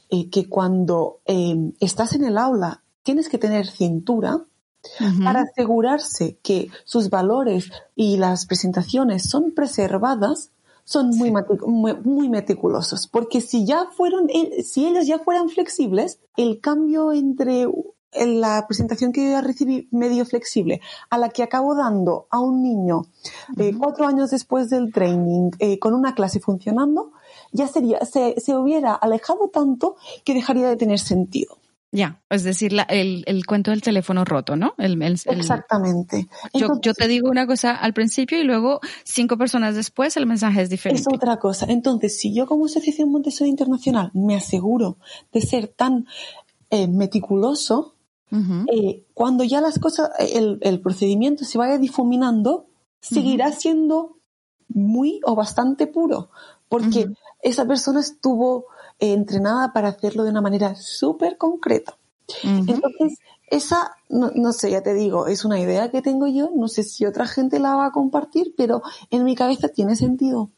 eh, 0.09 0.29
que 0.29 0.47
cuando 0.47 1.21
em, 1.25 1.73
estás 1.79 2.13
en 2.13 2.25
el 2.25 2.37
aula 2.37 2.83
tienes 3.01 3.29
que 3.29 3.37
tener 3.37 3.67
cintura, 3.67 4.45
para 5.23 5.41
asegurarse 5.41 6.37
que 6.43 6.69
sus 6.83 7.09
valores 7.09 7.71
y 7.95 8.17
las 8.17 8.45
presentaciones 8.45 9.29
son 9.29 9.51
preservadas, 9.51 10.51
son 10.83 11.09
muy, 11.09 11.33
muy, 12.03 12.29
meticulosos. 12.29 13.07
Porque 13.07 13.41
si 13.41 13.65
ya 13.65 13.87
fueron, 13.97 14.27
si 14.63 14.85
ellos 14.85 15.07
ya 15.07 15.19
fueran 15.19 15.49
flexibles, 15.49 16.19
el 16.37 16.61
cambio 16.61 17.11
entre 17.11 17.67
la 18.13 18.65
presentación 18.67 19.11
que 19.11 19.31
yo 19.31 19.41
recibí 19.41 19.87
medio 19.91 20.25
flexible 20.25 20.81
a 21.09 21.17
la 21.17 21.29
que 21.29 21.43
acabo 21.43 21.75
dando 21.75 22.27
a 22.29 22.39
un 22.39 22.63
niño 22.63 23.03
eh, 23.57 23.73
cuatro 23.77 24.07
años 24.07 24.31
después 24.31 24.69
del 24.69 24.93
training 24.93 25.51
eh, 25.59 25.79
con 25.79 25.93
una 25.93 26.15
clase 26.15 26.39
funcionando, 26.39 27.11
ya 27.51 27.67
sería, 27.67 27.99
se, 28.05 28.35
se 28.39 28.55
hubiera 28.55 28.93
alejado 28.93 29.49
tanto 29.49 29.95
que 30.23 30.33
dejaría 30.33 30.69
de 30.69 30.77
tener 30.77 30.99
sentido. 30.99 31.57
Ya, 31.95 32.21
es 32.29 32.43
decir, 32.43 32.75
el, 32.89 33.23
el, 33.25 33.45
cuento 33.45 33.71
del 33.71 33.81
teléfono 33.81 34.25
roto, 34.25 34.57
¿no? 34.57 34.73
El, 34.77 35.01
Exactamente. 35.01 36.27
yo, 36.53 36.67
yo, 36.81 36.93
te 36.93 37.07
digo 37.07 37.29
una 37.29 37.47
cosa 37.47 37.73
al 37.73 37.93
principio 37.93 38.37
y 38.37 38.43
luego 38.43 38.81
cinco 39.05 39.37
personas 39.37 39.75
después 39.75 40.17
el 40.17 40.25
mensaje 40.25 40.61
es 40.61 40.69
diferente. 40.69 41.01
Es 41.01 41.07
otra 41.07 41.37
cosa. 41.37 41.67
Entonces, 41.69 42.19
si 42.19 42.33
yo 42.33 42.47
como 42.47 42.65
Asociación 42.65 43.09
Montessori 43.11 43.49
Internacional 43.49 44.11
me 44.13 44.35
aseguro 44.35 44.97
de 45.31 45.39
ser 45.39 45.69
tan 45.69 46.05
eh, 46.69 46.89
meticuloso, 46.89 47.94
eh, 48.31 49.05
cuando 49.13 49.43
ya 49.43 49.61
las 49.61 49.79
cosas, 49.79 50.09
el, 50.19 50.57
el, 50.61 50.81
procedimiento 50.81 51.45
se 51.45 51.57
vaya 51.57 51.77
difuminando, 51.77 52.67
seguirá 52.99 53.51
siendo 53.51 54.17
muy 54.67 55.21
o 55.23 55.35
bastante 55.35 55.87
puro, 55.87 56.29
porque 56.67 57.07
esa 57.41 57.65
persona 57.65 58.01
estuvo 58.01 58.65
entrenada 58.99 59.73
para 59.73 59.89
hacerlo 59.89 60.23
de 60.23 60.31
una 60.31 60.41
manera 60.41 60.75
súper 60.75 61.37
concreta. 61.37 61.97
Entonces, 62.43 63.19
esa, 63.47 63.91
no, 64.09 64.51
sé, 64.51 64.71
ya 64.71 64.81
te 64.81 64.93
digo, 64.93 65.27
es 65.27 65.45
una 65.45 65.59
idea 65.59 65.91
que 65.91 66.01
tengo 66.01 66.27
yo, 66.27 66.49
no 66.55 66.67
sé 66.67 66.83
si 66.83 67.05
otra 67.05 67.27
gente 67.27 67.59
la 67.59 67.75
va 67.75 67.87
a 67.87 67.91
compartir, 67.91 68.53
pero 68.57 68.81
en 69.11 69.23
mi 69.23 69.35
cabeza 69.35 69.69
tiene 69.69 69.95
sentido. 69.95 70.49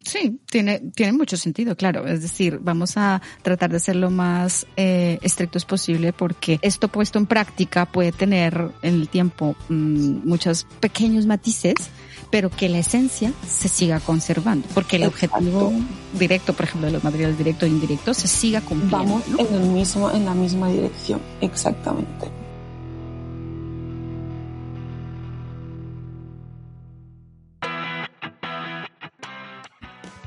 Sí, 0.00 0.40
tiene, 0.50 0.80
tiene 0.94 1.12
mucho 1.12 1.36
sentido, 1.36 1.76
claro. 1.76 2.06
Es 2.06 2.22
decir, 2.22 2.58
vamos 2.60 2.96
a 2.96 3.22
tratar 3.42 3.70
de 3.70 3.80
ser 3.80 3.96
lo 3.96 4.10
más 4.10 4.66
eh, 4.76 5.18
estrictos 5.22 5.64
posible 5.64 6.12
porque 6.12 6.58
esto 6.62 6.88
puesto 6.88 7.18
en 7.18 7.26
práctica 7.26 7.86
puede 7.86 8.12
tener 8.12 8.70
en 8.82 8.94
el 8.94 9.08
tiempo 9.08 9.56
mm, 9.68 10.28
muchos 10.28 10.66
pequeños 10.80 11.26
matices 11.26 11.90
pero 12.30 12.50
que 12.50 12.68
la 12.68 12.78
esencia 12.78 13.32
se 13.46 13.68
siga 13.68 14.00
conservando, 14.00 14.68
porque 14.74 14.96
el 14.96 15.04
objetivo 15.04 15.72
directo, 16.18 16.52
por 16.52 16.66
ejemplo, 16.66 16.86
de 16.86 16.92
los 16.92 17.04
materiales 17.04 17.38
directos 17.38 17.68
e 17.68 17.72
indirectos, 17.72 18.16
se 18.18 18.28
siga 18.28 18.60
cumpliendo. 18.60 18.98
Vamos 18.98 19.22
en, 19.38 19.54
el 19.54 19.68
mismo, 19.68 20.10
en 20.10 20.24
la 20.24 20.34
misma 20.34 20.68
dirección, 20.68 21.20
exactamente. 21.40 22.37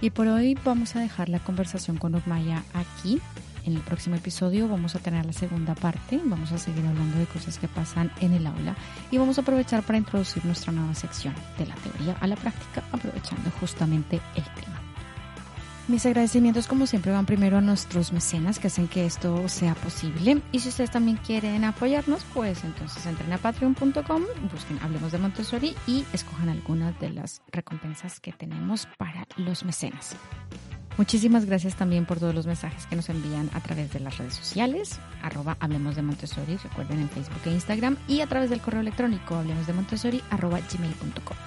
Y 0.01 0.09
por 0.09 0.27
hoy 0.27 0.57
vamos 0.65 0.95
a 0.95 0.99
dejar 0.99 1.29
la 1.29 1.37
conversación 1.37 1.97
con 1.97 2.15
Osmaya 2.15 2.63
aquí. 2.73 3.21
En 3.63 3.75
el 3.75 3.81
próximo 3.81 4.15
episodio 4.15 4.67
vamos 4.67 4.95
a 4.95 4.99
tener 4.99 5.23
la 5.23 5.33
segunda 5.33 5.75
parte, 5.75 6.19
vamos 6.25 6.51
a 6.51 6.57
seguir 6.57 6.83
hablando 6.87 7.19
de 7.19 7.27
cosas 7.27 7.59
que 7.59 7.67
pasan 7.67 8.11
en 8.19 8.33
el 8.33 8.47
aula 8.47 8.75
y 9.11 9.19
vamos 9.19 9.37
a 9.37 9.41
aprovechar 9.41 9.83
para 9.83 9.99
introducir 9.99 10.43
nuestra 10.43 10.71
nueva 10.73 10.95
sección 10.95 11.35
de 11.59 11.67
la 11.67 11.75
teoría 11.75 12.17
a 12.19 12.25
la 12.25 12.35
práctica, 12.35 12.83
aprovechando 12.91 13.51
justamente 13.59 14.19
el 14.35 14.43
tema. 14.55 14.80
Mis 15.91 16.05
agradecimientos 16.05 16.67
como 16.67 16.87
siempre 16.87 17.11
van 17.11 17.25
primero 17.25 17.57
a 17.57 17.61
nuestros 17.61 18.13
mecenas 18.13 18.59
que 18.59 18.67
hacen 18.67 18.87
que 18.87 19.05
esto 19.05 19.49
sea 19.49 19.75
posible 19.75 20.41
y 20.53 20.59
si 20.61 20.69
ustedes 20.69 20.89
también 20.89 21.17
quieren 21.17 21.65
apoyarnos 21.65 22.23
pues 22.33 22.63
entonces 22.63 23.05
entren 23.05 23.33
a 23.33 23.37
patreon.com, 23.37 24.23
busquen 24.49 24.79
Hablemos 24.81 25.11
de 25.11 25.17
Montessori 25.17 25.75
y 25.87 26.05
escojan 26.13 26.47
algunas 26.47 26.97
de 27.01 27.09
las 27.09 27.41
recompensas 27.51 28.21
que 28.21 28.31
tenemos 28.31 28.87
para 28.97 29.27
los 29.35 29.65
mecenas. 29.65 30.15
Muchísimas 30.97 31.43
gracias 31.43 31.75
también 31.75 32.05
por 32.05 32.19
todos 32.19 32.33
los 32.33 32.47
mensajes 32.47 32.85
que 32.85 32.95
nos 32.95 33.09
envían 33.09 33.49
a 33.53 33.59
través 33.59 33.91
de 33.91 33.99
las 33.99 34.17
redes 34.17 34.35
sociales, 34.35 34.97
arroba 35.21 35.57
Hablemos 35.59 35.97
de 35.97 36.03
Montessori, 36.03 36.55
recuerden 36.55 37.01
en 37.01 37.09
Facebook 37.09 37.41
e 37.47 37.51
Instagram, 37.51 37.97
y 38.07 38.21
a 38.21 38.27
través 38.27 38.49
del 38.49 38.61
correo 38.61 38.79
electrónico 38.79 39.35
hablemos 39.35 39.67
de 39.67 39.73
Montessori, 39.73 40.23
gmail.com. 40.31 41.37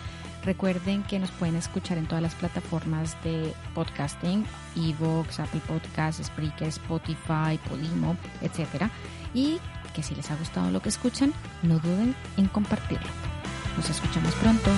Recuerden 0.45 1.03
que 1.05 1.19
nos 1.19 1.31
pueden 1.31 1.57
escuchar 1.57 1.97
en 1.97 2.07
todas 2.07 2.23
las 2.23 2.35
plataformas 2.35 3.17
de 3.25 3.55
podcasting, 3.75 4.45
Evox, 4.77 5.41
Apple 5.41 5.63
Podcasts, 5.67 6.27
Spreaker, 6.27 6.69
Spotify, 6.69 7.59
Podimo, 7.69 8.17
etc. 8.43 8.91
Y 9.33 9.59
que 9.95 10.03
si 10.03 10.15
les 10.15 10.31
ha 10.31 10.37
gustado 10.37 10.71
lo 10.71 10.83
que 10.83 10.91
escuchan, 10.91 11.33
no 11.63 11.79
duden 11.79 12.15
en 12.37 12.47
compartirlo. 12.49 13.09
Nos 13.77 13.89
escuchamos 13.89 14.35
pronto. 14.35 14.71